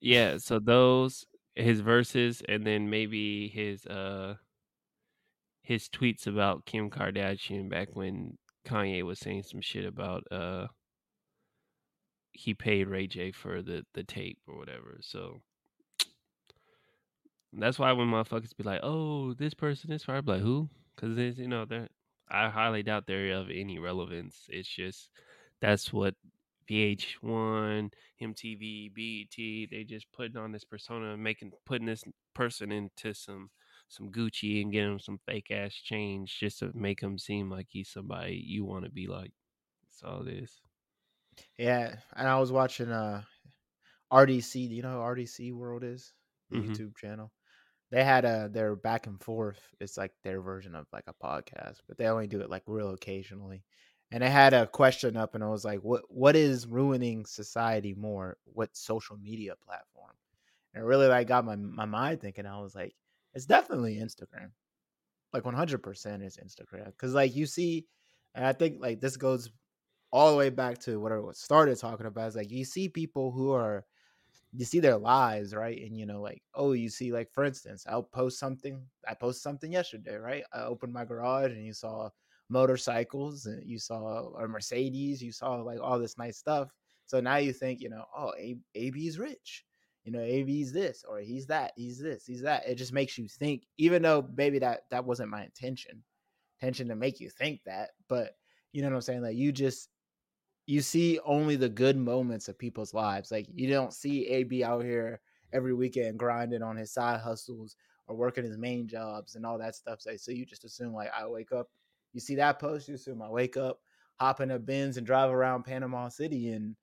Yeah, 0.00 0.38
so 0.38 0.58
those 0.58 1.24
his 1.54 1.82
Verzuz 1.82 2.42
and 2.48 2.66
then 2.66 2.88
maybe 2.90 3.48
his 3.48 3.86
uh 3.86 4.36
his 5.62 5.88
tweets 5.88 6.26
about 6.26 6.66
Kim 6.66 6.90
Kardashian 6.90 7.68
back 7.68 7.94
when 7.94 8.38
Kanye 8.66 9.02
was 9.02 9.18
saying 9.18 9.44
some 9.44 9.60
shit 9.60 9.84
about 9.84 10.24
uh 10.30 10.68
he 12.32 12.54
paid 12.54 12.88
Ray 12.88 13.06
J 13.06 13.30
for 13.32 13.62
the 13.62 13.84
the 13.94 14.02
tape 14.02 14.38
or 14.46 14.56
whatever. 14.56 14.98
So 15.00 15.42
that's 17.52 17.78
why 17.78 17.92
when 17.92 18.08
motherfuckers 18.08 18.56
be 18.56 18.64
like, 18.64 18.80
"Oh, 18.82 19.34
this 19.34 19.54
person 19.54 19.92
is 19.92 20.02
for," 20.02 20.20
like, 20.22 20.40
"Who?" 20.40 20.70
Because 20.96 21.18
it's 21.18 21.38
you 21.38 21.48
know 21.48 21.66
they're 21.66 21.88
I 22.30 22.48
highly 22.48 22.82
doubt 22.82 23.06
they're 23.06 23.34
of 23.36 23.50
any 23.50 23.78
relevance. 23.78 24.46
It's 24.48 24.68
just 24.68 25.10
that's 25.60 25.92
what 25.92 26.14
VH1, 26.68 27.90
MTV, 28.22 28.92
BET, 28.94 29.70
they 29.70 29.84
just 29.84 30.06
putting 30.12 30.36
on 30.36 30.52
this 30.52 30.64
persona, 30.64 31.16
making 31.16 31.52
putting 31.64 31.86
this 31.86 32.04
person 32.34 32.72
into 32.72 33.14
some 33.14 33.50
some 33.88 34.10
Gucci 34.10 34.62
and 34.62 34.72
getting 34.72 34.92
him 34.92 34.98
some 34.98 35.20
fake 35.26 35.50
ass 35.50 35.74
change 35.74 36.38
just 36.38 36.60
to 36.60 36.70
make 36.74 37.00
him 37.00 37.18
seem 37.18 37.50
like 37.50 37.66
he's 37.68 37.90
somebody 37.90 38.42
you 38.44 38.64
want 38.64 38.84
to 38.84 38.90
be 38.90 39.06
like. 39.06 39.32
That's 39.84 40.02
all 40.02 40.26
it 40.26 40.32
is. 40.32 40.60
Yeah, 41.58 41.96
and 42.14 42.28
I 42.28 42.38
was 42.38 42.52
watching 42.52 42.90
uh 42.90 43.22
RDC. 44.12 44.68
Do 44.68 44.74
you 44.74 44.82
know 44.82 45.00
RDC 45.00 45.52
World 45.52 45.84
is? 45.84 46.12
Mm-hmm. 46.52 46.72
YouTube 46.72 46.96
channel. 46.96 47.32
They 47.90 48.04
had 48.04 48.24
a 48.24 48.48
their 48.50 48.74
back 48.76 49.06
and 49.06 49.22
forth. 49.22 49.60
It's 49.80 49.98
like 49.98 50.12
their 50.22 50.40
version 50.40 50.74
of 50.74 50.86
like 50.92 51.04
a 51.06 51.14
podcast, 51.14 51.80
but 51.88 51.98
they 51.98 52.06
only 52.06 52.26
do 52.26 52.40
it 52.40 52.50
like 52.50 52.62
real 52.66 52.90
occasionally 52.90 53.64
and 54.12 54.24
I 54.24 54.28
had 54.28 54.54
a 54.54 54.68
question 54.68 55.16
up, 55.16 55.34
and 55.36 55.44
I 55.44 55.48
was 55.48 55.64
like, 55.64 55.80
"What 55.80 56.04
what 56.10 56.36
is 56.36 56.66
ruining 56.68 57.26
society 57.26 57.94
more? 57.94 58.38
What 58.46 58.76
social 58.76 59.18
media 59.18 59.56
platform?" 59.56 60.14
And 60.74 60.84
it 60.84 60.86
really 60.86 61.08
like 61.08 61.28
got 61.28 61.44
my 61.46 61.56
my 61.56 61.86
mind 61.86 62.20
thinking. 62.22 62.46
I 62.46 62.60
was 62.60 62.74
like, 62.76 62.94
"It's 63.34 63.46
definitely 63.46 63.96
Instagram, 63.98 64.52
like 65.32 65.44
one 65.44 65.54
hundred 65.54 65.82
percent 65.82 66.22
is 66.22 66.38
Instagram." 66.38 66.86
Because 66.86 67.14
like 67.14 67.34
you 67.36 67.46
see, 67.46 67.86
and 68.34 68.46
I 68.46 68.52
think 68.52 68.80
like 68.80 69.00
this 69.00 69.16
goes 69.16 69.50
all 70.12 70.30
the 70.32 70.38
way 70.38 70.50
back 70.50 70.78
to 70.80 71.00
what 71.00 71.12
I 71.12 71.20
started 71.34 71.78
talking 71.78 72.06
about. 72.06 72.28
Is 72.28 72.36
like 72.36 72.50
you 72.50 72.64
see 72.64 72.88
people 72.88 73.32
who 73.32 73.52
are 73.52 73.84
you 74.52 74.64
see 74.64 74.80
their 74.80 74.98
lives, 74.98 75.54
right? 75.54 75.80
And 75.82 75.96
you 75.96 76.06
know, 76.06 76.20
like, 76.20 76.42
oh, 76.54 76.72
you 76.72 76.88
see, 76.90 77.12
like, 77.12 77.32
for 77.32 77.44
instance, 77.44 77.84
I'll 77.88 78.02
post 78.02 78.38
something. 78.38 78.82
I 79.08 79.14
posted 79.14 79.42
something 79.42 79.72
yesterday, 79.72 80.16
right? 80.16 80.44
I 80.52 80.62
opened 80.64 80.92
my 80.92 81.04
garage 81.04 81.52
and 81.52 81.64
you 81.64 81.72
saw 81.72 82.10
motorcycles 82.52 83.48
you 83.64 83.78
saw 83.78 84.32
a 84.34 84.46
Mercedes, 84.46 85.22
you 85.22 85.32
saw 85.32 85.54
like 85.56 85.80
all 85.80 85.98
this 85.98 86.18
nice 86.18 86.36
stuff. 86.36 86.68
So 87.06 87.20
now 87.20 87.36
you 87.36 87.52
think, 87.52 87.80
you 87.80 87.88
know, 87.88 88.04
oh, 88.16 88.32
A- 88.38 88.58
AB's 88.74 89.18
rich. 89.18 89.64
You 90.04 90.12
know, 90.12 90.20
AB's 90.20 90.72
this 90.72 91.04
or 91.08 91.20
he's 91.20 91.46
that, 91.46 91.72
he's 91.76 91.98
this, 92.00 92.26
he's 92.26 92.42
that. 92.42 92.66
It 92.66 92.74
just 92.74 92.92
makes 92.92 93.16
you 93.16 93.28
think, 93.28 93.64
even 93.78 94.02
though 94.02 94.28
maybe 94.36 94.58
that 94.58 94.82
that 94.90 95.04
wasn't 95.04 95.30
my 95.30 95.44
intention, 95.44 96.02
intention 96.60 96.88
to 96.88 96.96
make 96.96 97.20
you 97.20 97.30
think 97.30 97.60
that, 97.66 97.90
but 98.08 98.32
you 98.72 98.82
know 98.82 98.88
what 98.88 98.96
I'm 98.96 99.00
saying? 99.02 99.22
Like 99.22 99.36
you 99.36 99.52
just 99.52 99.88
you 100.66 100.80
see 100.80 101.18
only 101.24 101.56
the 101.56 101.68
good 101.68 101.96
moments 101.96 102.48
of 102.48 102.58
people's 102.58 102.94
lives. 102.94 103.30
Like 103.30 103.46
you 103.54 103.68
don't 103.68 103.92
see 103.92 104.26
AB 104.26 104.64
out 104.64 104.84
here 104.84 105.20
every 105.52 105.74
weekend 105.74 106.18
grinding 106.18 106.62
on 106.62 106.76
his 106.76 106.92
side 106.92 107.20
hustles 107.20 107.76
or 108.08 108.16
working 108.16 108.44
his 108.44 108.58
main 108.58 108.88
jobs 108.88 109.36
and 109.36 109.46
all 109.46 109.58
that 109.58 109.76
stuff. 109.76 110.00
So 110.00 110.32
you 110.32 110.44
just 110.46 110.64
assume 110.64 110.94
like 110.94 111.10
I 111.16 111.26
wake 111.26 111.52
up 111.52 111.68
you 112.12 112.20
see 112.20 112.34
that 112.36 112.58
post, 112.58 112.88
you 112.88 112.94
assume 112.94 113.22
I 113.22 113.28
wake 113.28 113.56
up, 113.56 113.80
hop 114.16 114.40
in 114.40 114.50
a 114.50 114.58
Benz, 114.58 114.96
and 114.96 115.06
drive 115.06 115.30
around 115.30 115.64
Panama 115.64 116.08
City 116.08 116.52
and 116.52 116.76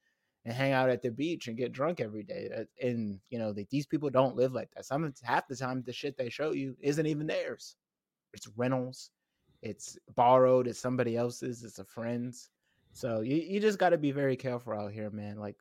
and 0.46 0.54
hang 0.54 0.72
out 0.72 0.90
at 0.90 1.02
the 1.02 1.12
beach 1.12 1.48
and 1.48 1.58
get 1.58 1.74
drunk 1.74 2.00
every 2.00 2.24
day. 2.24 2.50
And 2.82 3.20
you 3.30 3.40
know 3.40 3.54
these 3.70 3.86
people 3.86 4.10
don't 4.10 4.36
live 4.36 4.54
like 4.54 4.70
that. 4.76 4.86
Some 4.86 5.14
half 5.24 5.48
the 5.48 5.56
time 5.56 5.84
the 5.86 5.94
shit 5.94 6.18
they 6.18 6.30
show 6.30 6.52
you 6.52 6.76
isn't 6.80 7.06
even 7.06 7.28
theirs. 7.28 7.76
It's 8.34 8.48
rentals, 8.56 9.12
it's 9.62 9.98
borrowed, 10.16 10.68
it's 10.68 10.80
somebody 10.80 11.18
else's, 11.18 11.64
it's 11.64 11.80
a 11.80 11.86
friend's. 11.86 12.50
So 12.92 13.22
you, 13.22 13.36
you 13.36 13.60
just 13.60 13.80
got 13.80 13.90
to 13.90 13.98
be 13.98 14.12
very 14.12 14.36
careful 14.36 14.74
out 14.74 14.92
here, 14.92 15.10
man. 15.10 15.38
Like 15.38 15.58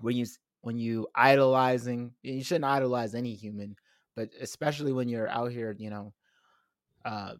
when 0.00 0.16
you 0.16 0.26
when 0.62 0.78
you 0.78 1.06
idolizing, 1.14 2.12
you 2.22 2.42
shouldn't 2.42 2.64
idolize 2.64 3.14
any 3.14 3.34
human, 3.34 3.76
but 4.16 4.30
especially 4.40 4.92
when 4.92 5.08
you're 5.08 5.28
out 5.28 5.52
here, 5.52 5.74
you 5.78 5.90
know, 5.90 6.12
uh, 7.04 7.34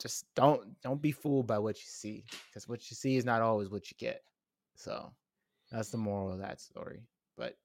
just 0.00 0.26
don't 0.34 0.80
don't 0.82 1.02
be 1.02 1.12
fooled 1.12 1.46
by 1.46 1.58
what 1.58 1.76
you 1.76 1.86
see 1.86 2.24
because 2.48 2.68
what 2.68 2.90
you 2.90 2.96
see 2.96 3.16
is 3.16 3.24
not 3.24 3.42
always 3.42 3.68
what 3.68 3.90
you 3.90 3.96
get. 3.98 4.22
So 4.74 5.12
that's 5.70 5.90
the 5.90 5.98
moral 5.98 6.32
of 6.32 6.38
that 6.38 6.60
story. 6.60 7.02
But 7.36 7.56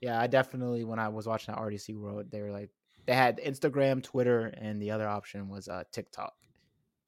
yeah 0.00 0.20
i 0.20 0.26
definitely 0.26 0.84
when 0.84 0.98
i 0.98 1.08
was 1.08 1.26
watching 1.26 1.54
that 1.54 1.60
rdc 1.60 1.96
world 1.96 2.30
they 2.30 2.40
were 2.40 2.52
like 2.52 2.70
they 3.06 3.14
had 3.14 3.38
instagram 3.38 4.02
twitter 4.02 4.46
and 4.58 4.80
the 4.80 4.90
other 4.90 5.08
option 5.08 5.48
was 5.48 5.68
uh 5.68 5.82
tiktok. 5.92 6.34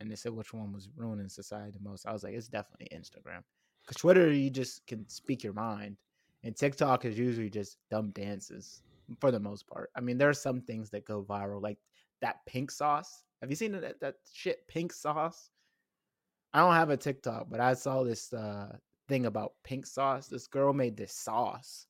And 0.01 0.11
they 0.11 0.17
said 0.17 0.33
which 0.33 0.55
one 0.55 0.73
was 0.73 0.89
ruining 0.97 1.29
society 1.29 1.73
the 1.73 1.87
most. 1.87 2.07
I 2.07 2.13
was 2.15 2.25
like 2.25 2.33
it's 2.33 2.49
definitely 2.49 2.89
instagram. 2.97 3.43
Because 3.83 4.01
twitter 4.01 4.33
you 4.33 4.49
just 4.49 4.87
can 4.87 5.07
speak 5.09 5.45
your 5.45 5.53
mind 5.53 5.97
and 6.43 6.57
tiktok 6.57 7.05
is 7.05 7.19
usually 7.19 7.51
just 7.51 7.77
dumb 7.91 8.11
dances 8.13 8.83
for 9.21 9.31
the 9.31 9.41
most 9.41 9.67
part. 9.67 9.91
I 9.95 10.01
mean 10.01 10.17
there 10.17 10.31
are 10.31 10.35
some 10.35 10.63
things 10.63 10.89
that 10.91 11.05
go 11.05 11.23
viral 11.23 11.63
like 11.63 11.79
that 12.23 12.45
pink 12.47 12.71
sauce 12.71 13.25
have 13.41 13.51
you 13.51 13.57
seen 13.57 13.73
that 13.73 14.01
that 14.01 14.17
shit 14.33 14.67
pink 14.69 14.93
sauce? 14.93 15.51
I 16.53 16.61
don't 16.61 16.75
have 16.75 16.91
a 16.91 16.97
TikTok, 16.97 17.47
but 17.51 17.61
I 17.61 17.75
saw 17.75 18.03
this 18.03 18.33
uh, 18.33 18.77
thing 19.09 19.27
about 19.27 19.53
pink 19.63 19.87
sauce. 19.87 20.27
This 20.27 20.47
girl 20.47 20.73
made 20.73 20.97
this 20.97 21.13
sauce, 21.15 21.87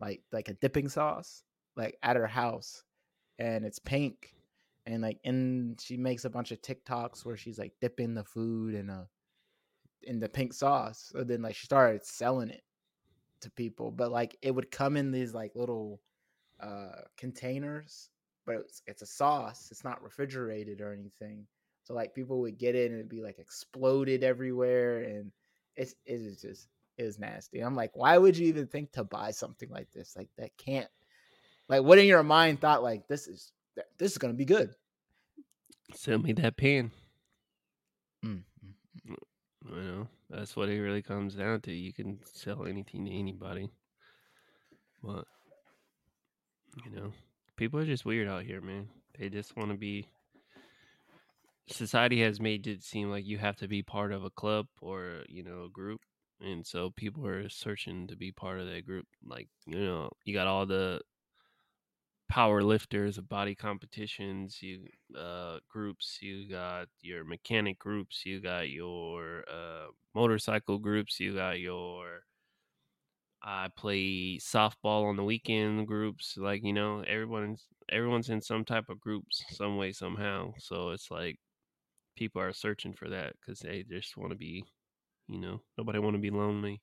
like 0.00 0.22
like 0.32 0.48
a 0.48 0.54
dipping 0.54 0.88
sauce, 0.88 1.42
like 1.76 1.96
at 2.02 2.16
her 2.16 2.26
house, 2.26 2.84
and 3.38 3.64
it's 3.64 3.78
pink. 3.78 4.32
And 4.88 5.02
like, 5.02 5.18
and 5.24 5.80
she 5.80 5.96
makes 5.96 6.24
a 6.24 6.30
bunch 6.30 6.52
of 6.52 6.62
TikToks 6.62 7.24
where 7.24 7.36
she's 7.36 7.58
like 7.58 7.72
dipping 7.80 8.14
the 8.14 8.22
food 8.22 8.74
in 8.74 8.88
a 8.88 9.08
in 10.02 10.20
the 10.20 10.28
pink 10.28 10.52
sauce. 10.52 11.10
So 11.12 11.24
then 11.24 11.42
like 11.42 11.56
she 11.56 11.66
started 11.66 12.04
selling 12.04 12.50
it 12.50 12.62
to 13.40 13.50
people, 13.50 13.90
but 13.90 14.12
like 14.12 14.36
it 14.42 14.54
would 14.54 14.70
come 14.70 14.96
in 14.96 15.10
these 15.10 15.34
like 15.34 15.56
little 15.56 16.00
uh 16.60 17.02
containers, 17.16 18.10
but 18.46 18.56
it's, 18.56 18.82
it's 18.86 19.02
a 19.02 19.06
sauce. 19.06 19.68
It's 19.70 19.84
not 19.84 20.02
refrigerated 20.02 20.80
or 20.80 20.92
anything. 20.92 21.46
So 21.84 21.94
like 21.94 22.14
people 22.14 22.40
would 22.40 22.58
get 22.58 22.74
it 22.74 22.90
and 22.90 22.98
it'd 22.98 23.08
be 23.08 23.22
like 23.22 23.38
exploded 23.38 24.24
everywhere, 24.24 25.02
and 25.02 25.30
it's 25.76 25.94
it 26.04 26.20
is 26.20 26.40
just 26.40 26.68
it 26.98 27.04
was 27.04 27.18
nasty. 27.18 27.60
I'm 27.60 27.76
like, 27.76 27.94
why 27.94 28.16
would 28.18 28.36
you 28.36 28.46
even 28.48 28.66
think 28.66 28.92
to 28.92 29.04
buy 29.04 29.30
something 29.30 29.68
like 29.70 29.90
this? 29.92 30.14
Like 30.16 30.28
that 30.38 30.56
can't 30.56 30.88
like 31.68 31.82
what 31.82 31.98
in 31.98 32.06
your 32.06 32.22
mind 32.22 32.60
thought 32.60 32.82
like 32.82 33.06
this 33.08 33.26
is 33.26 33.52
this 33.98 34.12
is 34.12 34.18
gonna 34.18 34.34
be 34.34 34.44
good. 34.44 34.74
Sell 35.94 36.18
me 36.18 36.32
that 36.32 36.56
pen. 36.56 36.90
Mm. 38.24 38.42
mm, 38.64 39.10
mm. 39.10 39.10
mm 39.10 39.16
you 39.68 39.82
know, 39.82 40.08
that's 40.30 40.56
what 40.56 40.68
it 40.68 40.80
really 40.80 41.02
comes 41.02 41.34
down 41.34 41.60
to. 41.62 41.72
You 41.72 41.92
can 41.92 42.18
sell 42.24 42.66
anything 42.66 43.04
to 43.04 43.10
anybody. 43.10 43.70
But 45.02 45.24
you 46.84 46.90
know, 46.90 47.12
people 47.56 47.80
are 47.80 47.86
just 47.86 48.04
weird 48.04 48.28
out 48.28 48.44
here, 48.44 48.60
man. 48.60 48.88
They 49.18 49.28
just 49.28 49.56
want 49.56 49.70
to 49.70 49.76
be 49.76 50.08
society 51.68 52.22
has 52.22 52.40
made 52.40 52.66
it 52.66 52.82
seem 52.82 53.10
like 53.10 53.26
you 53.26 53.38
have 53.38 53.56
to 53.56 53.68
be 53.68 53.82
part 53.82 54.12
of 54.12 54.24
a 54.24 54.30
club 54.30 54.66
or, 54.80 55.24
you 55.28 55.42
know, 55.42 55.64
a 55.64 55.70
group. 55.70 56.00
And 56.40 56.66
so 56.66 56.90
people 56.90 57.26
are 57.26 57.48
searching 57.48 58.06
to 58.08 58.16
be 58.16 58.30
part 58.30 58.60
of 58.60 58.66
that 58.66 58.86
group. 58.86 59.06
Like, 59.24 59.48
you 59.66 59.78
know, 59.78 60.10
you 60.24 60.34
got 60.34 60.46
all 60.46 60.66
the 60.66 61.00
power 62.28 62.62
lifters 62.62 63.18
body 63.18 63.54
competitions 63.54 64.60
you 64.60 64.80
uh 65.16 65.58
groups 65.68 66.18
you 66.20 66.48
got 66.50 66.88
your 67.00 67.24
mechanic 67.24 67.78
groups 67.78 68.26
you 68.26 68.40
got 68.40 68.68
your 68.68 69.44
uh 69.48 69.86
motorcycle 70.14 70.78
groups 70.78 71.20
you 71.20 71.34
got 71.36 71.60
your 71.60 72.22
i 73.46 73.68
play 73.76 74.38
softball 74.38 75.08
on 75.08 75.16
the 75.16 75.24
weekend 75.24 75.86
groups 75.86 76.36
like 76.38 76.64
you 76.64 76.72
know 76.74 77.02
everyone's 77.02 77.68
everyone's 77.90 78.30
in 78.30 78.42
some 78.42 78.64
type 78.64 78.90
of 78.90 79.00
groups 79.00 79.44
some 79.50 79.78
way 79.78 79.92
somehow 79.92 80.52
so 80.58 80.90
it's 80.90 81.10
like 81.10 81.38
people 82.16 82.42
are 82.42 82.52
searching 82.52 82.94
for 82.94 83.08
that 83.10 83.34
because 83.40 83.60
they 83.60 83.84
just 83.84 84.16
want 84.16 84.30
to 84.32 84.36
be 84.38 84.64
you 85.28 85.38
know 85.38 85.60
nobody 85.78 85.98
want 85.98 86.14
to 86.14 86.20
be 86.22 86.30
lonely. 86.30 86.82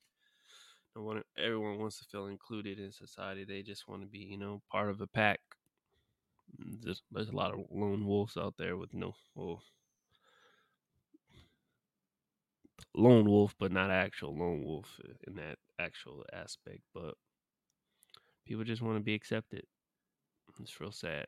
No 0.95 1.03
one 1.03 1.23
everyone 1.37 1.79
wants 1.79 1.99
to 1.99 2.05
feel 2.05 2.27
included 2.27 2.79
in 2.79 2.91
society 2.91 3.45
they 3.45 3.63
just 3.63 3.87
want 3.87 4.01
to 4.01 4.07
be 4.07 4.19
you 4.19 4.37
know 4.37 4.61
part 4.71 4.89
of 4.89 5.01
a 5.01 5.07
pack. 5.07 5.39
Mm, 6.59 6.81
there's, 6.81 7.03
there's 7.11 7.29
a 7.29 7.35
lot 7.35 7.53
of 7.53 7.59
lone 7.69 8.05
wolves 8.07 8.37
out 8.37 8.55
there 8.57 8.75
with 8.77 8.93
no 8.93 9.13
well, 9.35 9.63
lone 12.95 13.25
wolf 13.29 13.55
but 13.59 13.71
not 13.71 13.91
actual 13.91 14.35
lone 14.35 14.63
wolf 14.63 14.99
eh, 15.07 15.13
in 15.27 15.35
that 15.35 15.57
actual 15.83 16.23
aspect 16.33 16.81
but 16.93 17.15
people 18.45 18.63
just 18.63 18.81
want 18.81 18.97
to 18.97 19.03
be 19.03 19.13
accepted 19.13 19.63
it's 20.59 20.79
real 20.79 20.91
sad 20.91 21.25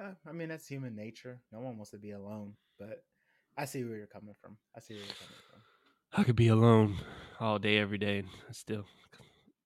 Uh, 0.00 0.12
I 0.26 0.32
mean, 0.32 0.48
that's 0.48 0.66
human 0.66 0.96
nature. 0.96 1.40
No 1.52 1.60
one 1.60 1.76
wants 1.76 1.90
to 1.92 1.98
be 1.98 2.12
alone, 2.12 2.54
but 2.78 3.04
I 3.56 3.64
see 3.64 3.84
where 3.84 3.96
you're 3.96 4.06
coming 4.06 4.34
from. 4.40 4.56
I 4.76 4.80
see 4.80 4.94
where 4.94 5.04
you're 5.04 5.14
coming 5.14 5.40
from. 5.50 5.60
I 6.20 6.24
could 6.24 6.36
be 6.36 6.48
alone 6.48 6.96
all 7.40 7.58
day, 7.58 7.78
every 7.78 7.98
day, 7.98 8.18
and 8.18 8.28
still, 8.56 8.86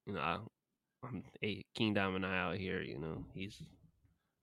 you 0.06 0.12
know, 0.14 0.20
I, 0.20 0.38
I'm 1.02 1.24
a 1.42 1.64
King 1.74 1.94
Diamond 1.94 2.24
out 2.24 2.56
here. 2.56 2.82
You 2.82 2.98
know, 2.98 3.24
he's 3.34 3.62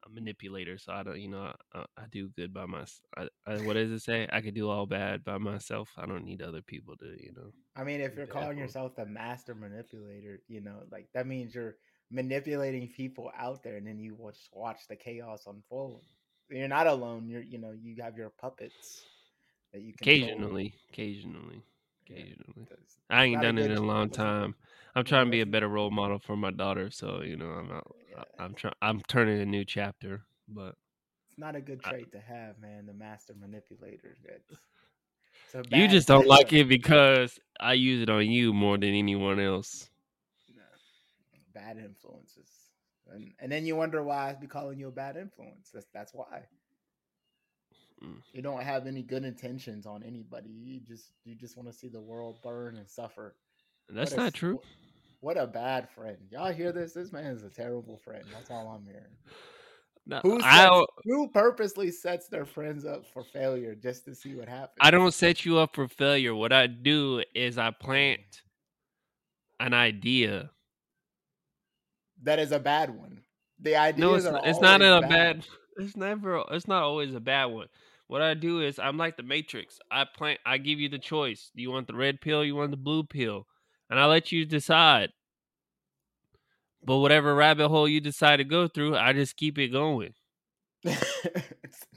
a 0.06 0.10
manipulator, 0.10 0.78
so 0.78 0.94
I 0.94 1.04
don't, 1.04 1.20
you 1.20 1.30
know, 1.30 1.54
I, 1.74 1.86
I 1.98 2.04
do 2.12 2.30
good 2.30 2.54
by 2.54 2.66
myself. 2.66 3.00
What 3.46 3.74
does 3.74 3.92
it 3.92 4.00
say? 4.02 4.28
I 4.32 4.42
could 4.42 4.54
do 4.54 4.70
all 4.70 4.86
bad 4.86 5.24
by 5.24 5.38
myself. 5.38 5.90
I 5.98 6.06
don't 6.06 6.26
need 6.26 6.42
other 6.42 6.62
people 6.62 6.96
to, 6.98 7.06
you 7.06 7.32
know. 7.36 7.52
I 7.76 7.84
mean, 7.84 8.02
if 8.02 8.16
you're 8.16 8.28
calling 8.28 8.58
yourself 8.58 8.96
the 8.96 9.06
master 9.06 9.56
manipulator, 9.56 10.42
you 10.48 10.62
know, 10.62 10.84
like 10.92 11.08
that 11.14 11.28
means 11.28 11.54
you're 11.56 11.76
manipulating 12.12 12.88
people 12.88 13.32
out 13.38 13.64
there, 13.64 13.78
and 13.78 13.88
then 13.88 14.00
you 14.00 14.16
watch 14.16 14.38
watch 14.54 14.88
the 14.88 14.96
chaos 14.96 15.46
unfold. 15.48 16.02
You're 16.50 16.68
not 16.68 16.88
alone. 16.88 17.28
You're, 17.28 17.42
you 17.42 17.58
know, 17.58 17.72
you 17.72 17.96
have 18.02 18.18
your 18.18 18.30
puppets 18.30 19.04
that 19.74 19.82
you 19.82 19.94
can 19.94 20.04
Occasionally, 20.08 20.74
occasionally, 20.90 21.64
Yeah, 22.08 22.18
occasionally. 22.18 22.66
that's- 22.70 22.98
I 23.10 23.26
ain't 23.26 23.42
done 23.42 23.58
it 23.58 23.70
in 23.72 23.78
a 23.78 23.82
long 23.82 24.10
time. 24.10 24.56
I'm 24.96 25.04
trying 25.04 25.26
to 25.26 25.32
be 25.32 25.42
a 25.42 25.46
better 25.46 25.68
role 25.68 25.92
model 25.92 26.20
for 26.20 26.36
my 26.38 26.52
daughter, 26.52 26.90
so 26.90 27.22
you 27.22 27.36
know, 27.36 27.50
I'm 27.50 27.68
not. 27.68 27.86
Yeah. 28.16 28.24
I, 28.40 28.44
I'm 28.44 28.54
trying. 28.54 28.74
I'm 28.82 29.02
turning 29.08 29.42
a 29.42 29.46
new 29.46 29.66
chapter, 29.66 30.24
but 30.48 30.76
It's 31.30 31.38
not 31.38 31.56
a 31.56 31.62
good 31.62 31.82
I- 31.86 31.90
trait 31.92 32.12
to 32.14 32.20
have, 32.20 32.60
man. 32.60 32.86
The 32.86 32.94
master 32.94 33.34
manipulator. 33.40 34.16
That's 35.54 35.70
you 35.72 35.88
just 35.88 36.08
don't 36.08 36.28
like 36.28 36.52
it 36.54 36.68
because 36.68 37.38
I 37.60 37.74
use 37.74 38.02
it 38.02 38.10
on 38.10 38.26
you 38.30 38.54
more 38.54 38.78
than 38.78 38.94
anyone 38.94 39.40
else. 39.40 39.90
no, 40.56 40.64
bad 41.54 41.78
influences, 41.78 42.50
and 43.14 43.32
and 43.40 43.52
then 43.52 43.66
you 43.66 43.76
wonder 43.76 44.04
why 44.04 44.30
I'd 44.30 44.42
be 44.42 44.48
calling 44.48 44.80
you 44.80 44.88
a 44.88 44.92
bad 44.92 45.18
influence. 45.18 45.70
That's 45.74 45.88
that's 45.94 46.14
why. 46.14 46.44
Mm. 48.04 48.18
You 48.34 48.42
don't 48.42 48.62
have 48.64 48.88
any 48.88 49.02
good 49.02 49.24
intentions 49.24 49.86
on 49.86 50.04
anybody. 50.04 50.50
You 50.50 50.80
just 50.82 51.12
you 51.24 51.36
just 51.36 51.56
want 51.56 51.72
to 51.72 51.78
see 51.78 51.88
the 51.88 52.02
world 52.02 52.40
burn 52.44 52.76
and 52.78 52.90
suffer. 52.90 53.36
That's 53.90 54.16
not 54.16 54.34
true. 54.34 54.60
Wh- 55.26 55.36
What 55.36 55.38
a 55.38 55.48
bad 55.48 55.90
friend. 55.90 56.18
Y'all 56.30 56.54
hear 56.54 56.72
this? 56.72 56.94
This 56.94 57.12
man 57.12 57.26
is 57.26 57.44
a 57.44 57.50
terrible 57.50 57.98
friend. 57.98 58.24
That's 58.32 58.52
all 58.52 58.68
I'm 58.68 58.86
hearing. 58.86 59.04
No, 60.08 60.20
Who 60.22 60.40
sets, 60.40 60.86
who 61.04 61.28
purposely 61.30 61.90
sets 61.90 62.28
their 62.28 62.46
friends 62.46 62.86
up 62.86 63.08
for 63.12 63.24
failure 63.24 63.74
just 63.74 64.06
to 64.06 64.14
see 64.14 64.36
what 64.36 64.48
happens? 64.48 64.78
I 64.80 64.92
don't 64.92 65.14
set 65.14 65.46
you 65.46 65.58
up 65.58 65.76
for 65.76 65.88
failure. 65.88 66.36
What 66.36 66.54
I 66.54 66.68
do 66.68 67.24
is 67.34 67.58
I 67.58 67.72
plant 67.72 68.20
mm. 68.20 69.66
an 69.66 69.74
idea. 69.74 70.52
That 72.22 72.38
is 72.38 72.52
a 72.52 72.60
bad 72.60 72.96
one. 72.96 73.22
The 73.60 73.76
ideas 73.76 74.00
No, 74.00 74.14
it's 74.14 74.26
are 74.28 74.32
not, 74.34 74.48
it's 74.48 74.60
not 74.62 74.82
a 74.82 75.02
bad. 75.08 75.46
It's 75.78 75.98
never. 75.98 76.44
It's 76.52 76.68
not 76.68 76.84
always 76.84 77.16
a 77.16 77.20
bad 77.20 77.46
one. 77.46 77.68
What 78.08 78.22
I 78.22 78.36
do 78.36 78.62
is 78.62 78.78
I'm 78.78 78.98
like 78.98 79.18
the 79.18 79.24
Matrix. 79.24 79.80
I 79.90 80.06
plant. 80.06 80.40
I 80.46 80.60
give 80.60 80.80
you 80.80 80.88
the 80.88 81.00
choice. 81.00 81.52
Do 81.56 81.64
you 81.64 81.72
want 81.72 81.88
the 81.88 81.96
red 81.96 82.22
pill? 82.22 82.46
You 82.46 82.56
want 82.56 82.72
the 82.72 82.78
blue 82.78 83.04
pill? 83.04 83.48
And 83.90 84.00
I 84.00 84.06
let 84.06 84.32
you 84.32 84.46
decide. 84.46 85.10
But 86.86 86.98
whatever 86.98 87.34
rabbit 87.34 87.70
hole 87.70 87.88
you 87.88 88.00
decide 88.00 88.38
to 88.38 88.44
go 88.44 88.68
through, 88.68 88.96
I 88.96 89.14
just 89.14 89.36
keep 89.36 89.58
it 89.58 89.70
going. 89.70 90.14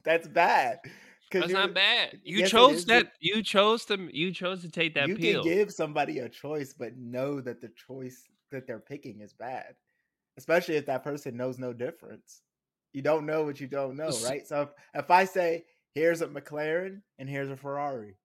That's 0.04 0.28
bad. 0.28 0.78
That's 1.30 1.52
not 1.52 1.74
bad. 1.74 2.18
You 2.24 2.38
yes, 2.38 2.50
chose 2.50 2.86
that. 2.86 3.12
You 3.20 3.42
chose 3.42 3.84
to. 3.86 4.08
You 4.12 4.32
chose 4.32 4.62
to 4.62 4.70
take 4.70 4.94
that 4.94 5.08
you 5.08 5.16
pill. 5.16 5.42
can 5.42 5.52
give 5.52 5.70
somebody 5.70 6.20
a 6.20 6.28
choice, 6.28 6.72
but 6.72 6.96
know 6.96 7.40
that 7.40 7.60
the 7.60 7.68
choice 7.68 8.24
that 8.50 8.66
they're 8.66 8.78
picking 8.78 9.20
is 9.20 9.34
bad. 9.34 9.74
Especially 10.38 10.76
if 10.76 10.86
that 10.86 11.04
person 11.04 11.36
knows 11.36 11.58
no 11.58 11.72
difference. 11.72 12.40
You 12.92 13.02
don't 13.02 13.26
know 13.26 13.44
what 13.44 13.60
you 13.60 13.66
don't 13.66 13.96
know, 13.96 14.10
right? 14.24 14.46
So 14.46 14.62
if, 14.62 14.68
if 14.94 15.10
I 15.10 15.24
say, 15.24 15.64
here's 15.94 16.22
a 16.22 16.26
McLaren 16.28 17.02
and 17.18 17.28
here's 17.28 17.50
a 17.50 17.56
Ferrari, 17.56 18.16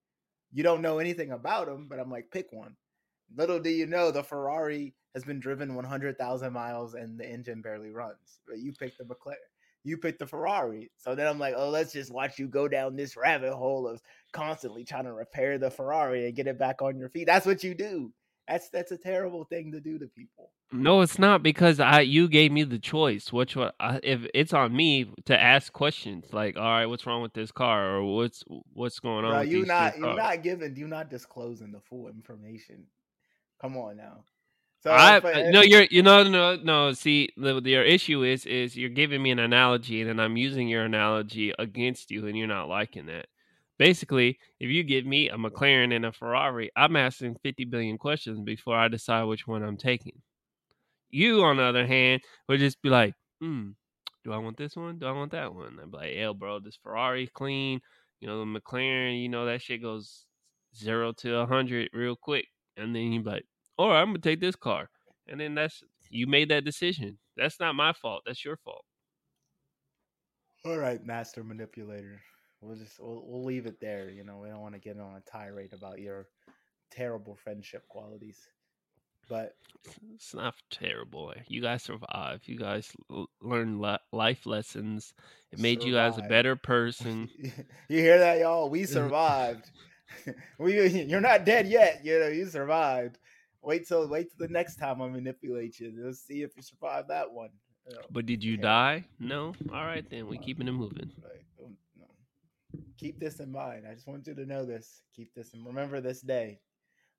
you 0.52 0.62
don't 0.62 0.80
know 0.80 0.98
anything 0.98 1.32
about 1.32 1.66
them, 1.66 1.86
but 1.88 1.98
I'm 1.98 2.10
like, 2.10 2.30
pick 2.30 2.46
one. 2.52 2.76
Little 3.36 3.58
do 3.58 3.68
you 3.68 3.86
know, 3.86 4.10
the 4.10 4.22
Ferrari 4.22 4.94
has 5.14 5.24
been 5.24 5.40
driven 5.40 5.74
100,000 5.74 6.52
miles 6.52 6.94
and 6.94 7.18
the 7.18 7.28
engine 7.28 7.62
barely 7.62 7.90
runs. 7.90 8.40
But 8.46 8.58
you 8.58 8.72
picked 8.72 8.98
the 8.98 9.04
McLaren. 9.04 9.34
You 9.84 9.98
picked 9.98 10.18
the 10.18 10.26
Ferrari. 10.26 10.90
So 10.96 11.14
then 11.14 11.26
I'm 11.26 11.38
like, 11.38 11.54
oh, 11.56 11.68
let's 11.68 11.92
just 11.92 12.12
watch 12.12 12.38
you 12.38 12.48
go 12.48 12.68
down 12.68 12.96
this 12.96 13.16
rabbit 13.16 13.54
hole 13.54 13.86
of 13.86 14.00
constantly 14.32 14.84
trying 14.84 15.04
to 15.04 15.12
repair 15.12 15.58
the 15.58 15.70
Ferrari 15.70 16.26
and 16.26 16.34
get 16.34 16.46
it 16.46 16.58
back 16.58 16.82
on 16.82 16.98
your 16.98 17.10
feet. 17.10 17.26
That's 17.26 17.46
what 17.46 17.62
you 17.62 17.74
do. 17.74 18.12
That's 18.48 18.68
that's 18.68 18.92
a 18.92 18.98
terrible 18.98 19.44
thing 19.44 19.72
to 19.72 19.80
do 19.80 19.98
to 19.98 20.06
people. 20.06 20.50
No, 20.70 21.00
it's 21.00 21.18
not 21.18 21.42
because 21.42 21.80
I 21.80 22.00
you 22.00 22.28
gave 22.28 22.52
me 22.52 22.62
the 22.64 22.78
choice. 22.78 23.32
Which 23.32 23.56
one? 23.56 23.70
I, 23.80 24.00
if 24.02 24.26
it's 24.34 24.52
on 24.52 24.74
me 24.74 25.10
to 25.26 25.40
ask 25.40 25.72
questions 25.72 26.26
like, 26.32 26.56
all 26.56 26.62
right, 26.62 26.86
what's 26.86 27.06
wrong 27.06 27.22
with 27.22 27.32
this 27.32 27.52
car, 27.52 27.96
or 27.96 28.16
what's 28.16 28.44
what's 28.72 28.98
going 28.98 29.24
on? 29.24 29.30
Bro, 29.30 29.40
with 29.40 29.48
you 29.48 29.58
these 29.60 29.64
two 29.64 29.68
not 29.68 29.96
you 29.96 30.04
cars? 30.04 30.16
not 30.16 30.42
giving 30.42 30.76
you 30.76 30.88
not 30.88 31.08
disclosing 31.08 31.72
the 31.72 31.80
full 31.80 32.08
information. 32.08 32.84
Come 33.60 33.78
on 33.78 33.96
now. 33.96 34.24
So 34.84 34.90
I 34.90 35.16
uh, 35.16 35.20
uh, 35.24 35.50
no, 35.50 35.62
you're 35.62 35.86
you 35.90 36.02
know 36.02 36.22
no 36.24 36.56
no. 36.56 36.92
See, 36.92 37.30
the, 37.38 37.58
your 37.64 37.82
issue 37.82 38.22
is 38.22 38.44
is 38.44 38.76
you're 38.76 38.90
giving 38.90 39.22
me 39.22 39.30
an 39.30 39.38
analogy, 39.38 40.02
and 40.02 40.10
then 40.10 40.20
I'm 40.20 40.36
using 40.36 40.68
your 40.68 40.84
analogy 40.84 41.54
against 41.58 42.10
you, 42.10 42.26
and 42.26 42.36
you're 42.36 42.46
not 42.46 42.68
liking 42.68 43.06
that. 43.06 43.28
Basically, 43.78 44.38
if 44.60 44.68
you 44.68 44.84
give 44.84 45.06
me 45.06 45.30
a 45.30 45.36
McLaren 45.36 45.96
and 45.96 46.04
a 46.04 46.12
Ferrari, 46.12 46.70
I'm 46.76 46.96
asking 46.96 47.36
50 47.42 47.64
billion 47.64 47.96
questions 47.96 48.40
before 48.40 48.76
I 48.76 48.88
decide 48.88 49.24
which 49.24 49.46
one 49.46 49.62
I'm 49.62 49.78
taking. 49.78 50.20
You, 51.08 51.42
on 51.44 51.56
the 51.56 51.62
other 51.62 51.86
hand, 51.86 52.20
would 52.48 52.60
just 52.60 52.82
be 52.82 52.90
like, 52.90 53.14
hmm, 53.40 53.70
do 54.22 54.32
I 54.32 54.36
want 54.36 54.58
this 54.58 54.76
one? 54.76 54.98
Do 54.98 55.06
I 55.06 55.12
want 55.12 55.32
that 55.32 55.54
one? 55.54 55.78
I'd 55.82 55.90
be 55.90 55.96
like, 55.96 56.14
hell, 56.14 56.34
bro, 56.34 56.60
this 56.60 56.78
Ferrari 56.82 57.26
clean. 57.32 57.80
You 58.20 58.28
know, 58.28 58.38
the 58.40 58.60
McLaren, 58.60 59.20
you 59.20 59.30
know, 59.30 59.46
that 59.46 59.62
shit 59.62 59.82
goes 59.82 60.26
zero 60.76 61.12
to 61.18 61.36
a 61.36 61.40
100 61.40 61.88
real 61.94 62.16
quick. 62.16 62.48
And 62.76 62.94
then 62.94 63.12
you'd 63.12 63.24
be 63.24 63.30
like, 63.30 63.46
right, 63.78 64.00
I'm 64.00 64.08
going 64.08 64.20
to 64.20 64.28
take 64.28 64.40
this 64.40 64.56
car. 64.56 64.88
And 65.28 65.40
then 65.40 65.54
that's, 65.54 65.82
You 66.10 66.26
made 66.26 66.48
that 66.50 66.64
decision. 66.64 67.18
That's 67.36 67.58
not 67.60 67.74
my 67.74 67.92
fault. 67.92 68.22
That's 68.26 68.44
your 68.44 68.56
fault. 68.56 68.84
All 70.64 70.78
right, 70.78 71.04
master 71.04 71.44
manipulator. 71.44 72.20
We'll 72.60 72.76
just 72.76 72.98
we'll, 72.98 73.22
we'll 73.26 73.44
leave 73.44 73.66
it 73.66 73.80
there. 73.80 74.08
You 74.10 74.24
know, 74.24 74.38
we 74.38 74.48
don't 74.48 74.60
want 74.60 74.74
to 74.74 74.80
get 74.80 74.98
on 74.98 75.16
a 75.16 75.20
tirade 75.30 75.72
about 75.74 75.98
your 76.00 76.28
terrible 76.90 77.34
friendship 77.34 77.86
qualities. 77.88 78.38
But 79.28 79.56
It's 80.14 80.34
not 80.34 80.54
terrible. 80.70 81.32
Eh, 81.36 81.40
you 81.48 81.60
guys 81.60 81.82
survive. 81.82 82.42
You 82.46 82.58
guys 82.58 82.92
l- 83.10 83.30
learn 83.40 83.80
li- 83.80 83.98
life 84.12 84.46
lessons. 84.46 85.14
It 85.52 85.58
made 85.58 85.82
you 85.82 85.92
guys 85.92 86.18
a 86.18 86.22
better 86.22 86.56
person. 86.62 87.30
you 87.88 88.00
hear 88.00 88.18
that, 88.18 88.38
y'all? 88.38 88.68
We 88.70 88.84
survived. 88.86 89.70
we 90.58 90.86
you're 90.88 91.20
not 91.20 91.44
dead 91.44 91.66
yet. 91.66 92.00
You 92.04 92.20
know, 92.20 92.28
you 92.28 92.46
survived. 92.46 93.18
Wait 93.64 93.86
till 93.88 94.06
wait 94.08 94.28
till 94.30 94.46
the 94.46 94.52
next 94.52 94.76
time 94.76 95.00
I 95.00 95.08
manipulate 95.08 95.80
you. 95.80 95.92
Let's 95.96 96.20
see 96.20 96.42
if 96.42 96.56
you 96.56 96.62
survive 96.62 97.08
that 97.08 97.30
one. 97.32 97.50
You 97.88 97.96
know, 97.96 98.02
But 98.10 98.26
did 98.26 98.42
you 98.42 98.56
die? 98.56 99.04
No. 99.18 99.54
All 99.72 99.84
right 99.84 100.08
then. 100.08 100.26
We 100.26 100.38
keeping 100.38 100.68
it 100.68 100.72
moving. 100.72 101.10
oh, 101.62 101.70
no. 101.98 102.06
Keep 102.98 103.20
this 103.20 103.40
in 103.40 103.50
mind. 103.52 103.84
I 103.90 103.94
just 103.94 104.06
want 104.06 104.26
you 104.26 104.34
to 104.34 104.46
know 104.46 104.64
this. 104.64 105.02
Keep 105.14 105.34
this 105.34 105.52
and 105.54 105.66
remember 105.66 106.00
this 106.00 106.20
day. 106.20 106.60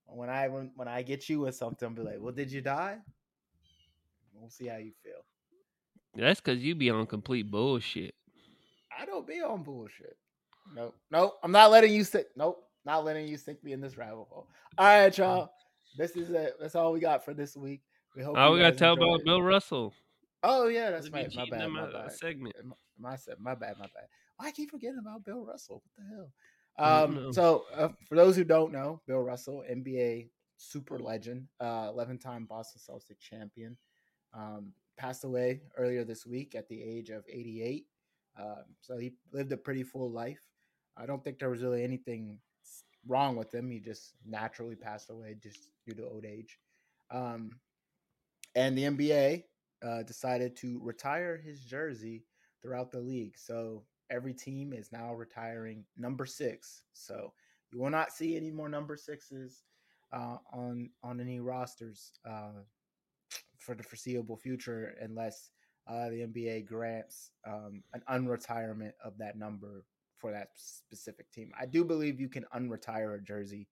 When 0.08 0.30
I 0.30 0.48
when, 0.48 0.72
when 0.76 0.88
I 0.88 1.02
get 1.02 1.28
you 1.30 1.42
with 1.42 1.56
something, 1.56 1.88
I'll 1.88 1.96
be 1.96 2.02
like, 2.04 2.20
"Well, 2.20 2.32
did 2.34 2.52
you 2.52 2.62
die?" 2.62 2.98
We'll 4.34 4.50
see 4.50 4.68
how 4.68 4.78
you 4.78 4.92
feel. 5.04 5.24
That's 6.16 6.40
because 6.40 6.62
you 6.62 6.76
be 6.76 6.90
on 6.90 7.08
complete 7.08 7.50
bullshit. 7.50 8.14
I 8.98 9.06
don't 9.06 9.26
be 9.26 9.42
on 9.42 9.64
bullshit. 9.64 10.16
Nope. 10.76 10.96
Nope. 11.12 11.34
I'm 11.44 11.52
not 11.52 11.72
letting 11.72 11.94
you 11.94 12.04
sit. 12.04 12.28
Nope. 12.36 12.64
Not 12.86 13.04
letting 13.04 13.28
you 13.28 13.38
sink 13.38 13.64
me 13.64 13.74
in 13.74 13.82
this 13.82 13.98
rabbit 13.98 14.26
hole. 14.30 14.48
All 14.78 14.86
right, 14.86 15.18
y'all. 15.18 15.52
This 15.98 16.16
is 16.16 16.30
it. 16.30 16.56
That's 16.60 16.76
all 16.76 16.92
we 16.92 17.00
got 17.00 17.24
for 17.24 17.34
this 17.34 17.56
week. 17.56 17.82
We 18.16 18.24
hope. 18.24 18.36
Oh, 18.38 18.54
we 18.54 18.60
gotta 18.60 18.76
tell 18.76 18.94
about 18.94 19.20
it. 19.20 19.26
Bill 19.26 19.42
Russell. 19.42 19.94
Oh 20.44 20.68
yeah, 20.68 20.92
that's 20.92 21.10
right. 21.10 21.34
My 21.36 21.46
bad. 21.50 21.68
My 21.70 21.82
uh, 21.82 21.92
bad. 21.92 22.12
segment. 22.12 22.56
My, 22.98 23.12
my, 23.12 23.18
my 23.40 23.56
bad. 23.56 23.78
My 23.78 23.86
bad. 23.86 24.08
Why 24.38 24.48
I 24.48 24.52
keep 24.52 24.72
forgetting 24.72 25.00
about 25.00 25.24
Bill 25.24 25.46
Russell? 25.46 25.84
What 25.96 26.06
the 26.06 26.16
hell? 26.16 26.32
Um, 26.78 27.32
so 27.34 27.66
uh, 27.74 27.90
for 28.08 28.16
those 28.16 28.36
who 28.36 28.44
don't 28.44 28.74
know, 28.74 29.02
Bill 29.08 29.22
Russell, 29.22 29.64
NBA 29.70 30.30
super 30.58 31.00
legend, 31.00 31.48
uh, 31.60 31.92
11-time 31.92 32.46
Boston 32.46 32.82
Celtics 32.82 33.20
champion, 33.20 33.78
um, 34.34 34.74
passed 34.98 35.24
away 35.24 35.62
earlier 35.78 36.04
this 36.04 36.26
week 36.26 36.56
at 36.56 36.68
the 36.68 36.82
age 36.82 37.10
of 37.10 37.24
88. 37.30 37.86
Um, 38.38 38.64
so 38.82 38.98
he 38.98 39.14
lived 39.32 39.52
a 39.52 39.58
pretty 39.58 39.84
full 39.84 40.12
life. 40.12 40.42
I 40.98 41.06
don't 41.06 41.24
think 41.24 41.40
there 41.40 41.50
was 41.50 41.64
really 41.64 41.84
anything 41.84 42.40
wrong 43.08 43.36
with 43.36 43.54
him. 43.54 43.70
He 43.70 43.80
just 43.80 44.14
naturally 44.26 44.76
passed 44.76 45.10
away 45.10 45.36
just 45.42 45.70
due 45.88 45.96
to 45.96 46.06
old 46.06 46.26
age. 46.26 46.60
Um, 47.12 47.52
and 48.56 48.78
the 48.78 48.84
NBA 48.84 49.44
uh, 49.86 50.04
decided 50.04 50.56
to 50.58 50.80
retire 50.82 51.38
his 51.38 51.64
jersey 51.64 52.24
throughout 52.62 52.92
the 52.92 53.00
league. 53.00 53.38
So 53.38 53.84
every 54.10 54.34
team 54.34 54.74
is 54.74 54.92
now 54.92 55.14
retiring 55.14 55.86
number 55.98 56.26
six. 56.26 56.84
So 56.94 57.34
you 57.72 57.80
will 57.80 57.90
not 57.90 58.12
see 58.12 58.36
any 58.36 58.52
more 58.52 58.70
number 58.70 58.96
sixes 58.96 59.64
uh, 60.14 60.38
on 60.54 60.90
on 61.04 61.20
any 61.20 61.40
rosters 61.40 62.14
uh, 62.28 62.62
for 63.58 63.76
the 63.76 63.84
foreseeable 63.84 64.38
future, 64.38 64.96
unless 65.02 65.50
uh, 65.88 66.10
the 66.10 66.28
NBA 66.28 66.66
grants 66.66 67.32
um, 67.46 67.84
an 67.94 68.02
unretirement 68.10 68.94
of 69.04 69.18
that 69.18 69.38
number 69.38 69.86
for 70.18 70.32
that 70.32 70.50
specific 70.56 71.32
team. 71.32 71.52
I 71.60 71.66
do 71.66 71.84
believe 71.84 72.20
you 72.20 72.30
can 72.30 72.46
unretire 72.56 73.18
a 73.18 73.22
jersey. 73.22 73.68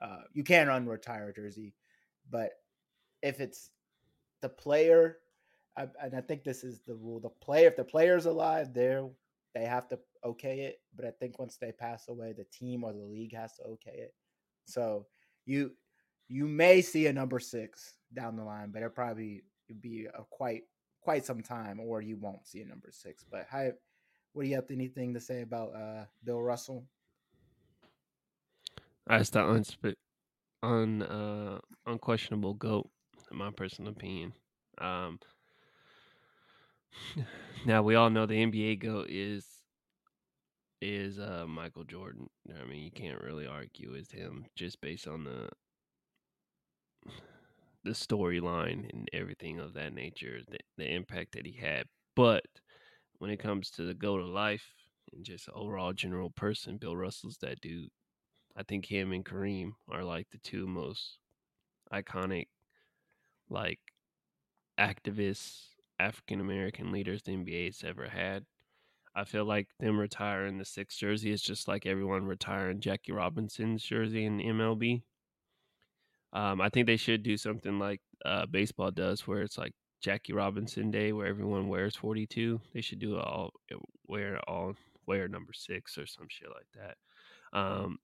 Uh, 0.00 0.22
you 0.32 0.42
can 0.42 0.66
unretire 0.66 1.30
a 1.30 1.32
jersey, 1.32 1.74
but 2.30 2.52
if 3.22 3.40
it's 3.40 3.70
the 4.40 4.48
player, 4.48 5.18
I, 5.76 5.86
and 6.02 6.14
I 6.14 6.20
think 6.20 6.42
this 6.42 6.64
is 6.64 6.80
the 6.80 6.94
rule: 6.94 7.20
the 7.20 7.28
player, 7.28 7.68
if 7.68 7.76
the 7.76 7.84
player's 7.84 8.26
alive, 8.26 8.74
there 8.74 9.08
they 9.54 9.64
have 9.64 9.88
to 9.88 9.98
okay 10.24 10.60
it. 10.60 10.80
But 10.96 11.04
I 11.04 11.10
think 11.10 11.38
once 11.38 11.56
they 11.56 11.72
pass 11.72 12.08
away, 12.08 12.32
the 12.32 12.46
team 12.52 12.84
or 12.84 12.92
the 12.92 13.04
league 13.04 13.34
has 13.34 13.54
to 13.56 13.62
okay 13.64 13.94
it. 13.94 14.14
So 14.64 15.06
you 15.44 15.72
you 16.28 16.46
may 16.46 16.80
see 16.80 17.06
a 17.06 17.12
number 17.12 17.38
six 17.38 17.94
down 18.14 18.36
the 18.36 18.44
line, 18.44 18.70
but 18.72 18.82
it 18.82 18.94
probably 18.94 19.42
be 19.80 20.06
a 20.06 20.22
quite 20.30 20.62
quite 21.00 21.24
some 21.24 21.42
time, 21.42 21.80
or 21.80 22.00
you 22.00 22.16
won't 22.16 22.46
see 22.46 22.60
a 22.60 22.66
number 22.66 22.90
six. 22.90 23.24
But 23.30 23.46
hi, 23.50 23.72
what 24.32 24.44
do 24.44 24.48
you 24.48 24.54
have 24.56 24.70
anything 24.70 25.14
to 25.14 25.20
say 25.20 25.42
about 25.42 25.74
uh, 25.74 26.04
Bill 26.24 26.40
Russell? 26.40 26.84
That's 29.06 29.30
the 29.30 29.40
unsp- 29.40 29.94
un 30.62 31.02
uh, 31.02 31.58
unquestionable 31.86 32.54
goat, 32.54 32.88
in 33.30 33.38
my 33.38 33.50
personal 33.50 33.92
opinion. 33.92 34.32
Um, 34.78 35.18
now 37.66 37.82
we 37.82 37.94
all 37.94 38.10
know 38.10 38.26
the 38.26 38.44
NBA 38.46 38.80
goat 38.80 39.08
is 39.10 39.46
is 40.80 41.18
uh, 41.18 41.44
Michael 41.48 41.84
Jordan. 41.84 42.28
I 42.60 42.64
mean, 42.64 42.82
you 42.82 42.90
can't 42.90 43.20
really 43.20 43.46
argue 43.46 43.92
with 43.92 44.10
him 44.10 44.46
just 44.56 44.80
based 44.80 45.06
on 45.06 45.24
the 45.24 45.48
the 47.84 47.90
storyline 47.90 48.92
and 48.92 49.08
everything 49.12 49.58
of 49.60 49.74
that 49.74 49.92
nature, 49.92 50.40
the, 50.48 50.58
the 50.78 50.92
impact 50.92 51.32
that 51.32 51.46
he 51.46 51.52
had. 51.52 51.86
But 52.14 52.44
when 53.22 53.30
it 53.30 53.38
comes 53.38 53.70
to 53.70 53.84
the 53.84 53.94
go 53.94 54.18
to 54.18 54.24
life 54.24 54.66
and 55.12 55.24
just 55.24 55.48
overall 55.54 55.92
general 55.92 56.30
person, 56.30 56.76
Bill 56.76 56.96
Russell's 56.96 57.36
that 57.36 57.60
dude. 57.60 57.88
I 58.56 58.64
think 58.64 58.84
him 58.84 59.12
and 59.12 59.24
Kareem 59.24 59.74
are 59.88 60.02
like 60.02 60.26
the 60.32 60.38
two 60.38 60.66
most 60.66 61.18
iconic, 61.92 62.48
like 63.48 63.78
activists, 64.76 65.66
African 66.00 66.40
American 66.40 66.90
leaders 66.90 67.22
the 67.22 67.30
NBA's 67.36 67.84
ever 67.86 68.08
had. 68.08 68.44
I 69.14 69.22
feel 69.22 69.44
like 69.44 69.68
them 69.78 70.00
retiring 70.00 70.58
the 70.58 70.64
sixth 70.64 70.98
jersey 70.98 71.30
is 71.30 71.42
just 71.42 71.68
like 71.68 71.86
everyone 71.86 72.24
retiring 72.24 72.80
Jackie 72.80 73.12
Robinson's 73.12 73.84
jersey 73.84 74.24
in 74.24 74.40
MLB. 74.40 75.02
Um, 76.32 76.60
I 76.60 76.70
think 76.70 76.88
they 76.88 76.96
should 76.96 77.22
do 77.22 77.36
something 77.36 77.78
like 77.78 78.00
uh, 78.24 78.46
baseball 78.46 78.90
does, 78.90 79.28
where 79.28 79.42
it's 79.42 79.58
like 79.58 79.74
Jackie 80.02 80.32
Robinson 80.32 80.90
Day, 80.90 81.12
where 81.12 81.26
everyone 81.26 81.68
wears 81.68 81.96
forty 81.96 82.26
two. 82.26 82.60
They 82.74 82.80
should 82.80 82.98
do 82.98 83.16
it 83.16 83.24
all 83.24 83.52
wear 84.06 84.38
all 84.48 84.74
wear 85.06 85.28
number 85.28 85.52
six 85.52 85.96
or 85.96 86.06
some 86.06 86.26
shit 86.28 86.48
like 86.48 86.66
that. 86.74 87.58
Um, 87.58 87.98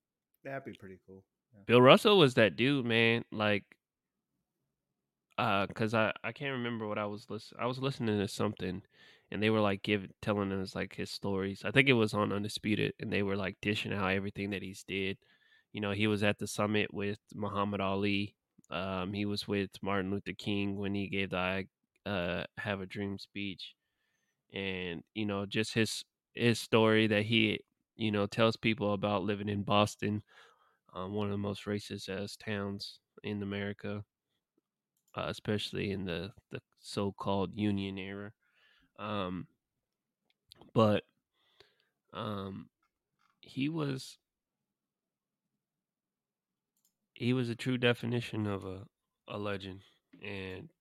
That'd 0.45 0.65
be 0.65 0.73
pretty 0.79 0.99
cool. 1.07 1.25
Bill 1.67 1.83
Russell 1.83 2.19
was 2.19 2.35
that 2.35 2.57
dude, 2.57 2.87
man. 2.87 3.25
Like, 3.33 3.65
uh, 5.37 5.67
cause 5.69 5.93
I 5.93 6.13
I 6.23 6.33
can't 6.33 6.53
remember 6.53 6.87
what 6.87 6.99
I 6.99 7.07
was 7.07 7.27
listening. 7.29 7.61
I 7.61 7.67
was 7.67 7.79
listening 7.79 8.19
to 8.19 8.29
something, 8.29 8.83
and 9.31 9.43
they 9.43 9.51
were 9.51 9.61
like 9.61 9.83
giving 9.83 10.11
telling 10.23 10.53
us 10.53 10.75
like 10.75 10.95
his 10.95 11.11
stories. 11.11 11.63
I 11.65 11.71
think 11.71 11.89
it 11.89 11.95
was 11.95 12.15
on 12.15 12.33
Undisputed, 12.33 12.95
and 13.01 13.13
they 13.13 13.23
were 13.23 13.37
like 13.37 13.57
dishing 13.61 13.93
out 13.93 14.13
everything 14.13 14.51
that 14.51 14.63
he's 14.63 14.85
did. 14.85 15.19
You 15.73 15.81
know, 15.81 15.93
he 15.93 16.07
was 16.07 16.23
at 16.23 16.39
the 16.39 16.47
summit 16.47 16.93
with 16.95 17.19
Muhammad 17.35 17.81
Ali. 17.81 18.35
Um, 18.71 19.13
he 19.13 19.25
was 19.25 19.49
with 19.49 19.71
Martin 19.83 20.11
Luther 20.11 20.33
King 20.37 20.77
when 20.77 20.95
he 20.95 21.09
gave 21.09 21.31
the 21.31 21.39
I 21.39 21.67
uh, 22.09 22.45
"Have 22.59 22.81
a 22.81 22.87
Dream" 22.87 23.19
speech, 23.19 23.75
and 24.53 25.03
you 25.15 25.27
know, 25.27 25.47
just 25.47 25.75
his 25.75 26.05
his 26.35 26.59
story 26.61 27.07
that 27.09 27.25
he 27.25 27.61
you 27.97 28.13
know 28.13 28.27
tells 28.27 28.57
people 28.57 28.93
about 28.95 29.25
living 29.25 29.49
in 29.49 29.63
Boston, 29.65 30.23
um, 30.95 31.15
one 31.15 31.27
of 31.29 31.33
the 31.33 31.39
most 31.39 31.65
racist 31.67 32.39
towns 32.39 33.01
in 33.25 33.43
America, 33.43 34.05
uh, 35.15 35.25
especially 35.29 35.91
in 35.91 36.05
the 36.05 36.33
the 36.51 36.61
so-called 36.81 37.55
Union 37.55 37.99
era. 37.99 38.33
Um, 38.99 39.49
but 40.75 41.05
um, 42.13 42.69
he 43.41 43.69
was 43.69 44.19
he 47.15 47.33
was 47.35 47.49
a 47.51 47.55
true 47.57 47.77
definition 47.79 48.47
of 48.47 48.65
a 48.65 48.87
a 49.27 49.37
legend, 49.39 49.83
and 50.23 50.73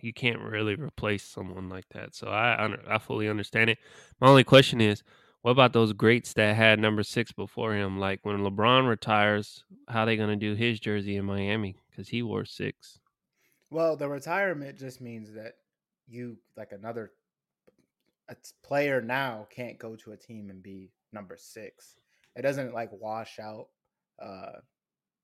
you 0.00 0.12
can't 0.12 0.40
really 0.40 0.74
replace 0.74 1.24
someone 1.24 1.68
like 1.68 1.88
that. 1.90 2.14
So 2.14 2.28
I 2.28 2.74
I 2.88 2.98
fully 2.98 3.28
understand 3.28 3.70
it. 3.70 3.78
My 4.20 4.28
only 4.28 4.44
question 4.44 4.80
is, 4.80 5.02
what 5.42 5.52
about 5.52 5.72
those 5.72 5.92
greats 5.92 6.32
that 6.34 6.56
had 6.56 6.78
number 6.78 7.02
six 7.02 7.32
before 7.32 7.74
him? 7.74 7.98
Like 7.98 8.20
when 8.22 8.38
LeBron 8.38 8.88
retires, 8.88 9.64
how 9.88 10.04
they 10.04 10.16
gonna 10.16 10.36
do 10.36 10.54
his 10.54 10.80
jersey 10.80 11.16
in 11.16 11.24
Miami? 11.24 11.76
Because 11.90 12.08
he 12.08 12.22
wore 12.22 12.44
six. 12.44 12.98
Well, 13.70 13.96
the 13.96 14.08
retirement 14.08 14.78
just 14.78 15.00
means 15.00 15.32
that 15.34 15.54
you 16.08 16.36
like 16.56 16.72
another 16.72 17.12
player 18.62 19.00
now 19.00 19.46
can't 19.50 19.78
go 19.78 19.96
to 19.96 20.12
a 20.12 20.16
team 20.16 20.50
and 20.50 20.62
be 20.62 20.90
number 21.12 21.36
six. 21.38 21.96
It 22.36 22.42
doesn't 22.42 22.74
like 22.74 22.90
wash 22.92 23.38
out 23.38 23.68
uh 24.20 24.60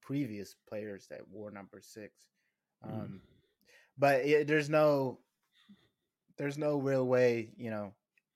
previous 0.00 0.54
players 0.68 1.06
that 1.10 1.26
wore 1.30 1.50
number 1.50 1.80
six. 1.80 2.12
Mm. 2.86 3.18
But 3.98 4.24
it, 4.24 4.46
there's 4.46 4.68
no 4.68 5.18
there's 6.36 6.58
no 6.58 6.78
real 6.78 7.06
way 7.06 7.50
you 7.56 7.70
know 7.70 7.92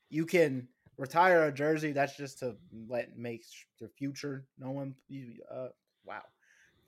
you 0.09 0.25
can 0.25 0.69
retire 0.97 1.45
a 1.45 1.53
jersey 1.53 1.93
that's 1.93 2.17
just 2.17 2.39
to 2.39 2.55
let 2.89 3.17
make 3.17 3.45
the 3.81 3.89
future 3.89 4.47
no 4.57 4.71
one 4.71 4.95
uh 5.53 5.69
wow 6.05 6.23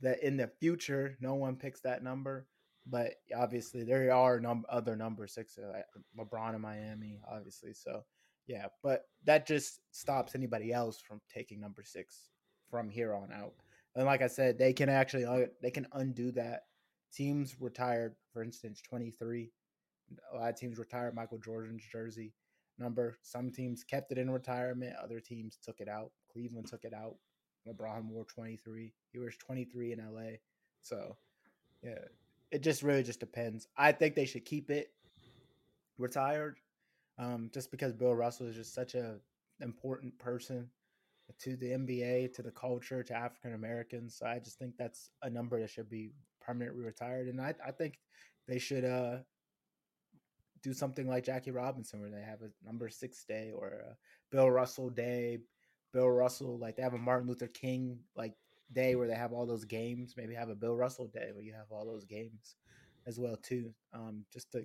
that 0.01 0.23
in 0.23 0.37
the 0.37 0.49
future 0.61 1.17
no 1.21 1.35
one 1.35 1.57
picks 1.57 1.81
that 1.81 2.05
number 2.05 2.47
but 2.87 3.15
obviously 3.37 3.85
there 3.85 4.13
are 4.13 4.41
num- 4.41 4.67
other 4.69 4.97
number 4.97 5.27
sixes, 5.27 5.65
like 5.73 5.87
LeBron 6.19 6.55
in 6.55 6.61
Miami, 6.61 7.21
obviously. 7.31 7.73
So 7.73 8.05
yeah, 8.47 8.67
but 8.83 9.07
that 9.25 9.47
just 9.47 9.81
stops 9.93 10.35
anybody 10.35 10.73
else 10.73 11.01
from 11.01 11.21
taking 11.33 11.61
number 11.61 11.83
six 11.83 12.31
from 12.71 12.89
here 12.89 13.15
on 13.15 13.31
out. 13.33 13.53
And 13.95 14.07
like 14.07 14.23
I 14.23 14.27
said, 14.29 14.59
they 14.59 14.73
can 14.73 14.89
actually 14.89 15.25
uh, 15.25 15.47
they 15.63 15.71
can 15.71 15.87
undo 15.93 16.33
that. 16.33 16.65
Teams 17.13 17.57
retired, 17.61 18.15
for 18.33 18.43
instance, 18.43 18.81
twenty 18.83 19.11
three. 19.11 19.51
A 20.33 20.37
lot 20.37 20.51
of 20.51 20.57
teams 20.57 20.79
retired 20.79 21.15
Michael 21.15 21.39
Jordan's 21.39 21.85
jersey 21.91 22.35
number. 22.79 23.19
Some 23.23 23.51
teams 23.51 23.85
kept 23.85 24.11
it 24.11 24.19
in 24.19 24.31
retirement. 24.31 24.97
Other 25.03 25.21
teams 25.21 25.59
took 25.63 25.81
it 25.81 25.89
out. 25.89 26.11
Cleveland 26.33 26.67
took 26.67 26.85
it 26.85 26.95
out. 26.95 27.17
LeBron 27.69 28.07
wore 28.07 28.25
23. 28.25 28.93
He 29.13 29.19
wears 29.19 29.37
23 29.37 29.93
in 29.93 29.99
LA. 29.99 30.39
So, 30.81 31.17
yeah, 31.83 31.99
it 32.51 32.63
just 32.63 32.83
really 32.83 33.03
just 33.03 33.21
depends. 33.21 33.69
I 33.77 33.93
think 33.93 34.15
they 34.15 34.25
should 34.25 34.45
keep 34.45 34.71
it 34.71 34.91
retired 35.99 36.59
um, 37.19 37.51
just 37.53 37.71
because 37.71 37.93
Bill 37.93 38.15
Russell 38.15 38.47
is 38.47 38.57
just 38.57 38.75
such 38.75 38.95
a 38.95 39.17
important 39.61 40.19
person 40.19 40.69
to 41.39 41.57
the 41.57 41.67
NBA, 41.67 42.33
to 42.35 42.43
the 42.43 42.51
culture, 42.51 43.03
to 43.03 43.15
African 43.15 43.55
Americans. 43.55 44.17
So 44.19 44.27
I 44.27 44.39
just 44.39 44.59
think 44.59 44.75
that's 44.79 45.11
a 45.23 45.31
number 45.31 45.61
that 45.61 45.71
should 45.71 45.91
be 45.91 46.13
permanently 46.41 46.85
retired. 46.85 47.29
And 47.29 47.41
I, 47.41 47.55
I 47.65 47.71
think 47.71 47.99
they 48.49 48.59
should 48.59 48.85
uh, 48.85 49.19
do 50.63 50.73
something 50.73 51.09
like 51.09 51.25
Jackie 51.25 51.51
Robinson, 51.51 52.01
where 52.01 52.11
they 52.11 52.23
have 52.23 52.43
a 52.43 52.51
number 52.65 52.89
six 52.89 53.25
day 53.25 53.53
or 53.55 53.97
Bill 54.31 54.51
Russell 54.51 54.91
day. 54.91 55.39
Bill 55.93 56.09
Russell, 56.09 56.59
like 56.59 56.77
they 56.77 56.83
have 56.83 56.95
a 56.95 56.99
Martin 56.99 57.29
Luther 57.29 57.49
King 57.49 57.99
like 58.15 58.35
day 58.73 58.95
where 58.95 59.09
they 59.09 59.15
have 59.15 59.33
all 59.33 59.47
those 59.47 59.65
games. 59.65 60.15
Maybe 60.17 60.35
have 60.35 60.49
a 60.49 60.55
Bill 60.55 60.77
Russell 60.77 61.09
day 61.09 61.31
where 61.33 61.43
you 61.43 61.53
have 61.53 61.71
all 61.71 61.85
those 61.85 62.05
games 62.05 62.57
as 63.07 63.19
well 63.19 63.37
too. 63.37 63.73
Um, 63.93 64.25
just 64.33 64.53
to 64.53 64.65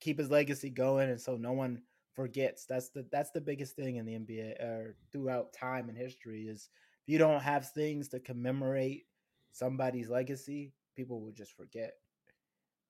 keep 0.00 0.18
his 0.18 0.30
legacy 0.30 0.70
going, 0.70 1.10
and 1.10 1.20
so 1.20 1.36
no 1.36 1.52
one 1.52 1.82
forgets. 2.14 2.66
That's 2.66 2.88
the 2.88 3.06
that's 3.12 3.30
the 3.30 3.40
biggest 3.40 3.76
thing 3.76 3.96
in 3.96 4.06
the 4.06 4.18
NBA 4.18 4.60
or 4.60 4.96
throughout 5.12 5.52
time 5.52 5.88
and 5.88 5.96
history 5.96 6.48
is 6.48 6.68
if 7.06 7.12
you 7.12 7.18
don't 7.18 7.42
have 7.42 7.70
things 7.70 8.08
to 8.08 8.20
commemorate 8.20 9.04
somebody's 9.52 10.08
legacy, 10.08 10.72
people 10.96 11.20
will 11.20 11.32
just 11.32 11.56
forget. 11.56 11.94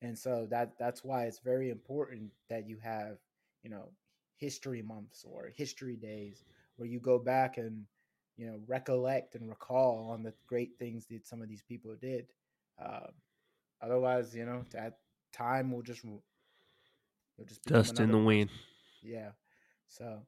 And 0.03 0.17
so 0.17 0.47
that 0.51 0.73
that's 0.79 1.05
why 1.05 1.25
it's 1.25 1.41
very 1.41 1.71
important 1.71 2.31
that 2.49 2.69
you 2.69 2.79
have, 2.83 3.19
you 3.63 3.71
know, 3.71 3.91
history 4.37 4.83
months 4.83 5.25
or 5.29 5.51
history 5.55 5.97
days 5.97 6.45
where 6.77 6.89
you 6.89 7.01
go 7.01 7.19
back 7.19 7.57
and 7.57 7.85
you 8.37 8.47
know 8.47 8.61
recollect 8.67 9.35
and 9.35 9.49
recall 9.49 10.11
on 10.13 10.23
the 10.23 10.33
great 10.47 10.73
things 10.79 11.07
that 11.07 11.27
some 11.27 11.43
of 11.43 11.49
these 11.49 11.63
people 11.63 11.95
did. 12.01 12.27
Uh, 12.83 13.09
otherwise, 13.81 14.35
you 14.35 14.45
know, 14.45 14.65
that 14.73 14.99
time 15.33 15.73
will 15.73 15.83
just 15.83 16.05
will 16.05 16.23
just 17.47 17.65
dust 17.65 17.99
in 18.01 18.13
the 18.13 18.19
wind. 18.19 18.51
Yeah. 19.03 19.31
So 19.89 20.21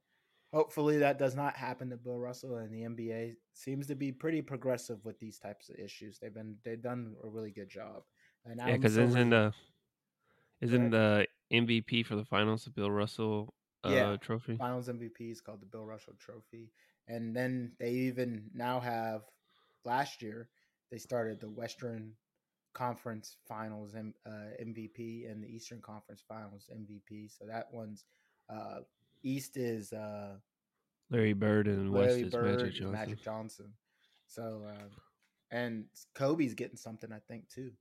hopefully 0.52 0.98
that 0.98 1.18
does 1.18 1.34
not 1.34 1.56
happen 1.56 1.90
to 1.90 1.96
Bill 1.96 2.18
Russell 2.18 2.56
and 2.56 2.72
the 2.72 2.82
NBA 2.82 3.34
seems 3.52 3.86
to 3.88 3.94
be 3.94 4.12
pretty 4.12 4.42
progressive 4.42 5.04
with 5.04 5.18
these 5.18 5.38
types 5.38 5.68
of 5.68 5.76
issues. 5.76 6.18
They've 6.18 6.34
been 6.34 6.56
they've 6.64 6.82
done 6.82 7.14
a 7.22 7.28
really 7.28 7.50
good 7.50 7.68
job. 7.68 8.02
And 8.44 8.60
yeah, 8.64 8.76
because 8.76 8.96
isn't 8.96 9.30
the 9.30 9.52
isn't 10.60 10.90
the 10.90 11.26
MVP 11.52 12.06
for 12.06 12.16
the 12.16 12.24
finals 12.24 12.64
the 12.64 12.70
Bill 12.70 12.90
Russell 12.90 13.54
uh, 13.84 13.90
yeah, 13.90 14.16
trophy? 14.16 14.56
Finals 14.56 14.88
MVP 14.88 15.30
is 15.30 15.40
called 15.40 15.60
the 15.60 15.66
Bill 15.66 15.84
Russell 15.84 16.14
Trophy, 16.18 16.72
and 17.06 17.34
then 17.34 17.72
they 17.78 17.90
even 17.90 18.50
now 18.54 18.80
have 18.80 19.22
last 19.84 20.22
year 20.22 20.48
they 20.90 20.98
started 20.98 21.40
the 21.40 21.50
Western 21.50 22.12
Conference 22.74 23.36
Finals 23.46 23.94
uh, 23.94 24.30
MVP 24.62 25.30
and 25.30 25.42
the 25.42 25.48
Eastern 25.48 25.80
Conference 25.80 26.22
Finals 26.26 26.70
MVP. 26.72 27.30
So 27.36 27.44
that 27.46 27.66
one's 27.72 28.04
uh, 28.50 28.80
East 29.22 29.56
is 29.56 29.92
uh, 29.92 30.36
Larry 31.10 31.32
Bird 31.32 31.66
and 31.66 31.92
Larry 31.92 32.22
West 32.22 32.32
Bird 32.32 32.62
is 32.62 32.62
Magic 32.62 32.74
Johnson. 32.74 32.92
Magic 32.92 33.22
Johnson. 33.22 33.72
So 34.26 34.62
uh, 34.68 34.88
and 35.50 35.84
Kobe's 36.14 36.54
getting 36.54 36.76
something, 36.76 37.12
I 37.12 37.18
think, 37.28 37.48
too. 37.48 37.72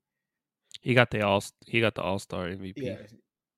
He 0.82 0.94
got 0.94 1.12
the 1.12 1.22
all. 1.22 1.44
He 1.66 1.82
got 1.82 1.96
the 1.96 2.02
All 2.02 2.20
Star 2.20 2.48
MVP. 2.48 2.74
Yeah, 2.78 2.98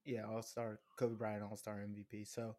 yeah, 0.05 0.23
All 0.23 0.41
Star 0.41 0.79
Kobe 0.97 1.15
Bryant 1.15 1.43
All 1.43 1.57
Star 1.57 1.75
MVP. 1.75 2.27
So 2.27 2.55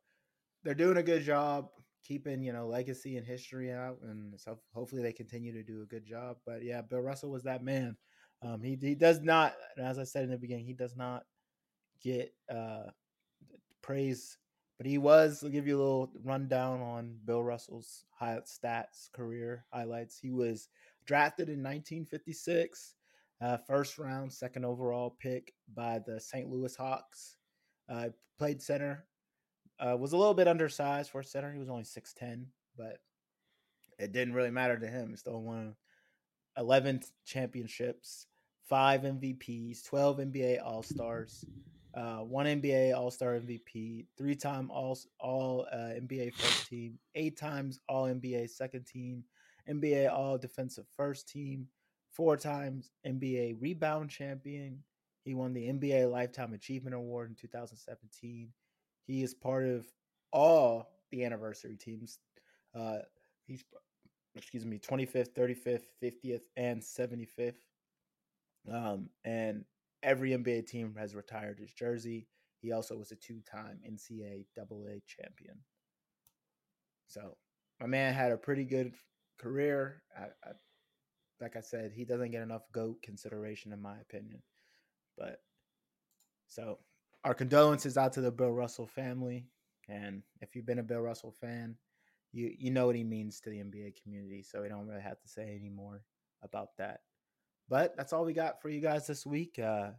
they're 0.62 0.74
doing 0.74 0.98
a 0.98 1.02
good 1.02 1.22
job 1.22 1.68
keeping 2.02 2.42
you 2.42 2.52
know 2.52 2.66
legacy 2.66 3.16
and 3.16 3.26
history 3.26 3.72
out, 3.72 3.98
and 4.02 4.38
so 4.38 4.58
hopefully 4.72 5.02
they 5.02 5.12
continue 5.12 5.52
to 5.52 5.62
do 5.62 5.82
a 5.82 5.86
good 5.86 6.04
job. 6.04 6.36
But 6.46 6.62
yeah, 6.62 6.82
Bill 6.82 7.00
Russell 7.00 7.30
was 7.30 7.44
that 7.44 7.64
man. 7.64 7.96
Um, 8.42 8.62
he 8.62 8.76
he 8.80 8.94
does 8.94 9.20
not, 9.20 9.54
as 9.78 9.98
I 9.98 10.04
said 10.04 10.24
in 10.24 10.30
the 10.30 10.38
beginning, 10.38 10.66
he 10.66 10.74
does 10.74 10.96
not 10.96 11.24
get 12.02 12.32
uh, 12.52 12.84
praise 13.82 14.36
but 14.80 14.86
he 14.86 14.96
was, 14.96 15.44
I'll 15.44 15.50
give 15.50 15.66
you 15.66 15.76
a 15.76 15.82
little 15.82 16.10
rundown 16.24 16.80
on 16.80 17.18
Bill 17.26 17.42
Russell's 17.42 18.06
high 18.18 18.38
stats 18.46 19.12
career 19.12 19.66
highlights. 19.70 20.18
He 20.18 20.30
was 20.30 20.70
drafted 21.04 21.50
in 21.50 21.62
1956, 21.62 22.94
uh, 23.42 23.58
first 23.58 23.98
round, 23.98 24.32
second 24.32 24.64
overall 24.64 25.18
pick 25.20 25.52
by 25.74 25.98
the 26.06 26.18
St. 26.18 26.48
Louis 26.48 26.74
Hawks. 26.74 27.36
Uh, 27.90 28.08
played 28.38 28.62
center, 28.62 29.04
uh, 29.80 29.98
was 29.98 30.14
a 30.14 30.16
little 30.16 30.32
bit 30.32 30.48
undersized 30.48 31.10
for 31.10 31.22
center. 31.22 31.52
He 31.52 31.58
was 31.58 31.68
only 31.68 31.84
6'10, 31.84 32.46
but 32.74 33.00
it 33.98 34.12
didn't 34.12 34.32
really 34.32 34.50
matter 34.50 34.78
to 34.78 34.86
him. 34.86 35.10
He 35.10 35.16
still 35.16 35.42
won 35.42 35.76
11 36.56 37.02
championships, 37.26 38.28
five 38.66 39.02
MVPs, 39.02 39.84
12 39.84 40.20
NBA 40.20 40.64
All 40.64 40.82
Stars 40.82 41.44
uh, 41.94 42.18
one 42.18 42.46
NBA 42.46 42.96
All 42.96 43.10
Star 43.10 43.38
MVP, 43.40 44.06
three 44.16 44.34
time 44.34 44.70
All 44.70 44.98
All 45.18 45.66
uh, 45.72 45.94
NBA 46.00 46.34
first 46.34 46.68
team, 46.68 46.98
eight 47.14 47.36
times 47.36 47.80
All 47.88 48.04
NBA 48.04 48.50
second 48.50 48.86
team, 48.86 49.24
NBA 49.68 50.10
All 50.12 50.38
Defensive 50.38 50.86
first 50.96 51.28
team, 51.28 51.66
four 52.12 52.36
times 52.36 52.90
NBA 53.06 53.56
rebound 53.60 54.10
champion. 54.10 54.82
He 55.24 55.34
won 55.34 55.52
the 55.52 55.68
NBA 55.68 56.10
Lifetime 56.10 56.54
Achievement 56.54 56.94
Award 56.94 57.28
in 57.28 57.34
2017. 57.36 58.48
He 59.06 59.22
is 59.22 59.34
part 59.34 59.66
of 59.66 59.84
all 60.32 60.90
the 61.10 61.24
anniversary 61.24 61.76
teams. 61.76 62.18
Uh, 62.74 62.98
he's 63.46 63.64
excuse 64.36 64.64
me, 64.64 64.78
25th, 64.78 65.30
35th, 65.30 65.82
50th, 66.02 66.42
and 66.56 66.80
75th. 66.80 67.54
Um, 68.70 69.08
every 70.02 70.30
NBA 70.30 70.66
team 70.66 70.94
has 70.98 71.14
retired 71.14 71.58
his 71.58 71.72
jersey. 71.72 72.26
He 72.60 72.72
also 72.72 72.96
was 72.96 73.10
a 73.10 73.16
two-time 73.16 73.80
NCAA 73.88 74.44
AA 74.58 75.00
champion. 75.06 75.58
So 77.06 77.36
my 77.80 77.86
man 77.86 78.14
had 78.14 78.32
a 78.32 78.36
pretty 78.36 78.64
good 78.64 78.94
career. 79.38 80.02
I, 80.16 80.24
I, 80.44 80.52
like 81.40 81.56
I 81.56 81.60
said, 81.60 81.92
he 81.92 82.04
doesn't 82.04 82.30
get 82.30 82.42
enough 82.42 82.70
GOAT 82.72 83.02
consideration, 83.02 83.72
in 83.72 83.80
my 83.80 83.98
opinion. 83.98 84.42
But 85.16 85.40
so 86.46 86.78
our 87.24 87.34
condolences 87.34 87.96
out 87.96 88.12
to 88.14 88.20
the 88.20 88.30
Bill 88.30 88.52
Russell 88.52 88.86
family. 88.86 89.46
And 89.88 90.22
if 90.40 90.54
you've 90.54 90.66
been 90.66 90.78
a 90.78 90.84
Bill 90.84 91.00
Russell 91.00 91.32
fan, 91.40 91.76
you 92.32 92.52
you 92.56 92.70
know 92.70 92.86
what 92.86 92.96
he 92.96 93.04
means 93.04 93.40
to 93.40 93.50
the 93.50 93.58
NBA 93.58 93.94
community. 94.02 94.42
So 94.42 94.62
we 94.62 94.68
don't 94.68 94.86
really 94.86 95.02
have 95.02 95.20
to 95.20 95.28
say 95.28 95.56
any 95.58 95.70
more 95.70 96.04
about 96.42 96.68
that. 96.78 97.00
But 97.70 97.96
that's 97.96 98.12
all 98.12 98.24
we 98.24 98.32
got 98.32 98.60
for 98.60 98.68
you 98.68 98.80
guys 98.80 99.06
this 99.06 99.24
week. 99.24 99.58
Uh, 99.58 99.90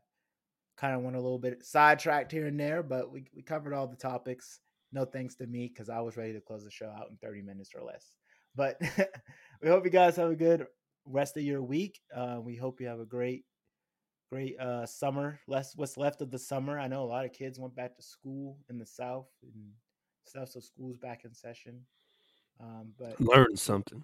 kind 0.78 0.94
of 0.94 1.02
went 1.02 1.16
a 1.16 1.22
little 1.22 1.40
bit 1.40 1.66
sidetracked 1.66 2.32
here 2.32 2.48
and 2.48 2.60
there, 2.60 2.84
but 2.84 3.12
we, 3.12 3.26
we 3.34 3.42
covered 3.42 3.74
all 3.74 3.88
the 3.88 3.96
topics. 3.96 4.60
No 4.92 5.06
thanks 5.06 5.36
to 5.36 5.48
me 5.48 5.72
because 5.74 5.90
I 5.90 6.02
was 6.02 6.18
ready 6.18 6.34
to 6.34 6.42
close 6.42 6.66
the 6.66 6.70
show 6.70 6.90
out 6.90 7.08
in 7.10 7.18
30 7.18 7.42
minutes 7.42 7.72
or 7.74 7.82
less. 7.82 8.18
But 8.56 8.80
we 9.62 9.70
hope 9.70 9.86
you 9.86 9.90
guys 9.90 10.18
have 10.18 10.30
a 10.30 10.36
good 10.36 10.68
rest 11.06 11.38
of 11.38 11.44
your 11.44 11.64
week. 11.64 12.02
Uh, 12.14 12.40
we 12.44 12.58
hope 12.58 12.82
you 12.82 12.88
have 12.88 13.00
a 13.00 13.06
great, 13.06 13.46
great 14.30 14.60
uh, 14.60 14.86
summer. 14.86 15.40
Less 15.48 15.74
what's 15.78 15.96
left 15.96 16.22
of 16.22 16.30
the 16.30 16.40
summer. 16.40 16.78
I 16.78 16.90
know 16.90 17.04
a 17.04 17.06
lot 17.06 17.24
of 17.24 17.32
kids 17.32 17.58
went 17.58 17.76
back 17.76 17.96
to 17.96 18.04
school 18.04 18.58
in 18.70 18.78
the 18.78 18.86
South 18.86 19.30
and 19.44 19.72
stuff, 20.26 20.50
so 20.50 20.60
school's 20.60 20.98
back 20.98 21.24
in 21.24 21.34
session. 21.34 21.80
Um, 22.60 22.92
but 23.00 23.20
learn 23.22 23.56
something 23.56 24.04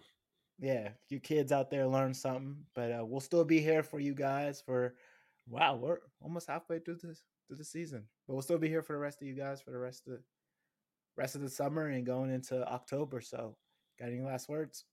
yeah, 0.59 0.89
you 1.09 1.19
kids 1.19 1.51
out 1.51 1.69
there 1.69 1.87
learn 1.87 2.13
something. 2.13 2.57
But 2.75 2.91
uh, 2.91 3.05
we'll 3.05 3.19
still 3.19 3.45
be 3.45 3.59
here 3.59 3.83
for 3.83 3.99
you 3.99 4.13
guys 4.13 4.61
for 4.61 4.95
wow, 5.49 5.75
we're 5.75 5.99
almost 6.21 6.47
halfway 6.47 6.79
through 6.79 6.97
this 7.03 7.23
through 7.47 7.57
the 7.57 7.65
season. 7.65 8.03
But 8.27 8.33
we'll 8.33 8.43
still 8.43 8.57
be 8.57 8.69
here 8.69 8.83
for 8.83 8.93
the 8.93 8.99
rest 8.99 9.21
of 9.21 9.27
you 9.27 9.35
guys 9.35 9.61
for 9.61 9.71
the 9.71 9.77
rest 9.77 10.07
of 10.07 10.13
the 10.13 10.21
rest 11.15 11.35
of 11.35 11.41
the 11.41 11.49
summer 11.49 11.87
and 11.87 12.05
going 12.05 12.31
into 12.31 12.67
October. 12.67 13.21
So 13.21 13.55
got 13.99 14.09
any 14.09 14.21
last 14.21 14.49
words? 14.49 14.85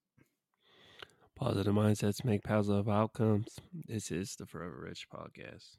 Positive 1.36 1.74
mindsets 1.74 2.24
make 2.24 2.44
positive 2.44 2.88
outcomes. 2.88 3.56
This 3.86 4.12
is 4.12 4.36
the 4.36 4.46
Forever 4.46 4.84
Rich 4.86 5.08
podcast. 5.12 5.76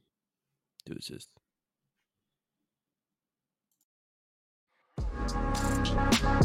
Deuces. 0.86 1.30
Thank 5.28 6.45